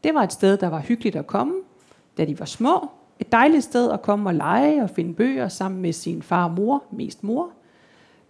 Det 0.04 0.14
var 0.14 0.24
et 0.24 0.34
sted, 0.34 0.58
der 0.58 0.68
var 0.68 0.80
hyggeligt 0.80 1.16
at 1.16 1.28
komme, 1.28 1.54
da 2.18 2.26
de 2.26 2.40
var 2.40 2.46
små. 2.46 2.90
Et 3.20 3.32
dejligt 3.32 3.64
sted 3.64 3.92
at 3.92 4.02
komme 4.02 4.30
og 4.30 4.34
lege 4.34 4.84
og 4.84 4.90
finde 4.90 5.14
bøger 5.14 5.48
sammen 5.48 5.82
med 5.82 5.94
sin 5.94 6.22
far 6.22 6.44
og 6.44 6.52
mor, 6.52 6.84
mest 6.92 7.24
mor. 7.24 7.50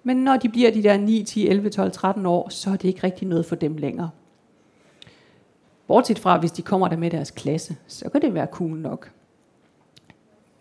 Men 0.03 0.17
når 0.17 0.38
de 0.38 0.49
bliver 0.49 0.71
de 0.71 0.83
der 0.83 0.97
9, 0.97 1.23
10, 1.23 1.47
11, 1.47 1.69
12, 1.69 1.91
13 1.91 2.25
år, 2.25 2.49
så 2.49 2.69
er 2.69 2.75
det 2.75 2.88
ikke 2.88 3.03
rigtig 3.03 3.27
noget 3.27 3.45
for 3.45 3.55
dem 3.55 3.77
længere. 3.77 4.09
Bortset 5.88 6.19
fra, 6.19 6.39
hvis 6.39 6.51
de 6.51 6.61
kommer 6.61 6.88
der 6.88 6.97
med 6.97 7.11
deres 7.11 7.31
klasse, 7.31 7.75
så 7.88 8.09
kan 8.09 8.21
det 8.21 8.33
være 8.33 8.47
cool 8.51 8.77
nok. 8.77 9.11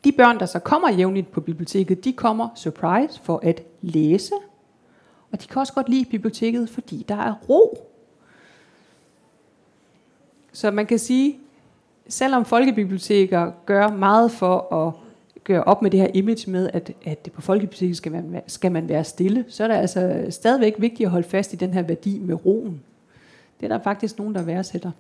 De 0.05 0.13
børn, 0.13 0.39
der 0.39 0.47
så 0.47 0.59
kommer 0.59 0.91
jævnligt 0.91 1.31
på 1.31 1.41
biblioteket, 1.41 2.05
de 2.05 2.13
kommer, 2.13 2.49
surprise, 2.55 3.21
for 3.23 3.41
at 3.43 3.63
læse. 3.81 4.35
Og 5.33 5.43
de 5.43 5.47
kan 5.47 5.61
også 5.61 5.73
godt 5.73 5.89
lide 5.89 6.05
biblioteket, 6.05 6.71
fordi 6.71 7.05
der 7.09 7.17
er 7.17 7.35
ro. 7.49 7.89
Så 10.53 10.71
man 10.71 10.87
kan 10.87 10.99
sige, 10.99 11.39
selvom 12.09 12.45
folkebiblioteker 12.45 13.53
gør 13.67 13.89
meget 13.89 14.33
for 14.33 14.75
at 14.75 14.93
gøre 15.45 15.65
op 15.65 15.83
med 15.83 15.91
det 15.91 16.01
her 16.01 16.09
image 16.15 16.51
med, 16.51 16.71
at, 16.73 16.93
at 17.05 17.31
på 17.35 17.41
folkebiblioteket 17.41 17.97
skal 17.97 18.13
man, 18.13 18.43
skal 18.47 18.73
man 18.73 18.89
være 18.89 19.05
stille, 19.05 19.45
så 19.49 19.65
er 19.65 19.69
det 19.69 19.75
altså 19.75 20.27
stadigvæk 20.31 20.75
vigtigt 20.79 21.07
at 21.07 21.11
holde 21.11 21.29
fast 21.29 21.53
i 21.53 21.57
den 21.57 21.73
her 21.73 21.83
værdi 21.83 22.19
med 22.19 22.47
roen. 22.47 22.83
Det 23.61 23.71
er 23.71 23.77
der 23.77 23.85
faktisk 23.85 24.19
nogen, 24.19 24.35
der 24.35 24.43
værdsætter. 24.43 24.91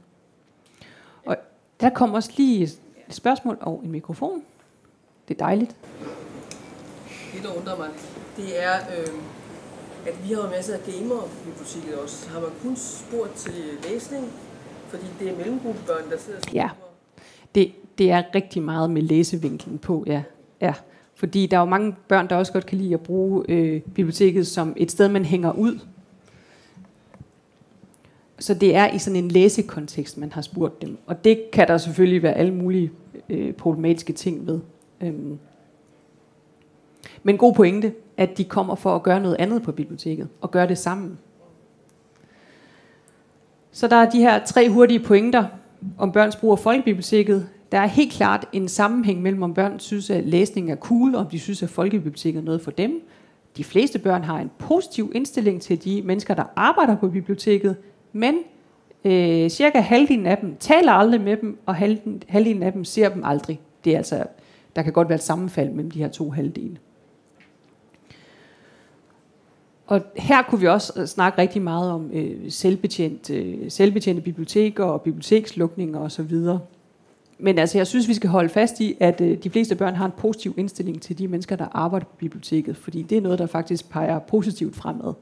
Og 1.26 1.36
der 1.80 1.90
kommer 1.90 2.16
også 2.16 2.30
lige 2.36 2.62
et 2.62 2.78
spørgsmål 3.10 3.58
og 3.60 3.80
en 3.84 3.90
mikrofon. 3.90 4.42
Det 5.28 5.34
er 5.34 5.38
dejligt. 5.38 5.76
Det, 7.34 7.42
der 7.42 7.56
undrer 7.56 7.76
mig, 7.76 7.88
det 8.36 8.64
er, 8.64 8.74
øh, 8.74 9.14
at 10.06 10.28
vi 10.28 10.34
har 10.34 10.42
jo 10.42 10.50
masser 10.50 10.74
af 10.74 10.80
gamere 10.92 11.20
på 11.20 11.44
biblioteket 11.44 11.94
også. 11.94 12.28
Har 12.28 12.40
man 12.40 12.50
kun 12.62 12.76
spurgt 12.76 13.34
til 13.34 13.54
læsning? 13.90 14.32
Fordi 14.88 15.04
det 15.20 15.30
er 15.30 15.36
mellemgruppebørn, 15.36 16.10
der 16.10 16.18
sidder 16.18 16.38
og 16.38 16.52
Ja. 16.52 16.68
Det, 17.54 17.72
det 17.98 18.10
er 18.10 18.22
rigtig 18.34 18.62
meget 18.62 18.90
med 18.90 19.02
læsevinklen 19.02 19.78
på, 19.78 20.04
ja. 20.06 20.22
ja. 20.60 20.74
Fordi 21.14 21.46
der 21.46 21.56
er 21.56 21.60
jo 21.60 21.66
mange 21.66 21.96
børn, 22.08 22.28
der 22.28 22.36
også 22.36 22.52
godt 22.52 22.66
kan 22.66 22.78
lide 22.78 22.94
at 22.94 23.00
bruge 23.00 23.44
øh, 23.48 23.80
biblioteket 23.80 24.46
som 24.46 24.74
et 24.76 24.90
sted, 24.90 25.08
man 25.08 25.24
hænger 25.24 25.52
ud. 25.52 25.78
Så 28.38 28.54
det 28.54 28.76
er 28.76 28.90
i 28.90 28.98
sådan 28.98 29.24
en 29.24 29.30
læsekontekst, 29.30 30.18
man 30.18 30.32
har 30.32 30.42
spurgt 30.42 30.82
dem. 30.82 30.98
Og 31.06 31.24
det 31.24 31.50
kan 31.52 31.68
der 31.68 31.78
selvfølgelig 31.78 32.22
være 32.22 32.34
alle 32.34 32.54
mulige 32.54 32.90
øh, 33.28 33.52
problematiske 33.52 34.12
ting 34.12 34.46
ved. 34.46 34.60
Øhm. 35.00 35.38
Men 37.22 37.38
god 37.38 37.54
pointe, 37.54 37.94
at 38.16 38.38
de 38.38 38.44
kommer 38.44 38.74
for 38.74 38.94
at 38.94 39.02
gøre 39.02 39.20
noget 39.20 39.36
andet 39.38 39.62
på 39.62 39.72
biblioteket, 39.72 40.28
og 40.40 40.50
gøre 40.50 40.68
det 40.68 40.78
sammen. 40.78 41.18
Så 43.72 43.88
der 43.88 43.96
er 43.96 44.10
de 44.10 44.18
her 44.18 44.44
tre 44.44 44.70
hurtige 44.70 45.00
pointer 45.00 45.44
om 45.98 46.12
børns 46.12 46.36
brug 46.36 46.52
af 46.52 46.58
folkebiblioteket. 46.58 47.48
Der 47.72 47.78
er 47.78 47.86
helt 47.86 48.12
klart 48.12 48.48
en 48.52 48.68
sammenhæng 48.68 49.22
mellem, 49.22 49.42
om 49.42 49.54
børn 49.54 49.78
synes, 49.78 50.10
at 50.10 50.24
læsning 50.24 50.70
er 50.70 50.76
cool, 50.76 51.14
og 51.14 51.20
om 51.20 51.26
de 51.26 51.38
synes, 51.38 51.62
at 51.62 51.68
folkebiblioteket 51.68 52.38
er 52.38 52.44
noget 52.44 52.60
for 52.60 52.70
dem. 52.70 53.02
De 53.56 53.64
fleste 53.64 53.98
børn 53.98 54.22
har 54.22 54.38
en 54.38 54.50
positiv 54.58 55.12
indstilling 55.14 55.62
til 55.62 55.84
de 55.84 56.02
mennesker, 56.02 56.34
der 56.34 56.44
arbejder 56.56 56.96
på 56.96 57.08
biblioteket, 57.08 57.76
men 58.12 58.34
øh, 59.04 59.50
cirka 59.50 59.80
halvdelen 59.80 60.26
af 60.26 60.38
dem 60.38 60.56
taler 60.60 60.92
aldrig 60.92 61.20
med 61.20 61.36
dem, 61.36 61.58
og 61.66 61.74
halvdelen, 61.74 62.22
halvdelen 62.28 62.62
af 62.62 62.72
dem 62.72 62.84
ser 62.84 63.08
dem 63.08 63.24
aldrig. 63.24 63.60
Det 63.84 63.92
er 63.92 63.96
altså, 63.96 64.24
der 64.76 64.82
kan 64.82 64.92
godt 64.92 65.08
være 65.08 65.16
et 65.16 65.22
sammenfald 65.22 65.70
mellem 65.70 65.90
de 65.90 65.98
her 65.98 66.08
to 66.08 66.30
halvdele. 66.30 66.76
Og 69.86 70.00
her 70.16 70.42
kunne 70.42 70.60
vi 70.60 70.66
også 70.66 70.92
øh, 70.96 71.06
snakke 71.06 71.38
rigtig 71.38 71.62
meget 71.62 71.90
om 71.90 72.10
øh, 72.12 72.50
selvbetjent, 72.50 73.30
øh, 73.30 73.70
selvbetjente 73.70 74.22
biblioteker 74.22 74.84
og 74.84 75.02
bibliotekslukninger 75.02 76.00
osv. 76.00 76.34
Men 77.38 77.58
altså, 77.58 77.78
jeg 77.78 77.86
synes, 77.86 78.08
vi 78.08 78.14
skal 78.14 78.30
holde 78.30 78.48
fast 78.48 78.80
i, 78.80 78.96
at 79.00 79.20
øh, 79.20 79.38
de 79.42 79.50
fleste 79.50 79.74
børn 79.74 79.94
har 79.94 80.06
en 80.06 80.12
positiv 80.16 80.54
indstilling 80.56 81.02
til 81.02 81.18
de 81.18 81.28
mennesker, 81.28 81.56
der 81.56 81.66
arbejder 81.72 82.06
på 82.06 82.16
biblioteket, 82.18 82.76
fordi 82.76 83.02
det 83.02 83.18
er 83.18 83.22
noget, 83.22 83.38
der 83.38 83.46
faktisk 83.46 83.90
peger 83.90 84.18
positivt 84.18 84.76
fremad. 84.76 85.14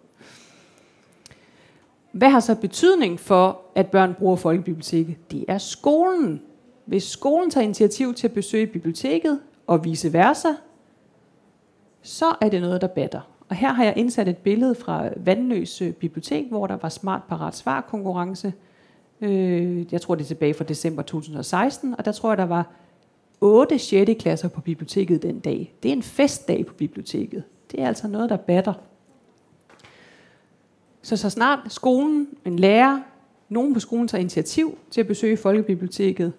Hvad 2.13 2.31
har 2.31 2.41
så 2.41 2.55
betydning 2.55 3.21
for, 3.21 3.61
at 3.75 3.87
børn 3.87 4.15
bruger 4.15 4.37
folkebiblioteket? 4.37 5.31
Det 5.31 5.45
er 5.49 5.59
skolen. 5.59 6.43
Hvis 6.85 7.03
skolen 7.03 7.51
tager 7.51 7.65
initiativ 7.65 8.15
til 8.15 8.27
at 8.27 8.35
besøge 8.35 8.67
biblioteket 8.67 9.41
og 9.67 9.85
vice 9.85 10.13
versa, 10.13 10.49
så 12.03 12.25
er 12.41 12.49
det 12.49 12.61
noget, 12.61 12.81
der 12.81 12.87
batter. 12.87 13.34
Og 13.49 13.57
her 13.57 13.73
har 13.73 13.85
jeg 13.85 13.95
indsat 13.97 14.29
et 14.29 14.37
billede 14.37 14.75
fra 14.75 15.09
Vandløs 15.17 15.83
Bibliotek, 16.01 16.49
hvor 16.49 16.67
der 16.67 16.77
var 16.77 16.89
smart 16.89 17.23
parat 17.29 17.57
svar 17.57 17.81
konkurrence. 17.81 18.53
Øh, 19.21 19.93
jeg 19.93 20.01
tror, 20.01 20.15
det 20.15 20.23
er 20.23 20.29
tilbage 20.29 20.55
fra 20.55 20.65
december 20.65 21.03
2016, 21.03 21.95
og 21.99 22.05
der 22.05 22.13
tror 22.13 22.31
jeg, 22.31 22.39
der 22.39 22.45
var 22.45 22.71
8 23.41 23.79
6. 23.79 24.11
klasser 24.19 24.49
på 24.49 24.61
biblioteket 24.61 25.23
den 25.23 25.41
dag. 25.41 25.75
Det 25.83 25.89
er 25.89 25.93
en 25.93 26.03
festdag 26.03 26.67
på 26.67 26.75
biblioteket. 26.75 27.45
Det 27.73 27.81
er 27.81 27.87
altså 27.87 28.09
noget, 28.09 28.31
der 28.31 28.37
batter. 28.37 28.75
Så 31.03 31.17
så 31.17 31.31
snart 31.31 31.73
skolen, 31.73 32.29
en 32.45 32.59
lærer, 32.59 33.01
nogen 33.49 33.75
på 33.75 33.81
skolen 33.81 34.09
tager 34.09 34.21
initiativ 34.21 34.79
til 34.91 35.01
at 35.01 35.07
besøge 35.07 35.37
folkebiblioteket, 35.37 36.33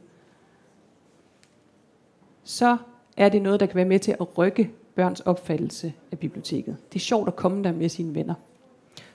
så 2.43 2.77
er 3.17 3.29
det 3.29 3.41
noget, 3.41 3.59
der 3.59 3.65
kan 3.65 3.75
være 3.75 3.85
med 3.85 3.99
til 3.99 4.11
at 4.11 4.37
rykke 4.37 4.71
børns 4.95 5.19
opfattelse 5.19 5.93
af 6.11 6.19
biblioteket. 6.19 6.77
Det 6.93 6.99
er 6.99 7.03
sjovt 7.03 7.27
at 7.27 7.35
komme 7.35 7.63
der 7.63 7.71
med 7.71 7.89
sine 7.89 8.15
venner. 8.15 8.33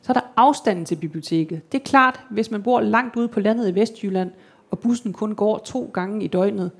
Så 0.02 0.12
er 0.12 0.14
der 0.14 0.32
afstanden 0.36 0.84
til 0.84 0.96
biblioteket. 0.96 1.72
Det 1.72 1.80
er 1.80 1.84
klart, 1.84 2.20
hvis 2.30 2.50
man 2.50 2.62
bor 2.62 2.80
langt 2.80 3.16
ude 3.16 3.28
på 3.28 3.40
landet 3.40 3.68
i 3.68 3.74
Vestjylland, 3.74 4.30
og 4.70 4.78
bussen 4.78 5.12
kun 5.12 5.34
går 5.34 5.58
to 5.58 5.90
gange 5.92 6.24
i 6.24 6.26
døgnet, 6.26 6.70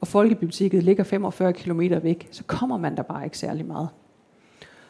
og 0.00 0.06
folkebiblioteket 0.06 0.82
ligger 0.82 1.04
45 1.04 1.52
km 1.52 1.80
væk, 1.80 2.28
så 2.30 2.44
kommer 2.44 2.78
man 2.78 2.96
der 2.96 3.02
bare 3.02 3.24
ikke 3.24 3.38
særlig 3.38 3.66
meget. 3.66 3.88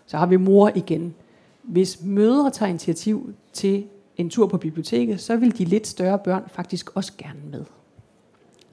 Så 0.07 0.17
har 0.17 0.27
vi 0.27 0.37
mor 0.37 0.71
igen. 0.75 1.15
Hvis 1.63 2.03
mødre 2.03 2.51
tager 2.51 2.71
initiativ 2.71 3.35
til 3.53 3.87
en 4.17 4.31
tur 4.31 4.47
på 4.47 4.59
biblioteket, 4.59 5.21
så 5.21 5.37
vil 5.37 5.59
de 5.59 5.65
lidt 5.65 5.87
større 5.87 6.19
børn 6.19 6.43
faktisk 6.47 6.97
også 6.97 7.13
gerne 7.19 7.41
med. 7.51 7.65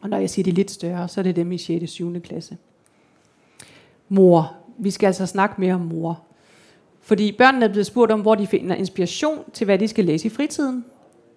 Og 0.01 0.09
når 0.09 0.17
jeg 0.17 0.29
siger 0.29 0.43
de 0.43 0.51
lidt 0.51 0.71
større, 0.71 1.07
så 1.07 1.21
er 1.21 1.23
det 1.23 1.35
dem 1.35 1.51
i 1.51 1.57
6. 1.57 1.83
og 1.83 1.89
7. 1.89 2.21
klasse. 2.21 2.57
Mor. 4.09 4.53
Vi 4.77 4.91
skal 4.91 5.07
altså 5.07 5.25
snakke 5.25 5.61
mere 5.61 5.73
om 5.73 5.81
mor. 5.81 6.23
Fordi 7.01 7.31
børnene 7.31 7.65
er 7.65 7.69
blevet 7.69 7.85
spurgt 7.85 8.11
om, 8.11 8.21
hvor 8.21 8.35
de 8.35 8.47
finder 8.47 8.75
inspiration 8.75 9.39
til, 9.53 9.65
hvad 9.65 9.79
de 9.79 9.87
skal 9.87 10.05
læse 10.05 10.25
i 10.25 10.29
fritiden. 10.29 10.85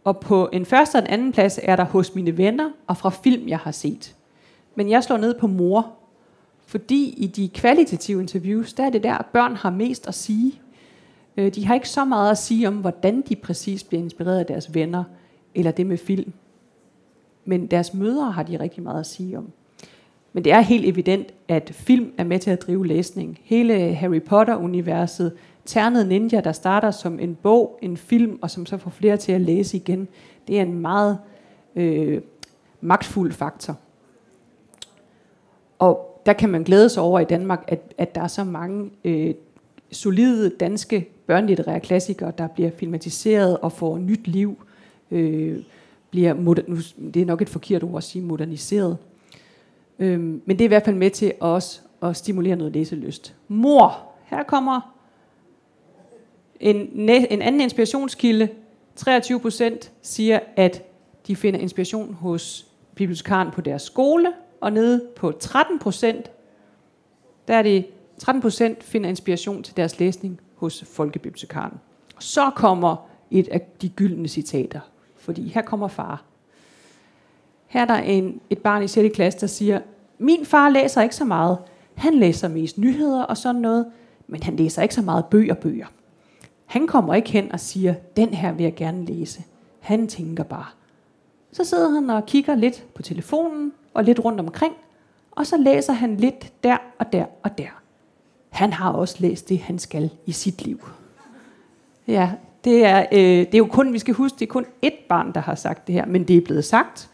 Og 0.05 0.21
på 0.21 0.49
en 0.53 0.67
første 0.67 0.97
og 0.97 1.03
en 1.03 1.07
anden 1.07 1.33
plads 1.33 1.61
er 1.63 1.77
der 1.77 1.85
hos 1.85 2.15
mine 2.15 2.37
venner 2.37 2.71
og 2.87 2.97
fra 2.97 3.11
film, 3.11 3.49
jeg 3.49 3.59
har 3.59 3.71
set. 3.71 4.17
Men 4.75 4.91
jeg 4.91 5.05
slår 5.05 5.17
ned 5.17 5.35
på 5.35 5.47
mor, 5.47 5.93
fordi 6.67 7.15
i 7.17 7.27
de 7.27 7.49
kvalitative 7.49 8.21
interviews, 8.21 8.73
der 8.73 8.85
er 8.85 8.91
det 8.91 9.03
der, 9.03 9.15
at 9.15 9.27
børn 9.27 9.57
har 9.57 9.71
mest 9.71 10.09
at 10.09 10.15
sige. 10.15 10.61
Øh, 11.37 11.55
de 11.55 11.67
har 11.67 11.75
ikke 11.75 11.89
så 11.89 12.05
meget 12.05 12.31
at 12.31 12.39
sige 12.39 12.69
om, 12.69 12.75
hvordan 12.75 13.23
de 13.29 13.37
præcis 13.37 13.85
bliver 13.85 14.03
inspireret 14.03 14.39
af 14.39 14.47
deres 14.47 14.75
venner, 14.75 15.05
eller 15.55 15.71
det 15.71 15.87
med 15.87 15.99
film. 15.99 16.33
Men 17.45 17.67
deres 17.67 17.95
mødre 17.95 18.31
har 18.31 18.43
de 18.43 18.61
rigtig 18.61 18.83
meget 18.83 19.01
at 19.01 19.07
sige 19.07 19.39
om. 19.39 19.53
Men 20.33 20.45
det 20.45 20.53
er 20.53 20.61
helt 20.61 20.87
evident, 20.87 21.35
at 21.49 21.71
film 21.75 22.13
er 22.19 22.25
med 22.25 22.39
til 22.39 22.51
at 22.51 22.63
drive 22.63 22.87
læsning. 22.87 23.39
Hele 23.43 23.95
Harry 23.95 24.23
Potter-universet, 24.23 25.33
Ternet 25.65 26.09
Ninja, 26.09 26.41
der 26.41 26.53
starter 26.53 26.91
som 26.91 27.21
en 27.21 27.35
bog, 27.35 27.79
en 27.83 27.97
film, 27.97 28.39
og 28.43 28.51
som 28.51 28.67
så 28.67 28.77
får 28.77 28.91
flere 28.91 29.17
til 29.17 29.33
at 29.33 29.41
læse 29.41 29.77
igen, 29.77 30.09
det 30.49 30.59
er 30.59 30.63
en 30.63 30.79
meget 30.79 31.19
øh, 31.77 32.21
magtfuld 32.81 33.33
faktor. 33.33 33.77
Og 35.79 36.21
der 36.27 36.33
kan 36.33 36.49
man 36.49 36.63
glæde 36.63 36.89
sig 36.89 37.03
over 37.03 37.21
i 37.21 37.25
Danmark, 37.25 37.65
at, 37.69 37.95
at 37.99 38.15
der 38.15 38.21
er 38.21 38.29
så 38.29 38.45
mange 38.45 38.91
øh, 39.05 39.35
solide 39.93 40.51
danske 40.61 41.09
børnelitterære 41.27 41.81
klassikere, 41.81 42.33
der 42.39 42.47
bliver 42.47 42.71
filmatiseret 42.71 43.59
og 43.59 43.73
får 43.73 43.99
nyt 43.99 44.29
liv. 44.29 44.57
Øh, 45.11 45.59
bliver 46.11 46.35
moder- 46.35 46.63
det 47.15 47.23
er 47.23 47.27
nok 47.27 47.43
et 47.43 47.49
forkert 47.49 47.83
ord 47.83 47.97
at 47.97 48.05
sige 48.05 48.23
moderniseret. 48.23 48.97
Øhm, 50.01 50.43
men 50.45 50.59
det 50.59 50.61
er 50.61 50.67
i 50.67 50.69
hvert 50.69 50.85
fald 50.85 50.97
med 50.97 51.11
til 51.11 51.33
også 51.41 51.81
at 52.03 52.17
stimulere 52.17 52.57
noget 52.57 52.73
læselyst. 52.73 53.35
Mor, 53.49 54.09
her 54.25 54.43
kommer 54.43 54.95
en, 56.61 57.09
en 57.11 57.43
anden 57.43 57.61
inspirationskilde. 57.61 58.49
23 58.97 59.41
procent 59.41 59.93
siger, 60.03 60.41
at 60.57 60.83
de 61.27 61.37
finder 61.37 61.61
inspiration 61.61 62.15
hos 62.15 62.67
bibliotekaren 62.95 63.51
på 63.51 63.61
deres 63.61 63.83
skole, 63.83 64.33
og 64.61 64.73
nede 64.73 65.07
på 65.17 65.33
13 65.33 65.79
procent, 65.79 66.31
der 67.49 67.55
er 67.55 67.63
det 67.63 67.87
13 68.19 68.43
procent 68.43 68.85
finder 68.85 69.09
inspiration 69.09 69.63
til 69.63 69.77
deres 69.77 69.99
læsning 69.99 70.41
hos 70.55 70.85
folkebibliotekaren. 70.85 71.73
Så 72.19 72.51
kommer 72.57 73.09
et 73.31 73.49
af 73.49 73.61
de 73.83 73.89
gyldne 73.89 74.29
citater, 74.29 74.81
fordi 75.17 75.49
her 75.49 75.63
kommer 75.63 75.89
far. 75.89 76.25
Her 77.67 77.81
er 77.81 77.85
der 77.85 77.95
en, 77.95 78.41
et 78.51 78.59
barn 78.59 78.83
i 78.83 78.89
6. 78.89 79.15
klasse, 79.15 79.41
der 79.41 79.47
siger, 79.47 79.81
min 80.21 80.47
far 80.47 80.69
læser 80.69 81.03
ikke 81.03 81.17
så 81.17 81.25
meget. 81.25 81.59
Han 81.95 82.15
læser 82.15 82.49
mest 82.49 82.79
nyheder 82.79 83.23
og 83.23 83.37
sådan 83.37 83.61
noget, 83.61 83.87
men 84.27 84.43
han 84.43 84.57
læser 84.57 84.83
ikke 84.83 84.95
så 84.95 85.03
meget 85.03 85.25
bøger 85.27 85.55
bøger. 85.55 85.87
Han 86.67 86.87
kommer 86.87 87.15
ikke 87.15 87.31
hen 87.31 87.53
og 87.53 87.61
siger, 87.61 87.95
den 88.17 88.29
her 88.29 88.53
vil 88.53 88.63
jeg 88.63 88.75
gerne 88.75 89.05
læse. 89.05 89.43
Han 89.81 90.09
tænker 90.09 90.43
bare. 90.45 90.67
Så 91.53 91.65
sidder 91.65 91.91
han 91.91 92.11
og 92.11 92.27
kigger 92.27 92.55
lidt 92.55 92.85
på 92.95 93.03
telefonen 93.03 93.73
og 93.95 94.05
lidt 94.05 94.25
rundt 94.25 94.41
omkring, 94.41 94.75
og 95.31 95.47
så 95.47 95.57
læser 95.57 95.93
han 95.93 96.17
lidt 96.17 96.65
der 96.65 96.77
og 96.99 97.13
der 97.13 97.25
og 97.43 97.59
der. 97.59 97.81
Han 98.51 98.73
har 98.73 98.93
også 98.93 99.17
læst 99.19 99.49
det, 99.49 99.59
han 99.59 99.79
skal 99.79 100.11
i 100.27 100.33
sit 100.33 100.63
liv. 100.63 100.81
Ja, 102.09 102.31
det 102.65 102.85
er, 102.85 103.07
øh, 103.13 103.19
det 103.19 103.55
er 103.55 103.59
jo 103.59 103.67
kun, 103.67 103.93
vi 103.93 103.99
skal 103.99 104.15
huske, 104.15 104.39
det 104.39 104.47
er 104.47 104.51
kun 104.51 104.67
ét 104.87 105.07
barn, 105.09 105.33
der 105.35 105.41
har 105.41 105.55
sagt 105.55 105.87
det 105.87 105.95
her, 105.95 106.07
men 106.07 106.29
det 106.29 106.37
er 106.37 106.41
blevet 106.41 106.65
sagt. 106.65 107.11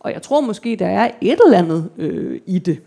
Og 0.00 0.12
jeg 0.12 0.22
tror 0.22 0.40
måske, 0.40 0.76
der 0.76 0.86
er 0.86 1.10
et 1.20 1.40
eller 1.46 1.58
andet 1.58 1.90
øh, 1.96 2.40
i 2.46 2.58
det. 2.58 2.80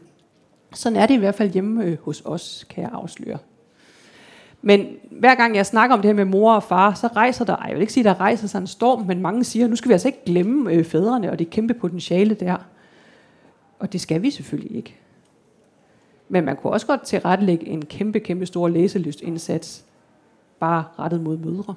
Sådan 0.73 0.99
er 0.99 1.05
det 1.05 1.13
i 1.13 1.17
hvert 1.17 1.35
fald 1.35 1.51
hjemme 1.51 1.83
øh, 1.83 1.97
hos 2.01 2.21
os, 2.25 2.65
kan 2.69 2.83
jeg 2.83 2.91
afsløre. 2.93 3.37
Men 4.61 4.87
hver 5.11 5.35
gang 5.35 5.55
jeg 5.55 5.65
snakker 5.65 5.95
om 5.95 6.01
det 6.01 6.09
her 6.09 6.15
med 6.15 6.25
mor 6.25 6.53
og 6.53 6.63
far, 6.63 6.93
så 6.93 7.07
rejser 7.07 7.45
der, 7.45 7.65
jeg 7.67 7.73
vil 7.73 7.81
ikke 7.81 7.93
sige, 7.93 8.03
der 8.03 8.19
rejser 8.19 8.47
sig 8.47 8.59
en 8.59 8.67
storm, 8.67 9.05
men 9.05 9.21
mange 9.21 9.43
siger, 9.43 9.67
nu 9.67 9.75
skal 9.75 9.89
vi 9.89 9.93
altså 9.93 10.07
ikke 10.07 10.25
glemme 10.25 10.71
øh, 10.71 10.83
fædrene 10.83 11.31
og 11.31 11.39
det 11.39 11.49
kæmpe 11.49 11.73
potentiale 11.73 12.35
der. 12.35 12.57
Og 13.79 13.93
det 13.93 14.01
skal 14.01 14.21
vi 14.21 14.31
selvfølgelig 14.31 14.77
ikke. 14.77 14.95
Men 16.29 16.45
man 16.45 16.55
kunne 16.55 16.73
også 16.73 16.87
godt 16.87 17.01
tilrettelægge 17.01 17.67
en 17.67 17.85
kæmpe, 17.85 18.19
kæmpe 18.19 18.45
stor 18.45 18.67
læselystindsats, 18.67 19.85
bare 20.59 20.83
rettet 20.99 21.21
mod 21.21 21.37
mødre. 21.37 21.75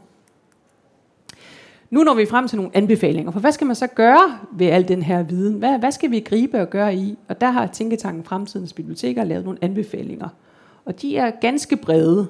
Nu 1.90 2.02
når 2.02 2.14
vi 2.14 2.26
frem 2.26 2.48
til 2.48 2.56
nogle 2.56 2.70
anbefalinger, 2.74 3.32
for 3.32 3.40
hvad 3.40 3.52
skal 3.52 3.66
man 3.66 3.76
så 3.76 3.86
gøre 3.86 4.38
ved 4.52 4.66
al 4.66 4.88
den 4.88 5.02
her 5.02 5.22
viden? 5.22 5.54
Hvad, 5.54 5.78
hvad 5.78 5.92
skal 5.92 6.10
vi 6.10 6.20
gribe 6.20 6.60
og 6.60 6.70
gøre 6.70 6.94
i? 6.94 7.18
Og 7.28 7.40
der 7.40 7.50
har 7.50 7.66
Tænketanken 7.66 8.24
Fremtidens 8.24 8.72
Biblioteker 8.72 9.24
lavet 9.24 9.44
nogle 9.44 9.58
anbefalinger. 9.62 10.28
Og 10.84 11.02
de 11.02 11.16
er 11.16 11.30
ganske 11.40 11.76
brede. 11.76 12.26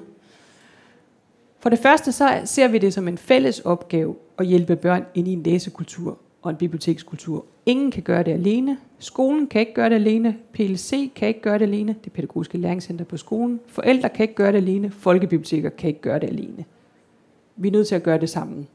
For 1.59 1.69
det 1.69 1.79
første 1.79 2.11
så 2.11 2.41
ser 2.45 2.67
vi 2.67 2.77
det 2.77 2.93
som 2.93 3.07
en 3.07 3.17
fælles 3.17 3.59
opgave 3.59 4.15
at 4.37 4.45
hjælpe 4.45 4.75
børn 4.75 5.05
ind 5.15 5.27
i 5.27 5.33
en 5.33 5.43
læsekultur 5.43 6.17
og 6.41 6.49
en 6.49 6.57
bibliotekskultur. 6.57 7.45
Ingen 7.65 7.91
kan 7.91 8.03
gøre 8.03 8.23
det 8.23 8.31
alene. 8.31 8.77
Skolen 8.99 9.47
kan 9.47 9.61
ikke 9.61 9.73
gøre 9.73 9.89
det 9.89 9.95
alene. 9.95 10.37
PLC 10.53 11.13
kan 11.15 11.27
ikke 11.27 11.41
gøre 11.41 11.59
det 11.59 11.65
alene. 11.65 11.95
Det 12.03 12.11
pædagogiske 12.11 12.57
læringscenter 12.57 13.05
på 13.05 13.17
skolen. 13.17 13.59
Forældre 13.67 14.09
kan 14.09 14.23
ikke 14.23 14.35
gøre 14.35 14.51
det 14.51 14.57
alene. 14.57 14.91
Folkebiblioteker 14.91 15.69
kan 15.69 15.87
ikke 15.87 16.01
gøre 16.01 16.19
det 16.19 16.27
alene. 16.27 16.65
Vi 17.55 17.67
er 17.67 17.71
nødt 17.71 17.87
til 17.87 17.95
at 17.95 18.03
gøre 18.03 18.19
det 18.19 18.29
sammen. 18.29 18.67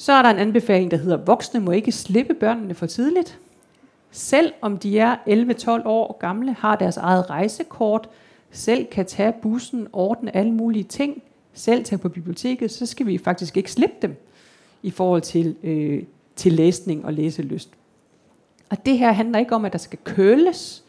Så 0.00 0.12
er 0.12 0.22
der 0.22 0.30
en 0.30 0.38
anbefaling, 0.38 0.90
der 0.90 0.96
hedder, 0.96 1.16
voksne 1.16 1.60
må 1.60 1.70
ikke 1.70 1.92
slippe 1.92 2.34
børnene 2.34 2.74
for 2.74 2.86
tidligt. 2.86 3.38
Selv 4.10 4.52
om 4.60 4.78
de 4.78 4.98
er 4.98 5.16
11-12 5.16 5.86
år 5.86 6.18
gamle, 6.18 6.52
har 6.52 6.76
deres 6.76 6.96
eget 6.96 7.30
rejsekort, 7.30 8.08
selv 8.50 8.86
kan 8.86 9.06
tage 9.06 9.32
bussen, 9.42 9.86
ordne 9.92 10.36
alle 10.36 10.52
mulige 10.52 10.84
ting, 10.84 11.22
selv 11.52 11.84
tage 11.84 11.98
på 11.98 12.08
biblioteket, 12.08 12.70
så 12.70 12.86
skal 12.86 13.06
vi 13.06 13.18
faktisk 13.18 13.56
ikke 13.56 13.72
slippe 13.72 13.96
dem 14.02 14.16
i 14.82 14.90
forhold 14.90 15.22
til, 15.22 15.56
øh, 15.62 16.02
til 16.36 16.52
læsning 16.52 17.04
og 17.04 17.12
læselyst. 17.12 17.70
Og 18.70 18.86
det 18.86 18.98
her 18.98 19.12
handler 19.12 19.38
ikke 19.38 19.54
om, 19.54 19.64
at 19.64 19.72
der 19.72 19.78
skal 19.78 19.98
køles, 20.04 20.84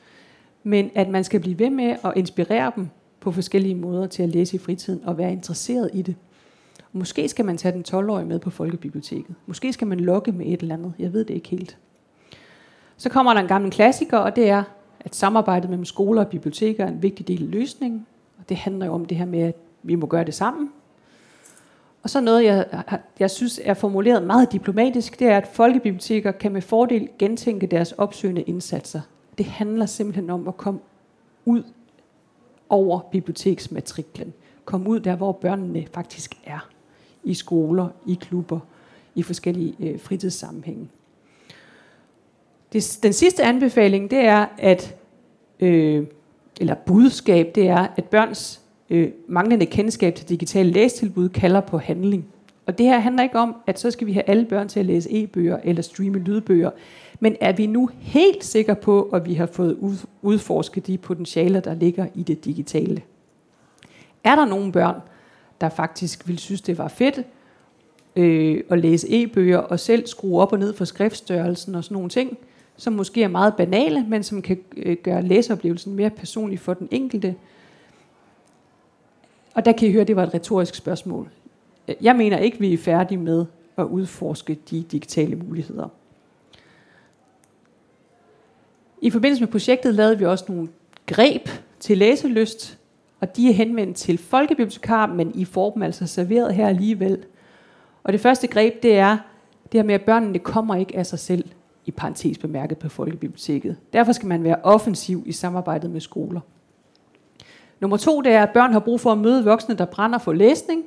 men 0.64 0.92
at 0.96 1.10
man 1.10 1.24
skal 1.24 1.40
blive 1.40 1.60
ved 1.60 1.70
med 1.70 1.96
at 2.04 2.14
inspirere 2.16 2.72
dem 2.76 2.90
på 3.20 3.32
forskellige 3.32 3.76
måder 3.76 4.08
til 4.08 4.24
at 4.24 4.30
læse 4.30 4.56
i 4.56 4.60
fritiden 4.60 5.02
og 5.04 5.18
være 5.18 5.32
interesseret 5.32 5.90
i 5.94 6.02
det. 6.02 6.16
Måske 6.94 7.30
skal 7.30 7.46
man 7.46 7.58
tage 7.58 7.72
den 7.72 7.86
12-årige 7.88 8.26
med 8.26 8.40
på 8.40 8.50
folkebiblioteket. 8.50 9.36
Måske 9.46 9.74
skal 9.74 9.88
man 9.88 10.00
lokke 10.00 10.32
med 10.32 10.46
et 10.46 10.62
eller 10.62 10.76
andet. 10.76 10.94
Jeg 11.00 11.14
ved 11.14 11.26
det 11.26 11.34
ikke 11.34 11.50
helt. 11.50 11.78
Så 12.98 13.10
kommer 13.10 13.34
der 13.34 13.42
en 13.42 13.48
gammel 13.48 13.72
klassiker, 13.72 14.18
og 14.18 14.36
det 14.36 14.50
er, 14.50 14.64
at 15.00 15.16
samarbejdet 15.16 15.70
mellem 15.70 15.86
skoler 15.86 16.24
og 16.24 16.28
biblioteker 16.28 16.86
er 16.86 16.90
en 16.90 17.02
vigtig 17.02 17.28
del 17.28 17.44
af 17.44 17.52
løsningen. 17.52 18.06
Og 18.40 18.50
det 18.50 18.58
handler 18.58 18.86
jo 18.86 18.94
om 18.94 19.06
det 19.06 19.18
her 19.18 19.26
med, 19.26 19.40
at 19.40 19.56
vi 19.84 19.96
må 19.96 20.08
gøre 20.08 20.24
det 20.24 20.34
sammen. 20.34 20.72
Og 22.04 22.10
så 22.10 22.22
noget, 22.22 22.44
jeg, 22.44 22.66
jeg 23.20 23.32
synes 23.32 23.62
er 23.64 23.74
formuleret 23.74 24.24
meget 24.24 24.52
diplomatisk, 24.52 25.20
det 25.20 25.28
er, 25.28 25.38
at 25.38 25.48
folkebiblioteker 25.48 26.32
kan 26.32 26.52
med 26.52 26.62
fordel 26.62 27.10
gentænke 27.20 27.68
deres 27.68 27.92
opsøgende 27.92 28.42
indsatser. 28.42 29.02
Det 29.38 29.46
handler 29.46 29.86
simpelthen 29.86 30.30
om 30.30 30.48
at 30.48 30.58
komme 30.58 30.80
ud 31.46 31.64
over 32.70 33.00
biblioteksmatriklen. 33.12 34.34
Komme 34.66 34.90
ud 34.90 35.00
der, 35.00 35.16
hvor 35.16 35.32
børnene 35.32 35.88
faktisk 35.94 36.34
er 36.46 36.70
i 37.24 37.34
skoler, 37.34 37.88
i 38.06 38.18
klubber, 38.22 38.60
i 39.16 39.24
forskellige 39.24 39.76
øh, 39.80 40.00
fritidssammenhænge. 40.00 40.90
Det, 42.74 43.00
den 43.04 43.14
sidste 43.14 43.44
anbefaling, 43.44 44.12
det 44.12 44.20
er, 44.20 44.46
at, 44.58 44.96
øh, 45.60 46.08
eller 46.60 46.76
budskab, 46.76 47.56
det 47.56 47.68
er, 47.68 47.88
at 47.98 48.06
børns 48.06 48.62
øh, 48.90 49.12
manglende 49.28 49.66
kendskab 49.66 50.16
til 50.16 50.30
digitale 50.30 50.72
læstilbud 50.72 51.30
kalder 51.30 51.62
på 51.62 51.78
handling. 51.78 52.26
Og 52.66 52.78
det 52.78 52.86
her 52.86 53.00
handler 53.00 53.24
ikke 53.24 53.40
om, 53.40 53.56
at 53.68 53.80
så 53.80 53.92
skal 53.92 54.08
vi 54.08 54.14
have 54.14 54.30
alle 54.30 54.46
børn 54.46 54.68
til 54.68 54.80
at 54.80 54.86
læse 54.86 55.12
e-bøger 55.12 55.58
eller 55.64 55.82
streame 55.82 56.20
lydbøger, 56.20 56.72
men 57.20 57.36
er 57.42 57.52
vi 57.52 57.66
nu 57.66 57.90
helt 58.00 58.44
sikre 58.44 58.76
på, 58.76 59.02
at 59.02 59.26
vi 59.26 59.34
har 59.34 59.46
fået 59.46 59.98
udforsket 60.22 60.88
de 60.88 60.98
potentialer, 60.98 61.60
der 61.60 61.74
ligger 61.74 62.08
i 62.16 62.24
det 62.24 62.46
digitale? 62.46 63.02
Er 64.24 64.36
der 64.36 64.46
nogle 64.46 64.72
børn, 64.72 64.96
der 65.62 65.70
faktisk 65.70 66.28
ville 66.28 66.40
synes, 66.40 66.62
det 66.62 66.78
var 66.78 66.88
fedt 66.88 67.26
øh, 68.16 68.64
at 68.70 68.80
læse 68.80 69.08
e-bøger 69.10 69.58
og 69.58 69.80
selv 69.80 70.08
skrue 70.08 70.42
op 70.42 70.54
og 70.54 70.60
ned 70.60 70.74
for 70.74 70.86
skriftstørrelsen 70.86 71.76
og 71.76 71.84
sådan 71.84 71.96
nogle 71.96 72.10
ting, 72.10 72.38
som 72.78 72.94
måske 72.94 73.24
er 73.24 73.28
meget 73.28 73.56
banale, 73.56 74.06
men 74.08 74.24
som 74.24 74.42
kan 74.42 74.60
øh, 74.78 74.98
gøre 75.04 75.22
læseoplevelsen 75.22 75.94
mere 75.94 76.10
personlig 76.10 76.60
for 76.60 76.74
den 76.74 76.88
enkelte. 76.92 77.36
Og 79.56 79.66
der 79.66 79.72
kan 79.72 79.88
I 79.88 79.92
høre, 79.92 80.02
at 80.02 80.08
det 80.08 80.16
var 80.16 80.24
et 80.24 80.34
retorisk 80.34 80.76
spørgsmål. 80.76 81.30
Jeg 82.02 82.16
mener 82.16 82.38
ikke, 82.38 82.60
vi 82.60 82.74
er 82.74 82.78
færdige 82.78 83.18
med 83.18 83.46
at 83.78 83.84
udforske 83.84 84.58
de 84.70 84.84
digitale 84.84 85.36
muligheder. 85.36 85.88
I 89.02 89.10
forbindelse 89.10 89.44
med 89.44 89.52
projektet 89.52 89.96
lavede 89.96 90.18
vi 90.18 90.26
også 90.26 90.46
nogle 90.48 90.70
greb 91.06 91.50
til 91.80 91.98
læselyst, 91.98 92.78
og 93.22 93.38
de 93.38 93.50
er 93.50 93.54
henvendt 93.54 93.98
til 93.98 94.18
folkebibliotekar, 94.18 95.06
men 95.06 95.32
I 95.36 95.46
får 95.46 95.72
dem 95.72 95.84
altså 95.84 96.08
serveret 96.08 96.56
her 96.56 96.68
alligevel. 96.68 97.26
Og 98.04 98.14
det 98.14 98.22
første 98.22 98.48
greb, 98.48 98.84
det 98.84 98.98
er 98.98 99.18
det 99.72 99.78
her 99.78 99.84
med, 99.84 99.96
at 99.96 100.02
børnene 100.02 100.40
kommer 100.40 100.76
ikke 100.76 100.98
af 100.98 101.06
sig 101.06 101.20
selv, 101.20 101.46
i 101.86 101.92
parentes 101.92 102.38
bemærket 102.38 102.78
på 102.78 102.90
folkebiblioteket. 102.90 103.78
Derfor 103.94 104.12
skal 104.12 104.28
man 104.28 104.44
være 104.44 104.56
offensiv 104.64 105.24
i 105.26 105.32
samarbejdet 105.32 105.92
med 105.92 106.02
skoler. 106.02 106.40
Nummer 107.80 107.98
to, 107.98 108.22
det 108.22 108.32
er, 108.32 108.44
at 108.44 108.50
børn 108.54 108.74
har 108.74 108.80
brug 108.80 109.00
for 109.00 109.12
at 109.12 109.18
møde 109.18 109.46
voksne, 109.46 109.76
der 109.76 109.86
brænder 109.86 110.18
for 110.18 110.34
læsning. 110.34 110.84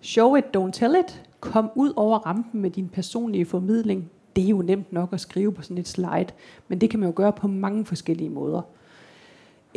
Show 0.00 0.36
it, 0.36 0.44
don't 0.56 0.70
tell 0.70 0.94
it. 0.94 1.22
Kom 1.40 1.70
ud 1.74 1.92
over 1.96 2.18
rampen 2.18 2.62
med 2.62 2.70
din 2.70 2.88
personlige 2.88 3.44
formidling. 3.44 4.10
Det 4.36 4.44
er 4.44 4.48
jo 4.48 4.62
nemt 4.62 4.92
nok 4.92 5.12
at 5.12 5.20
skrive 5.20 5.52
på 5.52 5.62
sådan 5.62 5.78
et 5.78 5.88
slide, 5.88 6.26
men 6.68 6.80
det 6.80 6.90
kan 6.90 7.00
man 7.00 7.08
jo 7.08 7.12
gøre 7.16 7.32
på 7.32 7.48
mange 7.48 7.84
forskellige 7.84 8.30
måder. 8.30 8.62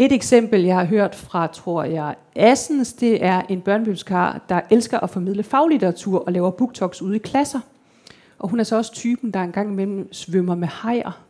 Et 0.01 0.11
eksempel, 0.11 0.63
jeg 0.63 0.75
har 0.75 0.85
hørt 0.85 1.15
fra, 1.15 1.47
tror 1.47 1.83
jeg, 1.83 2.15
Assens, 2.35 2.93
det 2.93 3.25
er 3.25 3.41
en 3.49 3.61
børnebibliotekar, 3.61 4.41
der 4.49 4.61
elsker 4.69 4.99
at 4.99 5.09
formidle 5.09 5.43
faglitteratur 5.43 6.19
og 6.19 6.31
laver 6.31 6.51
booktalks 6.51 7.01
ude 7.01 7.15
i 7.15 7.19
klasser. 7.19 7.59
Og 8.39 8.49
hun 8.49 8.59
er 8.59 8.63
så 8.63 8.75
også 8.75 8.93
typen, 8.93 9.31
der 9.31 9.39
engang 9.39 9.71
imellem 9.71 10.13
svømmer 10.13 10.55
med 10.55 10.67
hajer. 10.67 11.21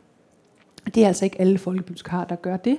Det 0.95 1.03
er 1.03 1.07
altså 1.07 1.25
ikke 1.25 1.41
alle 1.41 1.57
folkebibliotekarer, 1.57 2.25
der 2.25 2.35
gør 2.35 2.57
det. 2.57 2.77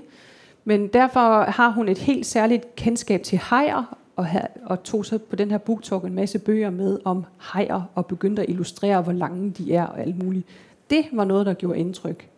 Men 0.64 0.88
derfor 0.88 1.42
har 1.50 1.68
hun 1.68 1.88
et 1.88 1.98
helt 1.98 2.26
særligt 2.26 2.76
kendskab 2.76 3.22
til 3.22 3.38
hajer, 3.38 3.96
og, 4.16 4.26
og 4.64 4.82
tog 4.82 5.06
så 5.06 5.18
på 5.18 5.36
den 5.36 5.50
her 5.50 5.58
booktalk 5.58 6.04
en 6.04 6.14
masse 6.14 6.38
bøger 6.38 6.70
med 6.70 6.98
om 7.04 7.24
hajer, 7.38 7.82
og 7.94 8.06
begyndte 8.06 8.42
at 8.42 8.48
illustrere, 8.48 9.02
hvor 9.02 9.12
lange 9.12 9.50
de 9.50 9.74
er 9.74 9.84
og 9.84 10.00
alt 10.00 10.24
muligt. 10.24 10.46
Det 10.90 11.04
var 11.12 11.24
noget, 11.24 11.46
der 11.46 11.54
gjorde 11.54 11.78
indtryk. 11.78 12.28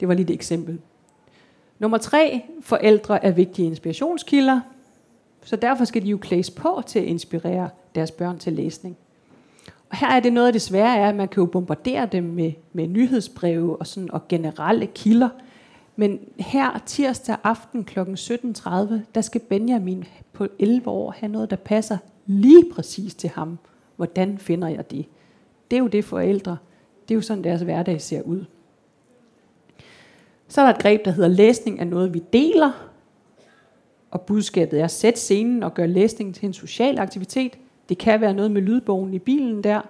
Det 0.00 0.08
var 0.08 0.14
lige 0.14 0.24
et 0.24 0.34
eksempel. 0.34 0.78
Nummer 1.78 1.98
tre, 1.98 2.42
forældre 2.60 3.24
er 3.24 3.30
vigtige 3.30 3.66
inspirationskilder, 3.66 4.60
så 5.44 5.56
derfor 5.56 5.84
skal 5.84 6.02
de 6.02 6.08
jo 6.08 6.16
klædes 6.16 6.50
på 6.50 6.82
til 6.86 6.98
at 6.98 7.04
inspirere 7.04 7.70
deres 7.94 8.10
børn 8.10 8.38
til 8.38 8.52
læsning. 8.52 8.96
Og 9.90 9.96
her 9.96 10.08
er 10.08 10.20
det 10.20 10.32
noget 10.32 10.46
af 10.46 10.52
det 10.52 10.62
svære, 10.62 10.96
er, 10.96 11.08
at 11.08 11.16
man 11.16 11.28
kan 11.28 11.40
jo 11.40 11.46
bombardere 11.46 12.08
dem 12.12 12.24
med, 12.24 12.52
med 12.72 12.86
nyhedsbreve 12.86 13.76
og, 13.76 13.86
sådan, 13.86 14.10
og 14.12 14.28
generelle 14.28 14.86
kilder. 14.86 15.28
Men 15.96 16.20
her 16.38 16.82
tirsdag 16.86 17.36
aften 17.44 17.84
kl. 17.84 18.00
17.30, 18.00 18.70
der 19.14 19.20
skal 19.20 19.40
Benjamin 19.40 20.04
på 20.32 20.46
11 20.58 20.88
år 20.88 21.10
have 21.10 21.32
noget, 21.32 21.50
der 21.50 21.56
passer 21.56 21.98
lige 22.26 22.64
præcis 22.72 23.14
til 23.14 23.30
ham. 23.30 23.58
Hvordan 23.96 24.38
finder 24.38 24.68
jeg 24.68 24.90
det? 24.90 25.06
Det 25.70 25.76
er 25.76 25.80
jo 25.80 25.86
det 25.86 26.04
forældre. 26.04 26.56
Det 27.08 27.14
er 27.14 27.16
jo 27.16 27.22
sådan, 27.22 27.44
deres 27.44 27.62
hverdag 27.62 28.00
ser 28.00 28.22
ud. 28.22 28.44
Så 30.48 30.60
er 30.60 30.64
der 30.64 30.74
et 30.74 30.82
greb, 30.82 31.04
der 31.04 31.10
hedder 31.10 31.28
læsning 31.28 31.80
af 31.80 31.86
noget, 31.86 32.14
vi 32.14 32.22
deler. 32.32 32.88
Og 34.10 34.20
budskabet 34.20 34.80
er, 34.80 34.84
at 34.84 34.90
sætte 34.90 35.20
scenen 35.20 35.62
og 35.62 35.74
gøre 35.74 35.88
læsning 35.88 36.34
til 36.34 36.46
en 36.46 36.52
social 36.52 36.98
aktivitet. 36.98 37.58
Det 37.88 37.98
kan 37.98 38.20
være 38.20 38.34
noget 38.34 38.50
med 38.50 38.62
lydbogen 38.62 39.14
i 39.14 39.18
bilen 39.18 39.64
der. 39.64 39.80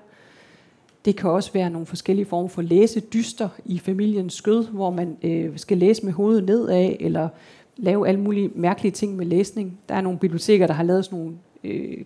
Det 1.05 1.17
kan 1.17 1.31
også 1.31 1.53
være 1.53 1.71
nogle 1.71 1.87
forskellige 1.87 2.27
former 2.27 2.49
for 2.49 2.63
læsedyster 2.63 3.49
i 3.65 3.79
familiens 3.79 4.35
skød, 4.35 4.67
hvor 4.67 4.91
man 4.91 5.17
øh, 5.23 5.59
skal 5.59 5.79
læse 5.79 6.05
med 6.05 6.13
hovedet 6.13 6.45
nedad, 6.45 6.97
eller 7.01 7.29
lave 7.77 8.09
alle 8.09 8.21
mulige 8.21 8.51
mærkelige 8.55 8.93
ting 8.93 9.17
med 9.17 9.27
læsning. 9.27 9.79
Der 9.89 9.95
er 9.95 10.01
nogle 10.01 10.19
biblioteker, 10.19 10.67
der 10.67 10.75
har 10.75 10.83
lavet 10.83 11.05
sådan 11.05 11.19
nogle 11.19 11.37
øh, 11.65 12.05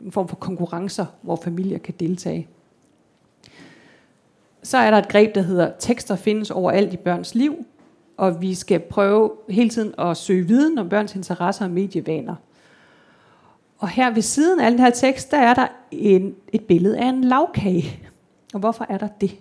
en 0.00 0.12
form 0.12 0.28
for 0.28 0.36
konkurrencer, 0.36 1.06
hvor 1.22 1.36
familier 1.36 1.78
kan 1.78 1.94
deltage. 2.00 2.48
Så 4.62 4.78
er 4.78 4.90
der 4.90 4.98
et 4.98 5.08
greb, 5.08 5.34
der 5.34 5.42
hedder 5.42 5.72
tekster 5.78 6.16
findes 6.16 6.50
overalt 6.50 6.92
i 6.92 6.96
børns 6.96 7.34
liv, 7.34 7.64
og 8.16 8.42
vi 8.42 8.54
skal 8.54 8.80
prøve 8.80 9.30
hele 9.48 9.70
tiden 9.70 9.94
at 9.98 10.16
søge 10.16 10.46
viden 10.46 10.78
om 10.78 10.88
børns 10.88 11.16
interesser 11.16 11.64
og 11.64 11.70
medievaner. 11.70 12.34
Og 13.78 13.88
her 13.88 14.10
ved 14.10 14.22
siden 14.22 14.60
af 14.60 14.70
den 14.70 14.80
her 14.80 14.90
tekst, 14.90 15.30
der 15.30 15.38
er 15.38 15.54
der 15.54 15.66
en, 15.90 16.34
et 16.52 16.64
billede 16.64 16.98
af 16.98 17.08
en 17.08 17.24
lavkage. 17.24 18.00
Og 18.54 18.60
hvorfor 18.60 18.86
er 18.88 18.98
der 18.98 19.08
det? 19.20 19.36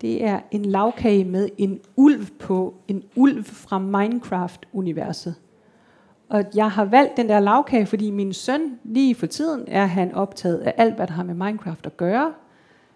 Det 0.00 0.24
er 0.24 0.40
en 0.50 0.64
lavkage 0.64 1.24
med 1.24 1.48
en 1.58 1.80
ulv 1.96 2.26
på, 2.38 2.74
en 2.88 3.02
ulv 3.16 3.44
fra 3.44 3.78
Minecraft-universet. 3.78 5.34
Og 6.28 6.44
jeg 6.54 6.70
har 6.70 6.84
valgt 6.84 7.16
den 7.16 7.28
der 7.28 7.40
lavkage, 7.40 7.86
fordi 7.86 8.10
min 8.10 8.32
søn 8.32 8.78
lige 8.84 9.14
for 9.14 9.26
tiden 9.26 9.64
er 9.66 9.86
han 9.86 10.14
optaget 10.14 10.58
af 10.58 10.74
alt, 10.76 10.94
hvad 10.94 11.06
der 11.06 11.12
har 11.12 11.22
med 11.22 11.34
Minecraft 11.34 11.86
at 11.86 11.96
gøre. 11.96 12.32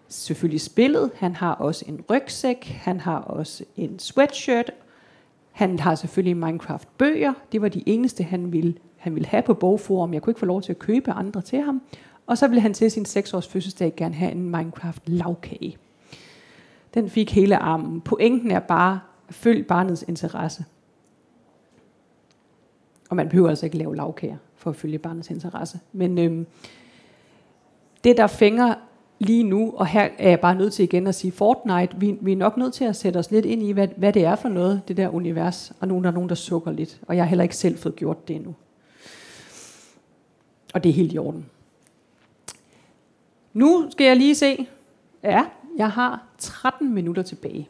Selvfølgelig 0.07 0.61
spillet, 0.61 1.11
han 1.15 1.35
har 1.35 1.51
også 1.51 1.85
en 1.87 2.01
rygsæk, 2.09 2.65
han 2.65 2.99
har 2.99 3.17
også 3.17 3.63
en 3.77 3.99
sweatshirt, 3.99 4.71
han 5.55 5.79
har 5.79 5.95
selvfølgelig 5.95 6.37
Minecraft-bøger, 6.37 7.33
det 7.51 7.61
var 7.61 7.69
de 7.69 7.83
eneste, 7.85 8.23
han 8.23 8.51
ville, 8.51 8.75
han 8.97 9.15
ville 9.15 9.27
have 9.27 9.43
på 9.43 9.53
bogforum. 9.53 10.13
Jeg 10.13 10.21
kunne 10.21 10.31
ikke 10.31 10.39
få 10.39 10.45
lov 10.45 10.61
til 10.61 10.71
at 10.71 10.79
købe 10.79 11.11
andre 11.11 11.41
til 11.41 11.61
ham. 11.61 11.81
Og 12.27 12.37
så 12.37 12.47
ville 12.47 12.61
han 12.61 12.73
til 12.73 12.91
sin 12.91 13.05
6-års 13.05 13.47
fødselsdag 13.47 13.93
gerne 13.95 14.15
have 14.15 14.31
en 14.31 14.55
Minecraft-lavkage. 14.55 15.77
Den 16.93 17.09
fik 17.09 17.31
hele 17.31 17.57
armen. 17.57 18.01
Pointen 18.01 18.51
er 18.51 18.59
bare, 18.59 18.99
følg 19.29 19.67
barnets 19.67 20.05
interesse. 20.07 20.65
Og 23.09 23.15
man 23.15 23.29
behøver 23.29 23.49
altså 23.49 23.65
ikke 23.65 23.77
lave 23.77 23.95
lavkager 23.95 24.37
for 24.55 24.69
at 24.69 24.75
følge 24.75 24.97
barnets 24.97 25.29
interesse. 25.29 25.79
Men 25.93 26.17
øhm, 26.17 26.47
det, 28.03 28.17
der 28.17 28.27
fænger 28.27 28.75
lige 29.19 29.43
nu, 29.43 29.73
og 29.75 29.87
her 29.87 30.09
er 30.17 30.29
jeg 30.29 30.39
bare 30.39 30.55
nødt 30.55 30.73
til 30.73 30.83
igen 30.83 31.07
at 31.07 31.15
sige 31.15 31.31
Fortnite, 31.31 31.97
vi, 31.99 32.17
vi 32.21 32.31
er 32.31 32.35
nok 32.35 32.57
nødt 32.57 32.73
til 32.73 32.85
at 32.85 32.95
sætte 32.95 33.17
os 33.17 33.31
lidt 33.31 33.45
ind 33.45 33.63
i, 33.63 33.71
hvad, 33.71 33.87
hvad 33.97 34.13
det 34.13 34.25
er 34.25 34.35
for 34.35 34.49
noget, 34.49 34.81
det 34.87 34.97
der 34.97 35.09
univers, 35.09 35.71
og 35.79 35.87
nogen, 35.87 36.03
der 36.03 36.09
er 36.09 36.13
nogen, 36.13 36.29
der 36.29 36.35
sukker 36.35 36.71
lidt. 36.71 36.99
Og 37.07 37.15
jeg 37.15 37.23
har 37.23 37.29
heller 37.29 37.43
ikke 37.43 37.55
selv 37.55 37.77
fået 37.77 37.95
gjort 37.95 38.27
det 38.27 38.35
endnu. 38.35 38.55
Og 40.73 40.83
det 40.83 40.89
er 40.89 40.93
helt 40.93 41.13
i 41.13 41.17
orden. 41.17 41.45
Nu 43.53 43.87
skal 43.91 44.05
jeg 44.07 44.17
lige 44.17 44.35
se. 44.35 44.67
Ja, 45.23 45.45
jeg 45.77 45.89
har 45.89 46.23
13 46.37 46.93
minutter 46.93 47.23
tilbage. 47.23 47.69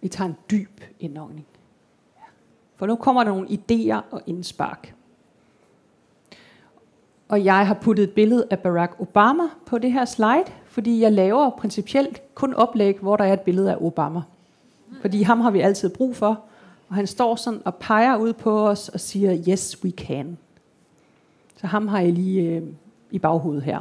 Vi 0.00 0.08
tager 0.08 0.28
en 0.28 0.36
dyb 0.50 0.80
indånding. 1.00 1.46
For 2.76 2.86
nu 2.86 2.96
kommer 2.96 3.24
der 3.24 3.30
nogle 3.30 3.48
idéer 3.48 4.02
og 4.10 4.22
indspark. 4.26 4.94
Og 7.30 7.44
jeg 7.44 7.66
har 7.66 7.74
puttet 7.74 8.02
et 8.02 8.10
billede 8.10 8.46
af 8.50 8.58
Barack 8.58 9.00
Obama 9.00 9.42
på 9.66 9.78
det 9.78 9.92
her 9.92 10.04
slide, 10.04 10.44
fordi 10.66 11.00
jeg 11.00 11.12
laver 11.12 11.50
principielt 11.50 12.22
kun 12.34 12.54
oplæg, 12.54 12.98
hvor 12.98 13.16
der 13.16 13.24
er 13.24 13.32
et 13.32 13.40
billede 13.40 13.70
af 13.70 13.76
Obama. 13.80 14.20
Fordi 15.00 15.22
ham 15.22 15.40
har 15.40 15.50
vi 15.50 15.60
altid 15.60 15.88
brug 15.88 16.16
for. 16.16 16.40
Og 16.88 16.94
han 16.94 17.06
står 17.06 17.36
sådan 17.36 17.60
og 17.64 17.74
peger 17.74 18.16
ud 18.16 18.32
på 18.32 18.68
os 18.68 18.88
og 18.88 19.00
siger, 19.00 19.38
yes, 19.48 19.84
we 19.84 19.90
can. 19.90 20.38
Så 21.60 21.66
ham 21.66 21.88
har 21.88 22.00
jeg 22.00 22.12
lige 22.12 22.42
øh, 22.42 22.62
i 23.10 23.18
baghovedet 23.18 23.62
her. 23.62 23.80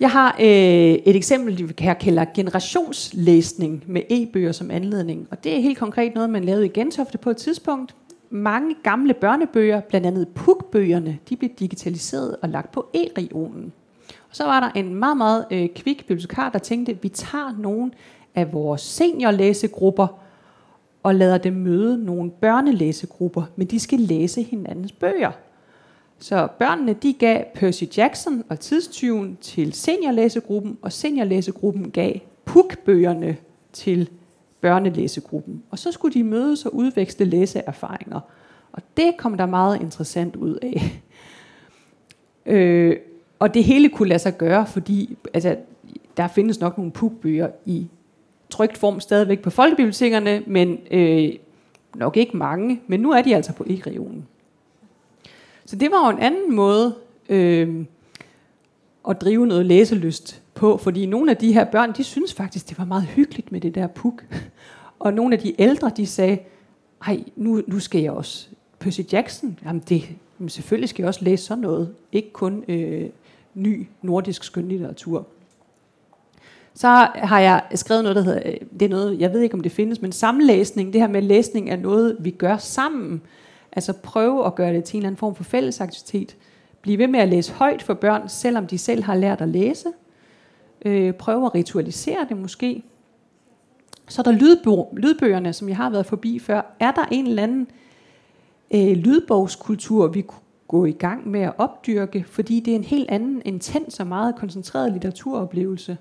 Jeg 0.00 0.10
har 0.10 0.36
øh, 0.40 0.46
et 0.46 1.16
eksempel, 1.16 1.68
vi 1.68 1.72
kan 1.72 1.96
kalde 1.96 2.26
generationslæsning 2.34 3.84
med 3.86 4.02
e-bøger 4.10 4.52
som 4.52 4.70
anledning. 4.70 5.28
Og 5.30 5.44
det 5.44 5.56
er 5.56 5.60
helt 5.60 5.78
konkret 5.78 6.14
noget, 6.14 6.30
man 6.30 6.44
lavede 6.44 6.66
i 6.66 6.68
Gentofte 6.68 7.18
på 7.18 7.30
et 7.30 7.36
tidspunkt. 7.36 7.94
Mange 8.30 8.76
gamle 8.82 9.14
børnebøger, 9.14 9.80
blandt 9.80 10.06
andet 10.06 10.28
PUK-bøgerne, 10.28 11.18
de 11.28 11.36
blev 11.36 11.50
digitaliseret 11.50 12.36
og 12.42 12.48
lagt 12.48 12.72
på 12.72 12.86
e-regionen. 12.94 13.72
Og 14.08 14.36
så 14.36 14.44
var 14.44 14.60
der 14.60 14.70
en 14.80 14.94
meget, 14.94 15.16
meget 15.16 15.46
øh, 15.50 15.68
kvik 15.68 15.98
bibliotekar, 15.98 16.50
der 16.50 16.58
tænkte, 16.58 16.98
vi 17.02 17.08
tager 17.08 17.56
nogle 17.58 17.90
af 18.34 18.52
vores 18.52 18.80
seniorlæsegrupper 18.80 20.06
og 21.02 21.14
lader 21.14 21.38
dem 21.38 21.52
møde 21.52 22.04
nogle 22.04 22.30
børnelæsegrupper, 22.30 23.42
men 23.56 23.66
de 23.66 23.78
skal 23.78 23.98
læse 23.98 24.42
hinandens 24.42 24.92
bøger. 24.92 25.30
Så 26.18 26.48
børnene 26.58 26.92
de 26.92 27.12
gav 27.12 27.44
Percy 27.54 27.84
Jackson 27.96 28.44
og 28.48 28.60
tidstyven 28.60 29.38
til 29.40 29.72
seniorlæsegruppen, 29.72 30.78
og 30.82 30.92
seniorlæsegruppen 30.92 31.90
gav 31.90 32.12
PUK-bøgerne 32.44 33.36
til 33.72 34.10
børnelæsegruppen. 34.60 35.62
Og 35.70 35.78
så 35.78 35.92
skulle 35.92 36.14
de 36.14 36.24
mødes 36.24 36.66
og 36.66 36.74
udveksle 36.74 37.26
læseerfaringer. 37.26 38.20
Og 38.72 38.82
det 38.96 39.16
kom 39.18 39.36
der 39.36 39.46
meget 39.46 39.80
interessant 39.80 40.36
ud 40.36 40.58
af. 40.62 40.82
Øh, 42.46 42.96
og 43.38 43.54
det 43.54 43.64
hele 43.64 43.88
kunne 43.88 44.08
lade 44.08 44.18
sig 44.18 44.38
gøre, 44.38 44.66
fordi 44.66 45.18
altså, 45.34 45.56
der 46.16 46.28
findes 46.28 46.60
nok 46.60 46.78
nogle 46.78 46.92
pukbøger 46.92 47.48
i 47.66 47.86
trygt 48.50 48.78
form 48.78 49.00
stadigvæk 49.00 49.42
på 49.42 49.50
folkebibliotekerne, 49.50 50.42
men 50.46 50.78
øh, 50.90 51.32
nok 51.94 52.16
ikke 52.16 52.36
mange. 52.36 52.80
Men 52.86 53.00
nu 53.00 53.10
er 53.10 53.22
de 53.22 53.36
altså 53.36 53.52
på 53.52 53.64
e-regionen. 53.64 54.26
Så 55.64 55.76
det 55.76 55.90
var 55.90 56.06
jo 56.10 56.16
en 56.16 56.22
anden 56.22 56.54
måde 56.54 56.94
øh, 57.28 57.84
at 59.08 59.20
drive 59.20 59.46
noget 59.46 59.66
læselyst 59.66 60.42
på, 60.60 60.76
fordi 60.76 61.06
nogle 61.06 61.30
af 61.30 61.36
de 61.36 61.52
her 61.52 61.64
børn, 61.64 61.92
de 61.92 62.04
synes 62.04 62.34
faktisk, 62.34 62.68
det 62.68 62.78
var 62.78 62.84
meget 62.84 63.04
hyggeligt 63.04 63.52
med 63.52 63.60
det 63.60 63.74
der 63.74 63.86
puk. 63.86 64.24
Og 64.98 65.14
nogle 65.14 65.36
af 65.36 65.42
de 65.42 65.60
ældre, 65.60 65.90
de 65.96 66.06
sagde, 66.06 66.38
ej, 67.06 67.24
nu, 67.36 67.62
nu 67.66 67.78
skal 67.78 68.02
jeg 68.02 68.12
også. 68.12 68.48
Percy 68.78 69.00
Jackson, 69.12 69.58
jamen 69.64 69.82
det, 69.88 70.08
jamen 70.38 70.48
selvfølgelig 70.48 70.88
skal 70.88 71.02
jeg 71.02 71.08
også 71.08 71.24
læse 71.24 71.44
sådan 71.44 71.62
noget. 71.62 71.94
Ikke 72.12 72.32
kun 72.32 72.64
øh, 72.68 73.08
ny 73.54 73.86
nordisk 74.02 74.44
skønlitteratur. 74.44 75.26
Så 76.74 76.88
har 77.14 77.40
jeg 77.40 77.62
skrevet 77.74 78.02
noget, 78.02 78.16
der 78.16 78.22
hedder, 78.22 78.42
øh, 78.44 78.56
det 78.80 78.82
er 78.82 78.90
noget, 78.90 79.20
jeg 79.20 79.32
ved 79.32 79.40
ikke 79.40 79.54
om 79.54 79.60
det 79.60 79.72
findes, 79.72 80.02
men 80.02 80.12
sammenlæsning, 80.12 80.92
det 80.92 81.00
her 81.00 81.08
med 81.08 81.22
læsning 81.22 81.70
er 81.70 81.76
noget, 81.76 82.16
vi 82.20 82.30
gør 82.30 82.56
sammen. 82.56 83.22
Altså 83.72 83.92
prøve 83.92 84.46
at 84.46 84.54
gøre 84.54 84.72
det 84.72 84.84
til 84.84 84.96
en 84.96 84.98
eller 84.98 85.08
anden 85.08 85.18
form 85.18 85.34
for 85.34 85.44
fællesaktivitet. 85.44 86.36
Bliv 86.82 86.98
ved 86.98 87.06
med 87.06 87.20
at 87.20 87.28
læse 87.28 87.52
højt 87.52 87.82
for 87.82 87.94
børn, 87.94 88.28
selvom 88.28 88.66
de 88.66 88.78
selv 88.78 89.02
har 89.02 89.14
lært 89.14 89.40
at 89.40 89.48
læse. 89.48 89.88
Øh, 90.84 91.12
prøve 91.12 91.46
at 91.46 91.54
ritualisere 91.54 92.26
det 92.28 92.36
måske. 92.36 92.82
Så 94.08 94.22
er 94.22 94.32
der 94.32 94.32
lydbo- 94.32 94.94
lydbøgerne, 94.96 95.52
som 95.52 95.68
jeg 95.68 95.76
har 95.76 95.90
været 95.90 96.06
forbi 96.06 96.38
før. 96.38 96.76
Er 96.80 96.90
der 96.90 97.04
en 97.10 97.26
eller 97.26 97.42
anden 97.42 97.68
øh, 98.74 98.92
lydbogskultur, 98.92 100.06
vi 100.06 100.20
kunne 100.20 100.42
gå 100.68 100.84
i 100.84 100.92
gang 100.92 101.28
med 101.28 101.40
at 101.40 101.52
opdyrke, 101.58 102.24
fordi 102.28 102.60
det 102.60 102.70
er 102.70 102.76
en 102.76 102.84
helt 102.84 103.10
anden 103.10 103.42
intens 103.44 104.00
og 104.00 104.06
meget 104.06 104.36
koncentreret 104.36 104.92
litteraturoplevelse 104.92 105.96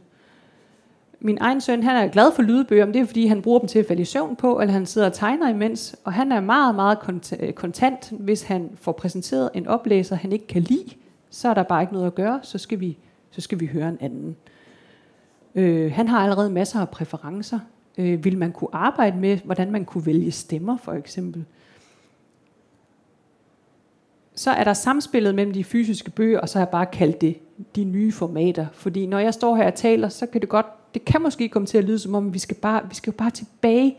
min 1.21 1.37
egen 1.41 1.61
søn, 1.61 1.83
han 1.83 1.95
er 1.95 2.07
glad 2.07 2.31
for 2.35 2.41
lydbøger, 2.41 2.85
men 2.85 2.93
det 2.93 3.01
er 3.01 3.05
fordi, 3.05 3.25
han 3.25 3.41
bruger 3.41 3.59
dem 3.59 3.67
til 3.67 3.79
at 3.79 3.85
falde 3.85 4.01
i 4.01 4.05
søvn 4.05 4.35
på, 4.35 4.59
eller 4.59 4.73
han 4.73 4.85
sidder 4.85 5.07
og 5.07 5.13
tegner 5.13 5.49
imens, 5.49 5.95
og 6.03 6.13
han 6.13 6.31
er 6.31 6.39
meget, 6.39 6.75
meget 6.75 7.33
øh, 7.39 7.53
kontant, 7.53 8.13
hvis 8.19 8.43
han 8.43 8.69
får 8.75 8.91
præsenteret 8.91 9.49
en 9.53 9.67
oplæser, 9.67 10.15
han 10.15 10.31
ikke 10.31 10.47
kan 10.47 10.61
lide, 10.61 10.89
så 11.29 11.49
er 11.49 11.53
der 11.53 11.63
bare 11.63 11.81
ikke 11.81 11.93
noget 11.93 12.07
at 12.07 12.15
gøre, 12.15 12.39
så 12.43 12.57
skal 12.57 12.79
vi, 12.79 12.97
så 13.31 13.41
skal 13.41 13.59
vi 13.59 13.65
høre 13.65 13.89
en 13.89 13.97
anden. 14.01 14.29
Øh, 14.29 14.58
Øh, 15.59 15.91
han 15.91 16.07
har 16.07 16.19
allerede 16.19 16.49
masser 16.49 16.79
af 16.79 16.89
præferencer. 16.89 17.59
Øh, 17.97 18.25
vil 18.25 18.37
man 18.37 18.51
kunne 18.51 18.69
arbejde 18.73 19.17
med, 19.17 19.37
hvordan 19.37 19.71
man 19.71 19.85
kunne 19.85 20.05
vælge 20.05 20.31
stemmer, 20.31 20.77
for 20.77 20.93
eksempel? 20.93 21.45
Så 24.35 24.51
er 24.51 24.63
der 24.63 24.73
samspillet 24.73 25.35
mellem 25.35 25.53
de 25.53 25.63
fysiske 25.63 26.11
bøger, 26.11 26.39
og 26.39 26.49
så 26.49 26.59
har 26.59 26.65
jeg 26.65 26.71
bare 26.71 26.85
kaldt 26.85 27.21
det 27.21 27.37
de 27.75 27.83
nye 27.83 28.11
formater. 28.11 28.65
Fordi 28.73 29.05
når 29.05 29.19
jeg 29.19 29.33
står 29.33 29.55
her 29.55 29.67
og 29.67 29.75
taler, 29.75 30.09
så 30.09 30.25
kan 30.25 30.41
det 30.41 30.49
godt 30.49 30.65
det 30.93 31.05
kan 31.05 31.21
måske 31.21 31.49
komme 31.49 31.65
til 31.65 31.77
at 31.77 31.83
lyde 31.83 31.99
som 31.99 32.15
om, 32.15 32.33
vi 32.33 32.39
skal 32.39 32.55
bare, 32.55 32.81
vi 32.89 32.95
skal 32.95 33.11
jo 33.11 33.17
bare 33.17 33.29
tilbage 33.29 33.97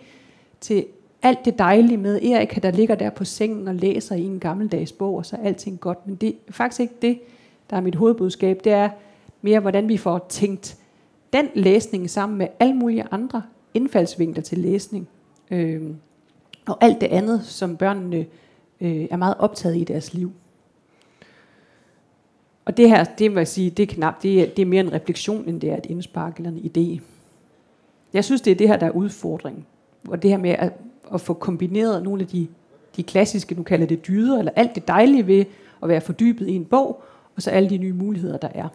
til 0.61 0.87
alt 1.23 1.45
det 1.45 1.59
dejlige 1.59 1.97
med 1.97 2.23
Erika, 2.23 2.61
der 2.61 2.71
ligger 2.71 2.95
der 2.95 3.11
på 3.11 3.25
sengen 3.25 3.69
og 3.69 3.75
læser 3.75 4.15
i 4.15 4.23
en 4.23 4.41
gammeldags 4.41 4.93
bog, 4.93 5.17
og 5.17 5.27
så 5.27 5.37
er 5.37 5.41
alting 5.41 5.81
godt. 5.81 6.07
Men 6.07 6.17
det 6.17 6.29
er 6.49 6.53
faktisk 6.53 6.81
ikke 6.81 6.95
det, 7.03 7.21
der 7.71 7.77
er 7.77 7.81
mit 7.81 7.95
hovedbudskab. 7.95 8.61
Det 8.65 8.73
er 8.73 8.89
mere, 9.43 9.61
hvordan 9.61 9.89
vi 9.89 9.97
får 9.97 10.27
tænkt 10.29 10.77
den 11.33 11.49
læsning 11.55 12.11
sammen 12.11 12.39
med 12.39 12.47
alle 12.61 12.75
mulige 12.75 13.05
andre 13.11 13.43
indfaldsvinkler 13.75 14.43
til 14.43 14.59
læsning. 14.59 15.09
Øh, 15.51 15.83
og 16.67 16.79
alt 16.81 17.01
det 17.01 17.07
andet, 17.07 17.45
som 17.45 17.77
børnene 17.77 18.27
øh, 18.81 19.07
er 19.11 19.17
meget 19.17 19.35
optaget 19.39 19.77
i 19.77 19.85
deres 19.85 20.15
liv. 20.15 20.33
Og 22.65 22.77
det 22.77 22.89
her, 22.89 23.05
det 23.05 23.31
vil 23.31 23.37
jeg 23.37 23.49
sige, 23.49 23.71
det 23.71 23.83
er 23.83 23.95
knap, 23.95 24.23
det 24.23 24.43
er, 24.43 24.47
det 24.47 24.63
er 24.63 24.67
mere 24.67 24.81
en 24.81 24.93
refleksion, 24.93 25.49
end 25.49 25.61
det 25.61 25.71
er 25.71 25.77
et 25.77 25.87
indspark 25.87 26.37
eller 26.37 26.51
en 26.51 26.59
idé. 26.59 27.03
Jeg 28.13 28.25
synes, 28.25 28.41
det 28.41 28.51
er 28.51 28.55
det 28.55 28.69
her, 28.69 28.77
der 28.77 28.87
er 28.87 28.91
udfordringen. 28.91 29.67
Og 30.09 30.23
det 30.23 30.31
her 30.31 30.39
med 30.39 30.51
at, 30.51 30.73
at 31.15 31.21
få 31.21 31.35
kombineret 31.35 32.03
nogle 32.03 32.23
af 32.23 32.29
de, 32.29 32.49
de 32.97 33.03
klassiske, 33.03 33.55
nu 33.55 33.63
kalder 33.63 33.87
det 33.87 34.07
dyder, 34.07 34.39
eller 34.39 34.53
alt 34.57 34.75
det 34.75 34.89
dejlige 34.89 35.27
ved 35.27 35.45
at 35.83 35.89
være 35.89 36.01
fordybet 36.01 36.49
i 36.49 36.55
en 36.55 36.65
bog, 36.65 37.03
og 37.37 37.43
så 37.43 37.51
alle 37.51 37.71
de 37.71 37.79
nye 37.79 37.93
muligheder, 37.93 38.37
der 38.37 38.49
er. 38.55 38.69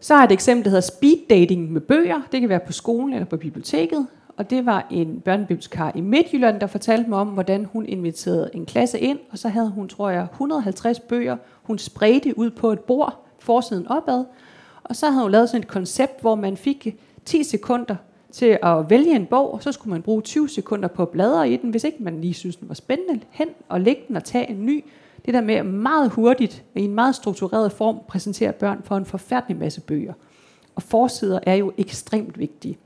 Så 0.00 0.14
har 0.14 0.22
jeg 0.22 0.26
et 0.26 0.32
eksempel, 0.32 0.64
der 0.64 0.70
hedder 0.70 0.80
speed 0.80 1.16
dating 1.30 1.72
med 1.72 1.80
bøger. 1.80 2.20
Det 2.32 2.40
kan 2.40 2.48
være 2.48 2.60
på 2.66 2.72
skolen 2.72 3.12
eller 3.12 3.26
på 3.26 3.36
biblioteket 3.36 4.06
og 4.36 4.50
det 4.50 4.66
var 4.66 4.86
en 4.90 5.20
børnebibliotekar 5.20 5.92
i 5.94 6.00
Midtjylland, 6.00 6.60
der 6.60 6.66
fortalte 6.66 7.10
mig 7.10 7.18
om, 7.18 7.28
hvordan 7.28 7.64
hun 7.64 7.86
inviterede 7.86 8.50
en 8.54 8.66
klasse 8.66 9.00
ind, 9.00 9.18
og 9.30 9.38
så 9.38 9.48
havde 9.48 9.70
hun, 9.70 9.88
tror 9.88 10.10
jeg, 10.10 10.26
150 10.32 11.00
bøger, 11.00 11.36
hun 11.62 11.78
spredte 11.78 12.38
ud 12.38 12.50
på 12.50 12.72
et 12.72 12.80
bord, 12.80 13.26
forsiden 13.38 13.88
opad, 13.88 14.24
og 14.84 14.96
så 14.96 15.10
havde 15.10 15.22
hun 15.22 15.32
lavet 15.32 15.48
sådan 15.48 15.60
et 15.60 15.68
koncept, 15.68 16.20
hvor 16.20 16.34
man 16.34 16.56
fik 16.56 16.96
10 17.24 17.44
sekunder 17.44 17.96
til 18.32 18.58
at 18.62 18.90
vælge 18.90 19.16
en 19.16 19.26
bog, 19.26 19.54
og 19.54 19.62
så 19.62 19.72
skulle 19.72 19.92
man 19.92 20.02
bruge 20.02 20.22
20 20.22 20.48
sekunder 20.48 20.88
på 20.88 21.02
at 21.02 21.08
bladre 21.08 21.50
i 21.50 21.56
den, 21.56 21.70
hvis 21.70 21.84
ikke 21.84 22.02
man 22.02 22.20
lige 22.20 22.34
synes, 22.34 22.56
den 22.56 22.68
var 22.68 22.74
spændende, 22.74 23.20
hen 23.30 23.48
og 23.68 23.80
lægge 23.80 24.02
den 24.08 24.16
og 24.16 24.24
tage 24.24 24.50
en 24.50 24.66
ny. 24.66 24.84
Det 25.26 25.34
der 25.34 25.40
med 25.40 25.62
meget 25.62 26.10
hurtigt, 26.10 26.64
i 26.74 26.80
en 26.80 26.94
meget 26.94 27.14
struktureret 27.14 27.72
form, 27.72 27.98
præsentere 28.08 28.52
børn 28.52 28.82
for 28.84 28.96
en 28.96 29.04
forfærdelig 29.04 29.56
masse 29.56 29.80
bøger. 29.80 30.12
Og 30.74 30.82
forsider 30.82 31.40
er 31.42 31.54
jo 31.54 31.72
ekstremt 31.78 32.38
vigtige. 32.38 32.78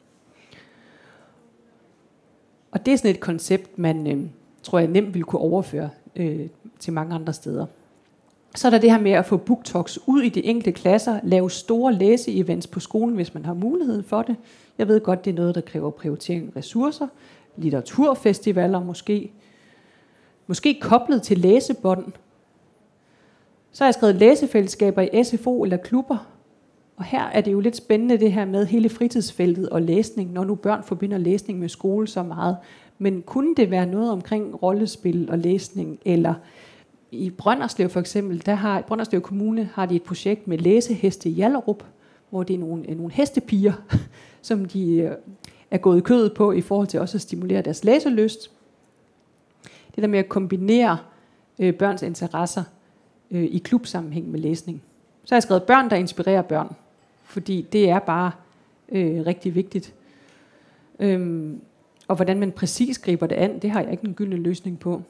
Og 2.71 2.87
det 2.87 2.95
er 2.95 2.99
sådan 2.99 3.11
et 3.11 3.21
koncept, 3.21 3.79
man 3.79 4.07
øh, 4.07 4.27
tror 4.63 4.79
jeg 4.79 4.89
nemt 4.89 5.15
vil 5.15 5.25
kunne 5.25 5.41
overføre 5.41 5.91
øh, 6.17 6.49
til 6.79 6.93
mange 6.93 7.15
andre 7.15 7.33
steder. 7.33 7.67
Så 8.55 8.69
er 8.69 8.71
der 8.71 8.79
det 8.79 8.91
her 8.91 9.01
med 9.01 9.13
at 9.13 9.27
få 9.27 9.37
booktalks 9.37 9.99
ud 10.07 10.23
i 10.23 10.29
de 10.29 10.45
enkelte 10.45 10.73
klasser, 10.73 11.21
lave 11.23 11.51
store 11.51 11.93
læseevents 11.93 12.67
på 12.67 12.81
skolen, 12.81 13.15
hvis 13.15 13.35
man 13.35 13.45
har 13.45 13.55
mulighed 13.55 14.03
for 14.03 14.23
det. 14.23 14.37
Jeg 14.79 14.89
ved 14.89 15.01
godt, 15.01 15.25
det 15.25 15.31
er 15.31 15.35
noget, 15.35 15.55
der 15.55 15.61
kræver 15.61 15.91
prioritering 15.91 16.53
af 16.55 16.59
ressourcer, 16.59 17.07
litteraturfestivaler 17.57 18.85
måske, 18.85 19.33
måske 20.47 20.79
koblet 20.81 21.23
til 21.23 21.39
læsebånd. 21.39 22.13
Så 23.73 23.85
har 23.85 23.89
jeg 23.89 23.95
skrevet 23.95 24.17
læsefællesskaber 24.17 25.03
i 25.03 25.25
SFO 25.25 25.63
eller 25.63 25.77
klubber, 25.77 26.27
og 26.97 27.05
her 27.05 27.23
er 27.23 27.41
det 27.41 27.53
jo 27.53 27.61
lidt 27.61 27.77
spændende 27.77 28.19
det 28.19 28.33
her 28.33 28.45
med 28.45 28.67
hele 28.67 28.89
fritidsfeltet 28.89 29.69
og 29.69 29.83
læsning, 29.83 30.33
når 30.33 30.45
nu 30.45 30.55
børn 30.55 30.83
forbinder 30.85 31.19
læsning 31.19 31.59
med 31.59 31.69
skole 31.69 32.09
så 32.09 32.23
meget. 32.23 32.57
Men 32.99 33.23
kunne 33.23 33.55
det 33.55 33.71
være 33.71 33.87
noget 33.87 34.11
omkring 34.11 34.63
rollespil 34.63 35.31
og 35.31 35.39
læsning, 35.39 35.99
eller 36.05 36.35
i 37.11 37.31
Brønderslev 37.31 37.89
for 37.89 38.01
eksempel, 38.01 38.47
der 38.47 38.55
har 38.55 38.81
Brønderslev 38.81 39.21
Kommune 39.21 39.71
har 39.75 39.87
de 39.87 39.97
et 39.97 40.03
projekt 40.03 40.49
med 40.49 40.59
læseheste 40.59 41.29
i 41.29 41.33
Jallerup, 41.33 41.85
hvor 42.31 42.43
det 42.43 42.55
er 42.55 42.59
nogle, 42.59 42.91
øh, 42.91 42.97
nogle 42.97 43.13
hestepiger, 43.13 43.73
som 44.43 44.65
de 44.65 44.95
øh, 44.95 45.11
er 45.71 45.79
gået 45.79 45.99
i 45.99 46.01
kødet 46.01 46.35
på 46.35 46.53
i 46.53 46.61
forhold 46.61 46.89
til 46.89 47.01
også 47.01 47.17
at 47.17 47.23
stimulere 47.23 47.63
deres 47.63 47.85
læselyst. 47.85 48.51
Det 49.95 50.03
der 50.03 50.09
med 50.09 50.19
at 50.19 50.29
kombinere 50.29 50.99
øh, 51.59 51.75
børns 51.75 52.03
interesser 52.03 52.63
øh, 53.31 53.45
i 53.45 53.59
klubsammenhæng 53.59 54.31
med 54.31 54.41
læsning. 54.41 54.83
Så 55.25 55.35
har 55.35 55.37
jeg 55.37 55.43
skrevet 55.43 55.63
børn, 55.63 55.91
der 55.91 55.97
inspirerer 55.97 56.43
børn, 56.43 56.77
fordi 57.25 57.67
det 57.73 57.91
er 57.91 57.99
bare 57.99 58.33
øh, 58.89 59.27
rigtig 59.27 59.55
vigtigt. 59.55 59.95
Øhm, 60.99 61.61
og 62.09 62.17
hvordan 62.17 62.41
man 62.41 62.53
præcis 62.53 62.99
griber 62.99 63.27
det 63.27 63.37
an, 63.37 63.59
det 63.59 63.71
har 63.71 63.81
jeg 63.81 63.93
ikke 63.93 64.07
en 64.07 64.15
gyldne 64.15 64.37
løsning 64.37 64.79
på. 64.79 65.03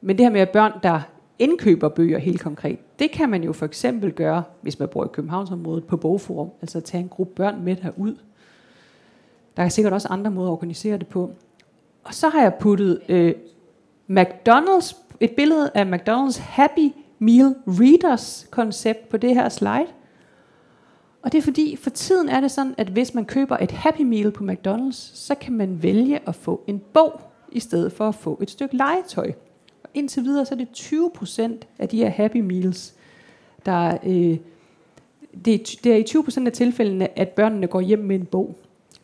Men 0.00 0.18
det 0.18 0.24
her 0.24 0.32
med 0.32 0.40
at 0.40 0.50
børn, 0.50 0.72
der 0.82 1.00
indkøber 1.38 1.88
bøger 1.88 2.18
helt 2.18 2.40
konkret, 2.40 2.78
det 2.98 3.10
kan 3.10 3.28
man 3.28 3.42
jo 3.42 3.52
for 3.52 3.66
eksempel 3.66 4.12
gøre, 4.12 4.42
hvis 4.60 4.78
man 4.78 4.88
bor 4.88 5.04
i 5.04 5.08
Københavnsområdet 5.12 5.84
på 5.84 5.96
bogforum, 5.96 6.50
altså 6.62 6.80
tage 6.80 7.02
en 7.02 7.08
gruppe 7.08 7.34
børn 7.34 7.64
med 7.64 7.76
herud. 7.82 8.16
Der 9.56 9.62
er 9.62 9.68
sikkert 9.68 9.92
også 9.92 10.08
andre 10.08 10.30
måder 10.30 10.48
at 10.48 10.52
organisere 10.52 10.98
det 10.98 11.06
på. 11.06 11.30
Og 12.04 12.14
så 12.14 12.28
har 12.28 12.42
jeg 12.42 12.54
puttet 12.60 13.00
øh, 13.08 13.34
McDonald's, 14.10 14.96
et 15.20 15.30
billede 15.30 15.70
af 15.74 15.84
McDonald's 15.84 16.40
Happy 16.40 16.92
Meal 17.18 17.54
Readers 17.66 18.46
koncept 18.50 19.08
på 19.08 19.16
det 19.16 19.34
her 19.34 19.48
slide. 19.48 19.86
Og 21.22 21.32
det 21.32 21.38
er 21.38 21.42
fordi, 21.42 21.76
for 21.76 21.90
tiden 21.90 22.28
er 22.28 22.40
det 22.40 22.50
sådan, 22.50 22.74
at 22.78 22.88
hvis 22.88 23.14
man 23.14 23.24
køber 23.24 23.56
et 23.56 23.70
Happy 23.70 24.02
Meal 24.02 24.30
på 24.30 24.44
McDonald's, 24.44 25.16
så 25.16 25.34
kan 25.34 25.52
man 25.52 25.82
vælge 25.82 26.28
at 26.28 26.34
få 26.34 26.64
en 26.66 26.82
bog, 26.92 27.20
i 27.52 27.60
stedet 27.60 27.92
for 27.92 28.08
at 28.08 28.14
få 28.14 28.38
et 28.42 28.50
stykke 28.50 28.76
legetøj. 28.76 29.32
Og 29.82 29.90
indtil 29.94 30.24
videre, 30.24 30.46
så 30.46 30.54
er 30.54 30.58
det 30.58 30.68
20% 30.76 31.66
af 31.78 31.88
de 31.88 31.96
her 31.98 32.08
Happy 32.08 32.36
Meals, 32.36 32.94
der 33.66 33.98
øh, 34.04 34.38
det, 35.44 35.54
er, 35.54 35.78
det 35.84 35.92
er 35.92 35.96
i 35.96 36.04
20% 36.42 36.46
af 36.46 36.52
tilfældene, 36.52 37.18
at 37.18 37.28
børnene 37.28 37.66
går 37.66 37.80
hjem 37.80 37.98
med 37.98 38.16
en 38.16 38.26
bog. 38.26 38.56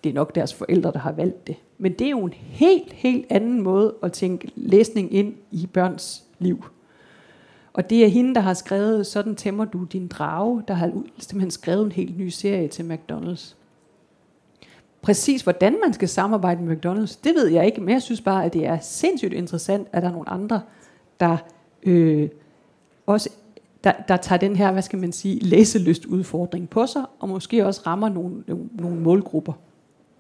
Det 0.04 0.10
er 0.10 0.14
nok 0.14 0.34
deres 0.34 0.54
forældre, 0.54 0.92
der 0.92 0.98
har 0.98 1.12
valgt 1.12 1.46
det. 1.46 1.56
Men 1.78 1.92
det 1.92 2.06
er 2.06 2.10
jo 2.10 2.24
en 2.24 2.32
helt, 2.32 2.92
helt 2.92 3.26
anden 3.30 3.62
måde 3.62 3.94
at 4.02 4.12
tænke 4.12 4.50
læsning 4.54 5.14
ind 5.14 5.34
i 5.50 5.68
børns 5.72 6.24
liv. 6.38 6.64
Og 7.72 7.90
det 7.90 8.04
er 8.04 8.08
hende, 8.08 8.34
der 8.34 8.40
har 8.40 8.54
skrevet 8.54 9.06
Sådan 9.06 9.36
tæmmer 9.36 9.64
du 9.64 9.84
din 9.84 10.08
drage, 10.08 10.62
der 10.68 10.74
har 10.74 10.92
simpelthen 11.18 11.50
skrevet 11.50 11.84
en 11.84 11.92
helt 11.92 12.18
ny 12.18 12.28
serie 12.28 12.68
til 12.68 12.82
McDonald's. 12.82 13.54
Præcis 15.02 15.42
hvordan 15.42 15.76
man 15.84 15.92
skal 15.92 16.08
samarbejde 16.08 16.62
med 16.62 16.76
McDonald's, 16.76 17.18
det 17.24 17.34
ved 17.34 17.46
jeg 17.48 17.66
ikke, 17.66 17.80
men 17.80 17.94
jeg 17.94 18.02
synes 18.02 18.20
bare, 18.20 18.44
at 18.44 18.52
det 18.52 18.66
er 18.66 18.78
sindssygt 18.80 19.32
interessant, 19.32 19.88
at 19.92 20.02
der 20.02 20.08
er 20.08 20.12
nogle 20.12 20.28
andre, 20.28 20.60
der 21.20 21.36
øh, 21.82 22.28
også 23.06 23.30
der, 23.84 23.92
der 24.08 24.16
tager 24.16 24.38
den 24.38 24.56
her, 24.56 24.72
hvad 24.72 24.82
skal 24.82 24.98
man 24.98 25.12
sige, 25.12 25.40
læselyst 25.40 26.06
udfordring 26.06 26.70
på 26.70 26.86
sig, 26.86 27.04
og 27.18 27.28
måske 27.28 27.66
også 27.66 27.82
rammer 27.86 28.08
nogle, 28.08 28.44
nogle, 28.46 28.68
nogle 28.72 29.00
målgrupper, 29.00 29.52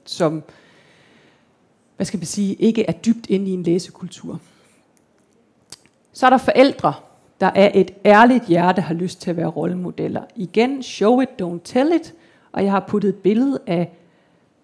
som, 0.04 0.42
hvad 1.96 2.06
skal 2.06 2.18
man 2.18 2.26
sige, 2.26 2.54
ikke 2.54 2.84
er 2.84 2.92
dybt 2.92 3.26
inde 3.26 3.50
i 3.50 3.54
en 3.54 3.62
læsekultur. 3.62 4.40
Så 6.12 6.26
er 6.26 6.30
der 6.30 6.38
forældre, 6.38 6.94
der 7.42 7.50
er 7.54 7.70
et 7.74 7.90
ærligt 8.04 8.46
hjerte, 8.46 8.82
har 8.82 8.94
lyst 8.94 9.20
til 9.20 9.30
at 9.30 9.36
være 9.36 9.46
rollemodeller. 9.46 10.22
Igen, 10.36 10.82
show 10.82 11.20
it, 11.20 11.28
don't 11.42 11.60
tell 11.64 11.92
it. 11.94 12.14
Og 12.52 12.64
jeg 12.64 12.70
har 12.70 12.84
puttet 12.88 13.08
et 13.08 13.14
billede 13.14 13.58
af 13.66 13.92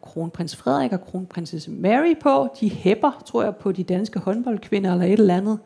kronprins 0.02 0.56
Frederik 0.56 0.92
og 0.92 1.00
kronprinsesse 1.00 1.70
Mary 1.70 2.14
på. 2.20 2.48
De 2.60 2.70
hæpper, 2.70 3.22
tror 3.26 3.42
jeg, 3.42 3.56
på 3.56 3.72
de 3.72 3.84
danske 3.84 4.18
håndboldkvinder 4.18 4.92
eller 4.92 5.06
et 5.06 5.12
eller 5.12 5.36
andet. 5.36 5.58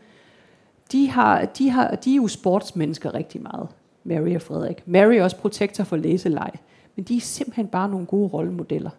De, 0.93 1.11
har, 1.11 1.45
de, 1.45 1.71
har, 1.71 1.95
de 1.95 2.13
er 2.13 2.17
jo 2.17 2.29
sportsmennesker 2.29 3.15
rigtig 3.15 3.43
meget, 3.43 3.69
Mary 4.05 4.35
og 4.35 4.43
Frederik. 4.43 4.83
Mary 4.87 5.15
er 5.15 5.25
også 5.25 5.37
protektor 5.37 5.85
for 5.85 5.97
læseleje. 5.97 6.59
Men 6.97 7.05
de 7.05 7.17
er 7.17 7.21
simpelthen 7.21 7.67
bare 7.67 7.89
nogle 7.89 8.07
gode 8.07 8.29
rollemodeller. 8.29 8.91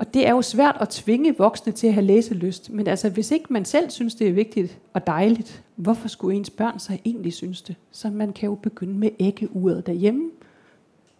Og 0.00 0.14
det 0.14 0.26
er 0.26 0.30
jo 0.30 0.42
svært 0.42 0.76
at 0.80 0.88
tvinge 0.88 1.36
voksne 1.38 1.72
til 1.72 1.86
at 1.86 1.94
have 1.94 2.06
læselyst. 2.06 2.70
Men 2.70 2.86
altså, 2.86 3.08
hvis 3.08 3.30
ikke 3.30 3.52
man 3.52 3.64
selv 3.64 3.90
synes, 3.90 4.14
det 4.14 4.28
er 4.28 4.32
vigtigt 4.32 4.78
og 4.92 5.06
dejligt, 5.06 5.64
hvorfor 5.76 6.08
skulle 6.08 6.36
ens 6.36 6.50
børn 6.50 6.78
så 6.78 6.98
egentlig 7.04 7.32
synes 7.32 7.62
det? 7.62 7.76
Så 7.90 8.10
man 8.10 8.32
kan 8.32 8.48
jo 8.48 8.54
begynde 8.54 8.98
med 8.98 9.10
æggeuret 9.18 9.86
derhjemme. 9.86 10.30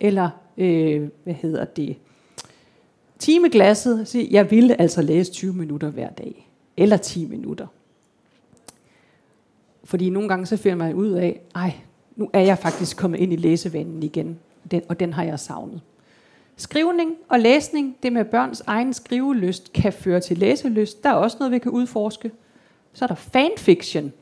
Eller, 0.01 0.31
øh, 0.57 1.09
hvad 1.25 1.35
hedder 1.35 1.65
det, 1.65 1.97
timeglasset. 3.19 4.09
Sige, 4.09 4.29
jeg 4.31 4.51
ville 4.51 4.81
altså 4.81 5.03
læse 5.03 5.33
20 5.33 5.53
minutter 5.53 5.91
hver 5.91 6.11
dag. 6.11 6.51
Eller 6.77 6.97
10 6.97 7.27
minutter. 7.27 7.67
Fordi 9.85 10.11
nogle 10.11 10.29
gange 10.29 10.47
så 10.47 10.57
finder 10.57 10.79
man 10.79 10.95
ud 10.95 11.11
af, 11.11 11.41
ej, 11.55 11.75
nu 12.17 12.31
er 12.33 12.41
jeg 12.41 12.59
faktisk 12.59 12.97
kommet 12.97 13.19
ind 13.21 13.33
i 13.33 13.37
læsevanen 13.37 14.03
igen. 14.03 14.39
Den, 14.71 14.83
og 14.89 15.01
den 15.01 15.13
har 15.13 15.23
jeg 15.23 15.41
savnet. 15.41 15.81
Skrivning 16.61 17.11
og 17.29 17.41
læsning, 17.41 17.97
det 18.03 18.13
med 18.13 18.25
børns 18.25 18.63
egen 18.67 18.93
skrivelyst, 18.93 19.73
kan 19.73 19.93
føre 19.93 20.21
til 20.21 20.39
læselyst. 20.39 21.03
Der 21.03 21.11
er 21.11 21.15
også 21.15 21.37
noget, 21.41 21.53
vi 21.53 21.59
kan 21.59 21.73
udforske. 21.73 22.31
Så 22.93 23.05
er 23.05 23.07
der 23.07 23.15
fanfiction. 23.15 24.13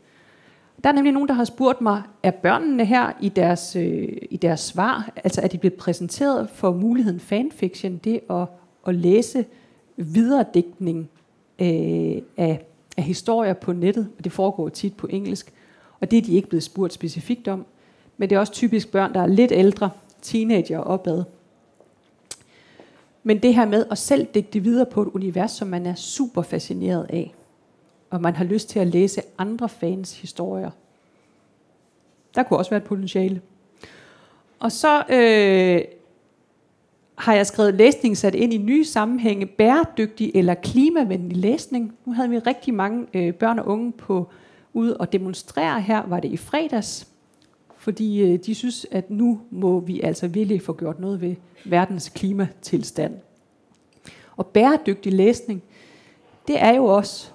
Der 0.84 0.88
er 0.88 0.92
nemlig 0.92 1.12
nogen, 1.12 1.28
der 1.28 1.34
har 1.34 1.44
spurgt 1.44 1.80
mig, 1.80 2.02
er 2.22 2.30
børnene 2.30 2.84
her 2.84 3.12
i 3.20 3.28
deres, 3.28 3.76
øh, 3.76 4.08
i 4.30 4.36
deres 4.36 4.60
svar, 4.60 5.10
altså 5.24 5.40
er 5.40 5.46
de 5.46 5.58
blevet 5.58 5.74
præsenteret 5.74 6.50
for 6.50 6.72
muligheden 6.72 7.20
fanfiction, 7.20 7.96
det 7.96 8.20
at, 8.30 8.46
at 8.86 8.94
læse 8.94 9.44
videredækning 9.96 11.10
øh, 11.58 12.22
af, 12.36 12.66
af 12.96 13.02
historier 13.02 13.54
på 13.54 13.72
nettet, 13.72 14.08
og 14.18 14.24
det 14.24 14.32
foregår 14.32 14.68
tit 14.68 14.96
på 14.96 15.06
engelsk, 15.10 15.52
og 16.00 16.10
det 16.10 16.16
er 16.16 16.22
de 16.22 16.34
ikke 16.34 16.48
blevet 16.48 16.62
spurgt 16.62 16.92
specifikt 16.92 17.48
om. 17.48 17.66
Men 18.16 18.30
det 18.30 18.36
er 18.36 18.40
også 18.40 18.52
typisk 18.52 18.92
børn, 18.92 19.14
der 19.14 19.20
er 19.20 19.26
lidt 19.26 19.52
ældre, 19.52 19.90
teenager 20.22 20.78
opad, 20.78 21.24
men 23.28 23.38
det 23.38 23.54
her 23.54 23.66
med 23.66 23.86
at 23.90 23.98
selv 23.98 24.26
digte 24.34 24.60
videre 24.60 24.86
på 24.86 25.02
et 25.02 25.08
univers, 25.08 25.50
som 25.50 25.68
man 25.68 25.86
er 25.86 25.94
super 25.94 26.42
fascineret 26.42 27.06
af, 27.10 27.34
og 28.10 28.20
man 28.20 28.36
har 28.36 28.44
lyst 28.44 28.68
til 28.68 28.78
at 28.78 28.86
læse 28.86 29.22
andre 29.38 29.68
fans 29.68 30.20
historier. 30.20 30.70
Der 32.34 32.42
kunne 32.42 32.58
også 32.58 32.70
være 32.70 32.80
et 32.80 32.84
potentiale. 32.84 33.40
Og 34.58 34.72
så 34.72 35.02
øh, 35.08 35.84
har 37.18 37.34
jeg 37.34 37.46
skrevet 37.46 37.74
læsning 37.74 38.16
sat 38.16 38.34
ind 38.34 38.52
i 38.52 38.58
nye 38.58 38.84
sammenhænge, 38.84 39.46
bæredygtig 39.46 40.32
eller 40.34 40.54
klimavenlig 40.54 41.36
læsning. 41.36 41.94
Nu 42.04 42.12
havde 42.12 42.30
vi 42.30 42.38
rigtig 42.38 42.74
mange 42.74 43.06
øh, 43.14 43.34
børn 43.34 43.58
og 43.58 43.66
unge 43.66 43.92
på 43.92 44.28
ude 44.72 44.96
og 44.96 45.12
demonstrere 45.12 45.80
her, 45.80 46.06
var 46.06 46.20
det 46.20 46.28
i 46.28 46.36
fredags, 46.36 47.08
fordi 47.88 48.22
øh, 48.22 48.38
de 48.46 48.54
synes, 48.54 48.86
at 48.90 49.10
nu 49.10 49.40
må 49.50 49.80
vi 49.80 50.00
altså 50.00 50.28
virkelig 50.28 50.62
få 50.62 50.72
gjort 50.72 51.00
noget 51.00 51.20
ved 51.20 51.34
verdens 51.64 52.08
klimatilstand. 52.08 53.14
Og 54.36 54.46
bæredygtig 54.46 55.12
læsning, 55.12 55.62
det 56.48 56.62
er 56.62 56.74
jo 56.74 56.84
også 56.84 57.30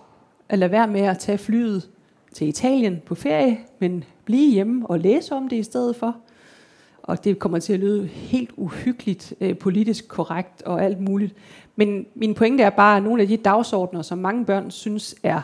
at 0.49 0.59
lade 0.59 0.71
være 0.71 0.87
med 0.87 1.01
at 1.01 1.19
tage 1.19 1.37
flyet 1.37 1.89
til 2.33 2.47
Italien 2.47 3.01
på 3.05 3.15
ferie, 3.15 3.59
men 3.79 4.03
blive 4.25 4.53
hjemme 4.53 4.87
og 4.87 4.99
læse 4.99 5.35
om 5.35 5.49
det 5.49 5.55
i 5.55 5.63
stedet 5.63 5.95
for. 5.95 6.15
Og 7.03 7.23
det 7.23 7.39
kommer 7.39 7.59
til 7.59 7.73
at 7.73 7.79
lyde 7.79 8.07
helt 8.07 8.51
uhyggeligt, 8.57 9.33
øh, 9.41 9.57
politisk 9.57 10.07
korrekt 10.07 10.61
og 10.61 10.83
alt 10.83 10.99
muligt. 10.99 11.35
Men 11.75 12.05
min 12.15 12.33
pointe 12.33 12.63
er 12.63 12.69
bare, 12.69 12.97
at 12.97 13.03
nogle 13.03 13.21
af 13.21 13.27
de 13.27 13.37
dagsordner, 13.37 14.01
som 14.01 14.17
mange 14.17 14.45
børn 14.45 14.71
synes 14.71 15.15
er 15.23 15.41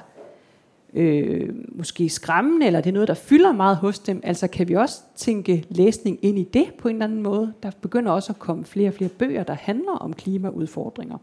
øh, 0.93 1.49
måske 1.69 2.09
skræmmende, 2.09 2.65
eller 2.65 2.81
det 2.81 2.89
er 2.89 2.93
noget, 2.93 3.07
der 3.07 3.13
fylder 3.13 3.51
meget 3.51 3.77
hos 3.77 3.99
dem, 3.99 4.21
altså 4.23 4.47
kan 4.47 4.67
vi 4.67 4.75
også 4.75 5.01
tænke 5.15 5.65
læsning 5.69 6.19
ind 6.21 6.39
i 6.39 6.43
det 6.43 6.73
på 6.77 6.87
en 6.87 6.95
eller 6.95 7.05
anden 7.05 7.21
måde. 7.21 7.53
Der 7.63 7.71
begynder 7.81 8.11
også 8.11 8.31
at 8.31 8.39
komme 8.39 8.65
flere 8.65 8.87
og 8.87 8.93
flere 8.93 9.09
bøger, 9.09 9.43
der 9.43 9.53
handler 9.53 9.91
om 9.91 10.13
klimaudfordringer. 10.13 11.17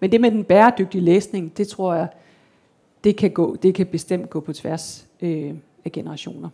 Men 0.00 0.12
det 0.12 0.20
med 0.20 0.30
den 0.30 0.44
bæredygtige 0.44 1.02
læsning, 1.02 1.56
det 1.56 1.68
tror 1.68 1.94
jeg, 1.94 2.08
det 3.04 3.16
kan, 3.16 3.30
gå, 3.30 3.56
det 3.56 3.74
kan 3.74 3.86
bestemt 3.86 4.30
gå 4.30 4.40
på 4.40 4.52
tværs 4.52 5.06
øh, 5.22 5.54
af 5.84 5.92
generationer. 5.92 6.48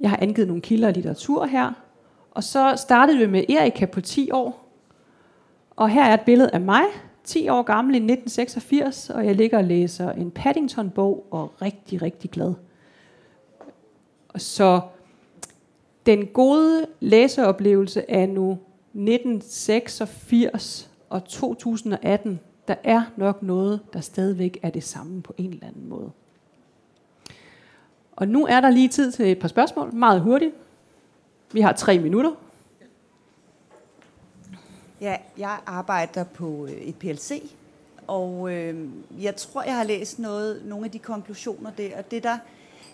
Jeg 0.00 0.10
har 0.10 0.18
angivet 0.22 0.48
nogle 0.48 0.62
kilder 0.62 0.88
af 0.88 0.94
litteratur 0.94 1.46
her, 1.46 1.72
og 2.30 2.44
så 2.44 2.74
startede 2.76 3.18
vi 3.18 3.26
med 3.26 3.50
Erika 3.50 3.86
på 3.86 4.00
10 4.00 4.30
år. 4.30 4.68
Og 5.76 5.90
her 5.90 6.04
er 6.04 6.14
et 6.14 6.20
billede 6.20 6.50
af 6.52 6.60
mig, 6.60 6.84
10 7.24 7.48
år 7.48 7.62
gammel 7.62 7.94
i 7.94 7.98
1986, 7.98 9.10
og 9.10 9.26
jeg 9.26 9.34
ligger 9.34 9.58
og 9.58 9.64
læser 9.64 10.12
en 10.12 10.30
Paddington-bog 10.30 11.26
og 11.30 11.42
er 11.42 11.62
rigtig, 11.62 12.02
rigtig 12.02 12.30
glad. 12.30 12.54
Så 14.36 14.80
den 16.06 16.26
gode 16.26 16.86
læseoplevelse 17.00 18.04
er 18.08 18.26
nu 18.26 18.50
1986 18.50 20.90
og 21.08 21.24
2018, 21.24 22.40
der 22.68 22.74
er 22.84 23.02
nok 23.16 23.42
noget, 23.42 23.80
der 23.92 24.00
stadigvæk 24.00 24.58
er 24.62 24.70
det 24.70 24.84
samme 24.84 25.22
på 25.22 25.34
en 25.38 25.50
eller 25.50 25.66
anden 25.66 25.88
måde. 25.88 26.10
Og 28.16 28.28
nu 28.28 28.46
er 28.46 28.60
der 28.60 28.70
lige 28.70 28.88
tid 28.88 29.12
til 29.12 29.32
et 29.32 29.38
par 29.38 29.48
spørgsmål, 29.48 29.94
meget 29.94 30.20
hurtigt. 30.20 30.54
Vi 31.52 31.60
har 31.60 31.72
tre 31.72 31.98
minutter. 31.98 32.30
Ja, 35.02 35.16
jeg 35.38 35.58
arbejder 35.66 36.24
på 36.24 36.66
øh, 36.66 36.72
et 36.72 36.96
PLC, 36.96 37.42
og 38.06 38.52
øh, 38.52 38.88
jeg 39.20 39.36
tror, 39.36 39.62
jeg 39.62 39.76
har 39.76 39.84
læst 39.84 40.18
noget, 40.18 40.62
nogle 40.64 40.84
af 40.84 40.90
de 40.90 40.98
konklusioner 40.98 41.70
der, 41.70 41.98
og 41.98 42.10
det 42.10 42.22
der 42.22 42.38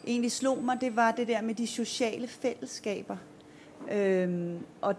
egentlig 0.07 0.33
slog 0.33 0.65
mig, 0.65 0.81
det 0.81 0.97
var 0.97 1.11
det 1.11 1.29
der 1.29 1.43
med 1.43 1.55
de 1.55 1.67
sociale 1.67 2.29
fællesskaber. 2.29 3.17
Øh, 3.91 4.55
og 4.81 4.95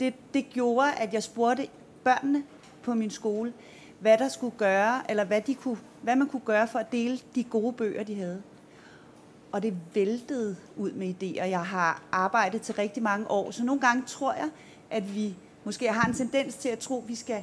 det, 0.00 0.14
det 0.34 0.50
gjorde, 0.50 0.92
at 0.92 1.14
jeg 1.14 1.22
spurgte 1.22 1.68
børnene 2.04 2.42
på 2.82 2.94
min 2.94 3.10
skole, 3.10 3.52
hvad 4.00 4.18
der 4.18 4.28
skulle 4.28 4.56
gøre, 4.56 5.02
eller 5.08 5.24
hvad, 5.24 5.40
de 5.40 5.54
kunne, 5.54 5.78
hvad 6.02 6.16
man 6.16 6.28
kunne 6.28 6.42
gøre 6.44 6.68
for 6.68 6.78
at 6.78 6.92
dele 6.92 7.18
de 7.34 7.44
gode 7.44 7.72
bøger, 7.72 8.02
de 8.02 8.14
havde. 8.14 8.42
Og 9.52 9.62
det 9.62 9.76
væltede 9.94 10.56
ud 10.76 10.92
med 10.92 11.14
idéer. 11.22 11.44
Jeg 11.44 11.64
har 11.64 12.02
arbejdet 12.12 12.62
til 12.62 12.74
rigtig 12.74 13.02
mange 13.02 13.30
år, 13.30 13.50
så 13.50 13.64
nogle 13.64 13.80
gange 13.80 14.02
tror 14.06 14.32
jeg, 14.32 14.48
at 14.90 15.14
vi 15.14 15.36
måske 15.64 15.92
har 15.92 16.08
en 16.08 16.14
tendens 16.14 16.54
til 16.54 16.68
at 16.68 16.78
tro, 16.78 17.02
at 17.02 17.08
vi 17.08 17.14
skal 17.14 17.42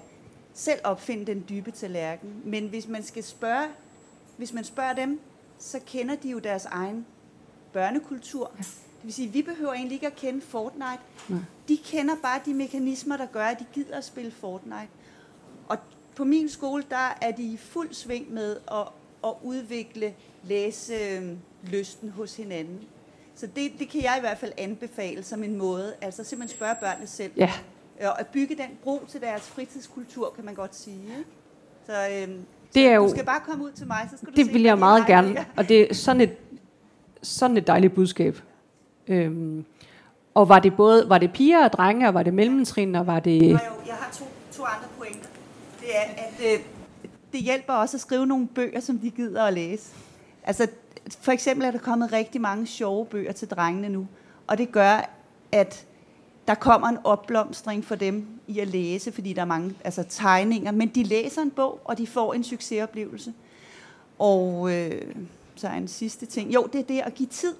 selv 0.54 0.80
opfinde 0.84 1.26
den 1.26 1.46
dybe 1.50 1.72
tallerken. 1.72 2.42
Men 2.46 2.68
hvis 2.68 2.88
man 2.88 3.04
skal 3.04 3.24
spørge, 3.24 3.68
hvis 4.38 4.54
man 4.54 4.64
spørger 4.64 4.94
dem, 4.94 5.20
så 5.60 5.80
kender 5.86 6.16
de 6.16 6.30
jo 6.30 6.40
deres 6.40 6.66
egen 6.66 7.06
børnekultur. 7.74 8.52
Det 8.58 9.04
vil 9.04 9.14
sige, 9.14 9.28
at 9.28 9.34
vi 9.34 9.42
behøver 9.42 9.74
egentlig 9.74 9.96
ikke 9.96 10.08
at 10.08 10.16
kende 10.16 10.42
Fortnite. 10.42 11.00
Nej. 11.30 11.40
De 11.68 11.78
kender 11.78 12.16
bare 12.22 12.42
de 12.46 12.54
mekanismer, 12.54 13.18
der 13.18 13.26
gør, 13.26 13.46
at 13.46 13.60
de 13.60 13.66
gider 13.74 13.98
at 13.98 14.06
spille 14.06 14.32
Fortnite. 14.32 14.88
Og 15.68 15.78
på 16.16 16.24
min 16.24 16.50
skole, 16.50 16.84
der 16.90 17.18
er 17.22 17.32
de 17.32 17.44
i 17.44 17.58
fuld 17.58 17.94
sving 17.94 18.34
med 18.34 18.58
at, 18.72 18.88
at 19.24 19.34
udvikle 19.44 20.14
læselysten 20.44 22.10
hos 22.10 22.36
hinanden. 22.36 22.80
Så 23.36 23.48
det, 23.48 23.72
det 23.80 23.90
kan 23.90 24.04
jeg 24.04 24.16
i 24.18 24.20
hvert 24.20 24.38
fald 24.38 24.54
anbefale 24.58 25.24
som 25.24 25.44
en 25.44 25.56
måde, 25.56 25.96
altså 26.02 26.24
simpelthen 26.24 26.58
spørge 26.58 26.76
børnene 26.82 27.08
selv. 27.08 27.32
Ja. 27.38 27.54
Og 28.02 28.20
at 28.20 28.28
bygge 28.28 28.56
den 28.56 28.78
bro 28.84 29.02
til 29.10 29.22
deres 29.22 29.42
fritidskultur, 29.42 30.34
kan 30.36 30.46
man 30.46 30.54
godt 30.54 30.76
sige. 30.76 31.00
Så, 31.86 31.94
øhm, 31.94 32.40
det 32.74 32.86
er 32.86 32.90
så 32.90 32.94
jo, 32.96 33.04
du 33.04 33.10
skal 33.10 33.26
bare 33.26 33.40
komme 33.40 33.64
ud 33.66 33.72
til 33.72 33.88
mig, 33.88 34.08
så 34.12 34.18
skal 34.18 34.28
du 34.30 34.34
Det 34.36 34.46
se, 34.46 34.52
vil 34.54 34.62
jeg 34.62 34.78
meget 34.80 35.02
har. 35.02 35.08
gerne, 35.08 35.46
og 35.58 35.70
det 35.70 35.82
er 35.92 35.94
sådan 35.94 36.22
et, 36.22 36.38
sådan 37.22 37.58
et 37.58 37.68
dejligt 37.68 37.96
budskab. 37.96 38.38
Øhm, 39.08 39.66
og 40.34 40.50
var 40.50 40.60
det 40.60 40.76
både 40.76 41.10
var 41.10 41.18
det 41.18 41.34
piger 41.34 41.64
og 41.64 41.74
drenge, 41.74 42.08
og 42.08 42.14
var 42.14 42.24
det 42.24 42.34
mellemtrin, 42.34 42.96
og 42.96 43.08
var 43.08 43.20
det... 43.20 43.42
Jo, 43.52 43.58
jeg 43.88 43.96
har 43.96 44.12
to, 44.14 44.26
to 44.52 44.64
andre 44.64 44.88
pointer. 44.98 45.30
Det 45.82 45.90
er, 45.98 46.02
at 46.24 46.54
øh, 46.54 46.60
det 47.34 47.40
hjælper 47.42 47.74
også 47.74 47.98
at 47.98 48.02
skrive 48.02 48.26
nogle 48.28 48.48
bøger, 48.48 48.80
som 48.80 49.00
de 49.00 49.10
gider 49.10 49.44
at 49.44 49.54
læse. 49.54 49.96
Altså, 50.44 50.68
for 51.22 51.32
eksempel 51.32 51.66
er 51.68 51.72
der 51.72 51.80
kommet 51.80 52.14
rigtig 52.14 52.42
mange 52.42 52.68
sjove 52.68 53.06
bøger 53.06 53.32
til 53.32 53.48
drengene 53.48 53.90
nu, 53.90 54.08
og 54.48 54.58
det 54.58 54.72
gør, 54.72 55.10
at 55.52 55.86
der 56.48 56.56
kommer 56.56 56.88
en 56.88 56.98
opblomstring 57.04 57.86
for 57.86 57.96
dem 57.96 58.26
i 58.48 58.60
at 58.60 58.68
læse, 58.68 59.12
fordi 59.12 59.34
der 59.34 59.42
er 59.42 59.46
mange 59.46 59.76
altså, 59.84 60.06
tegninger, 60.10 60.72
men 60.72 60.88
de 60.88 61.04
læser 61.04 61.42
en 61.42 61.52
bog, 61.52 61.80
og 61.84 61.98
de 61.98 62.08
får 62.08 62.34
en 62.34 62.44
succesoplevelse. 62.44 63.34
Og 64.20 64.74
øh, 64.74 65.16
så 65.56 65.68
er 65.68 65.74
en 65.74 65.88
sidste 65.88 66.26
ting. 66.26 66.54
Jo, 66.54 66.68
det 66.74 66.80
er 66.80 66.84
det 66.84 67.00
at 67.00 67.14
give 67.14 67.30
tid. 67.30 67.56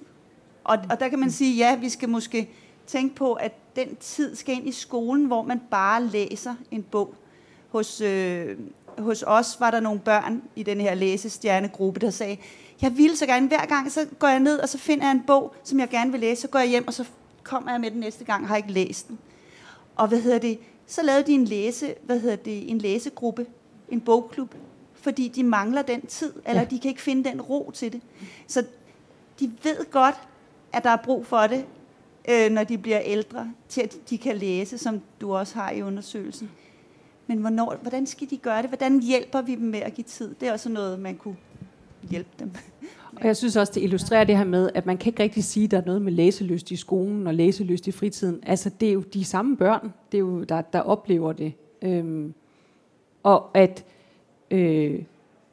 Og, 0.64 0.78
og 0.90 1.00
der 1.00 1.08
kan 1.08 1.18
man 1.18 1.30
sige, 1.30 1.56
ja, 1.56 1.76
vi 1.76 1.88
skal 1.88 2.08
måske 2.08 2.50
tænke 2.86 3.14
på, 3.14 3.32
at 3.32 3.52
den 3.76 3.96
tid 3.96 4.36
skal 4.36 4.54
ind 4.54 4.68
i 4.68 4.72
skolen, 4.72 5.24
hvor 5.24 5.42
man 5.42 5.60
bare 5.70 6.04
læser 6.04 6.54
en 6.70 6.82
bog. 6.82 7.14
Hos, 7.68 8.00
øh, 8.00 8.56
hos 8.98 9.24
os 9.26 9.56
var 9.60 9.70
der 9.70 9.80
nogle 9.80 10.00
børn 10.00 10.42
i 10.56 10.62
den 10.62 10.80
her 10.80 10.94
læsestjernegruppe, 10.94 12.00
der 12.00 12.10
sagde, 12.10 12.36
jeg 12.82 12.96
vil 12.96 13.16
så 13.16 13.26
gerne, 13.26 13.48
hver 13.48 13.66
gang 13.66 13.92
så 13.92 14.06
går 14.18 14.28
jeg 14.28 14.40
ned, 14.40 14.58
og 14.58 14.68
så 14.68 14.78
finder 14.78 15.04
jeg 15.04 15.12
en 15.12 15.22
bog, 15.26 15.54
som 15.64 15.80
jeg 15.80 15.88
gerne 15.88 16.10
vil 16.10 16.20
læse, 16.20 16.42
så 16.42 16.48
går 16.48 16.58
jeg 16.58 16.68
hjem, 16.68 16.86
og 16.86 16.94
så 16.94 17.04
kommer 17.48 17.70
jeg 17.70 17.80
med 17.80 17.90
den 17.90 18.00
næste 18.00 18.24
gang, 18.24 18.48
har 18.48 18.56
ikke 18.56 18.72
læst 18.72 19.08
den. 19.08 19.18
Og 19.96 20.08
hvad 20.08 20.20
hedder 20.20 20.38
det? 20.38 20.58
Så 20.86 21.02
lavede 21.02 21.26
de 21.26 21.32
en 21.32 21.44
læse, 21.44 21.94
hvad 22.02 22.20
hedder 22.20 22.36
det, 22.36 22.70
en 22.70 22.78
læsegruppe, 22.78 23.46
en 23.88 24.00
bogklub, 24.00 24.54
fordi 24.94 25.28
de 25.28 25.44
mangler 25.44 25.82
den 25.82 26.06
tid, 26.06 26.32
eller 26.46 26.62
ja. 26.62 26.68
de 26.68 26.78
kan 26.78 26.88
ikke 26.88 27.02
finde 27.02 27.30
den 27.30 27.40
ro 27.40 27.70
til 27.74 27.92
det. 27.92 28.00
Så 28.46 28.64
de 29.40 29.52
ved 29.62 29.90
godt, 29.90 30.14
at 30.72 30.84
der 30.84 30.90
er 30.90 30.96
brug 30.96 31.26
for 31.26 31.46
det, 31.46 31.64
øh, 32.28 32.50
når 32.50 32.64
de 32.64 32.78
bliver 32.78 33.00
ældre, 33.04 33.52
til 33.68 33.80
at 33.80 33.96
de 34.10 34.18
kan 34.18 34.36
læse, 34.36 34.78
som 34.78 35.00
du 35.20 35.34
også 35.34 35.54
har 35.54 35.70
i 35.70 35.82
undersøgelsen. 35.82 36.50
Men 37.26 37.38
hvornår, 37.38 37.76
hvordan 37.82 38.06
skal 38.06 38.30
de 38.30 38.36
gøre 38.36 38.62
det? 38.62 38.70
Hvordan 38.70 39.00
hjælper 39.00 39.42
vi 39.42 39.54
dem 39.54 39.66
med 39.66 39.80
at 39.80 39.94
give 39.94 40.04
tid? 40.04 40.34
Det 40.40 40.48
er 40.48 40.52
også 40.52 40.68
noget, 40.68 41.00
man 41.00 41.16
kunne 41.16 41.36
hjælpe 42.10 42.30
dem. 42.38 42.52
Og 43.20 43.26
jeg 43.26 43.36
synes 43.36 43.56
også, 43.56 43.72
det 43.74 43.82
illustrerer 43.82 44.24
det 44.24 44.36
her 44.36 44.44
med, 44.44 44.70
at 44.74 44.86
man 44.86 44.98
kan 44.98 45.10
ikke 45.10 45.22
rigtig 45.22 45.44
sige, 45.44 45.64
at 45.64 45.70
der 45.70 45.78
er 45.78 45.84
noget 45.86 46.02
med 46.02 46.12
læselyst 46.12 46.70
i 46.70 46.76
skolen 46.76 47.26
og 47.26 47.34
læselyst 47.34 47.86
i 47.86 47.92
fritiden. 47.92 48.40
Altså, 48.46 48.70
det 48.80 48.88
er 48.88 48.92
jo 48.92 49.00
de 49.00 49.24
samme 49.24 49.56
børn, 49.56 49.92
det 50.12 50.18
er 50.18 50.22
jo, 50.22 50.44
der, 50.44 50.60
der 50.60 50.80
oplever 50.80 51.32
det. 51.32 51.52
Øhm, 51.82 52.34
og 53.22 53.50
at, 53.54 53.84
øh, 54.50 55.02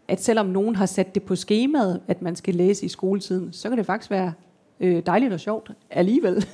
at 0.07 0.24
selvom 0.24 0.45
nogen 0.45 0.76
har 0.76 0.86
sat 0.86 1.16
det 1.16 1.24
på 1.24 1.36
skemaet, 1.36 2.01
at 2.07 2.22
man 2.22 2.36
skal 2.36 2.55
læse 2.55 2.86
i 2.86 2.89
skoletiden, 2.89 3.53
så 3.53 3.70
kan 3.70 3.78
det 3.78 3.86
faktisk 3.86 4.11
være 4.11 4.34
øh, 4.80 5.05
dejligt 5.05 5.34
og 5.34 5.39
sjovt 5.39 5.72
alligevel. 5.89 6.45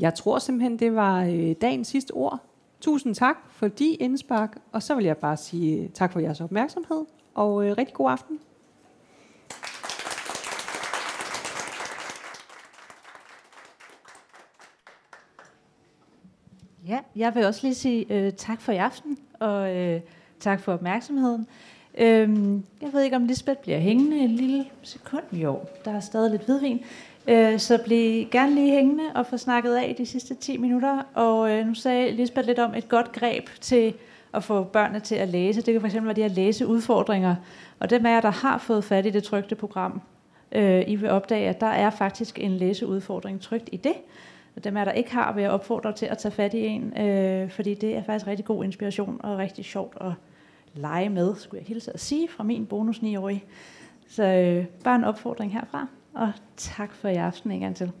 Jeg 0.00 0.14
tror 0.14 0.38
simpelthen, 0.38 0.78
det 0.78 0.94
var 0.94 1.24
øh, 1.24 1.54
dagens 1.60 1.88
sidste 1.88 2.12
ord. 2.12 2.40
Tusind 2.80 3.14
tak 3.14 3.36
for 3.50 3.68
de 3.68 3.94
indspark, 3.94 4.58
og 4.72 4.82
så 4.82 4.94
vil 4.94 5.04
jeg 5.04 5.16
bare 5.16 5.36
sige 5.36 5.82
øh, 5.82 5.88
tak 5.90 6.12
for 6.12 6.20
jeres 6.20 6.40
opmærksomhed, 6.40 7.04
og 7.36 7.66
øh, 7.66 7.78
rigtig 7.78 7.94
god 7.94 8.10
aften. 8.10 8.38
Ja, 16.88 16.98
jeg 17.16 17.34
vil 17.34 17.46
også 17.46 17.60
lige 17.62 17.74
sige 17.74 18.06
øh, 18.10 18.32
tak 18.32 18.60
for 18.60 18.72
i 18.72 18.76
aften, 18.76 19.18
og 19.40 19.76
øh, 19.76 20.00
tak 20.40 20.60
for 20.60 20.72
opmærksomheden. 20.72 21.46
Øhm, 21.98 22.64
jeg 22.82 22.92
ved 22.92 23.02
ikke, 23.02 23.16
om 23.16 23.26
Lisbeth 23.26 23.60
bliver 23.60 23.78
hængende 23.78 24.18
en 24.18 24.30
lille 24.30 24.66
sekund. 24.82 25.24
Jo, 25.32 25.60
der 25.84 25.90
er 25.90 26.00
stadig 26.00 26.30
lidt 26.30 26.42
hvidvin. 26.42 26.84
Øh, 27.28 27.58
så 27.58 27.82
bliv 27.84 28.26
gerne 28.30 28.54
lige 28.54 28.72
hængende 28.72 29.04
og 29.14 29.26
få 29.26 29.36
snakket 29.36 29.74
af 29.74 29.94
de 29.98 30.06
sidste 30.06 30.34
10 30.34 30.56
minutter. 30.56 31.02
Og 31.14 31.50
øh, 31.50 31.66
nu 31.66 31.74
sagde 31.74 32.10
Lisbeth 32.10 32.46
lidt 32.46 32.58
om 32.58 32.74
et 32.74 32.88
godt 32.88 33.12
greb 33.12 33.48
til 33.60 33.94
at 34.34 34.44
få 34.44 34.64
børnene 34.64 35.00
til 35.00 35.14
at 35.14 35.28
læse. 35.28 35.62
Det 35.62 35.80
kan 35.80 35.90
fx 35.90 35.94
være 35.94 36.12
de 36.12 36.22
her 36.22 36.28
læseudfordringer. 36.28 37.34
Og 37.80 37.90
dem 37.90 38.06
af 38.06 38.10
jer, 38.10 38.20
der 38.20 38.30
har 38.30 38.58
fået 38.58 38.84
fat 38.84 39.06
i 39.06 39.10
det 39.10 39.24
trygte 39.24 39.54
program, 39.54 40.00
øh, 40.52 40.84
I 40.86 40.96
vil 40.96 41.10
opdage, 41.10 41.48
at 41.48 41.60
der 41.60 41.66
er 41.66 41.90
faktisk 41.90 42.38
en 42.38 42.50
læseudfordring 42.50 43.40
trygt 43.40 43.68
i 43.72 43.76
det. 43.76 43.94
Og 44.56 44.64
dem 44.64 44.76
af 44.76 44.80
jer, 44.80 44.84
der 44.84 44.92
ikke 44.92 45.12
har, 45.12 45.32
vil 45.32 45.42
jeg 45.42 45.50
opfordre 45.50 45.92
til 45.92 46.06
at 46.06 46.18
tage 46.18 46.32
fat 46.32 46.54
i 46.54 46.66
en, 46.66 46.98
øh, 46.98 47.50
fordi 47.50 47.74
det 47.74 47.96
er 47.96 48.02
faktisk 48.02 48.26
rigtig 48.26 48.44
god 48.44 48.64
inspiration 48.64 49.20
og 49.22 49.38
rigtig 49.38 49.64
sjovt 49.64 49.96
at 50.00 50.12
lege 50.74 51.08
med, 51.08 51.34
skulle 51.34 51.58
jeg 51.58 51.66
hilse 51.66 51.92
at 51.92 52.00
sige, 52.00 52.28
fra 52.28 52.44
min 52.44 52.66
bonus 52.66 52.98
9-årige. 52.98 53.44
Så 54.08 54.24
øh, 54.24 54.66
bare 54.84 54.96
en 54.96 55.04
opfordring 55.04 55.52
herfra, 55.52 55.86
og 56.14 56.32
tak 56.56 56.94
for 56.94 57.08
i 57.08 57.14
aften 57.14 57.50
en 57.50 57.60
gang 57.60 57.76
til. 57.76 57.92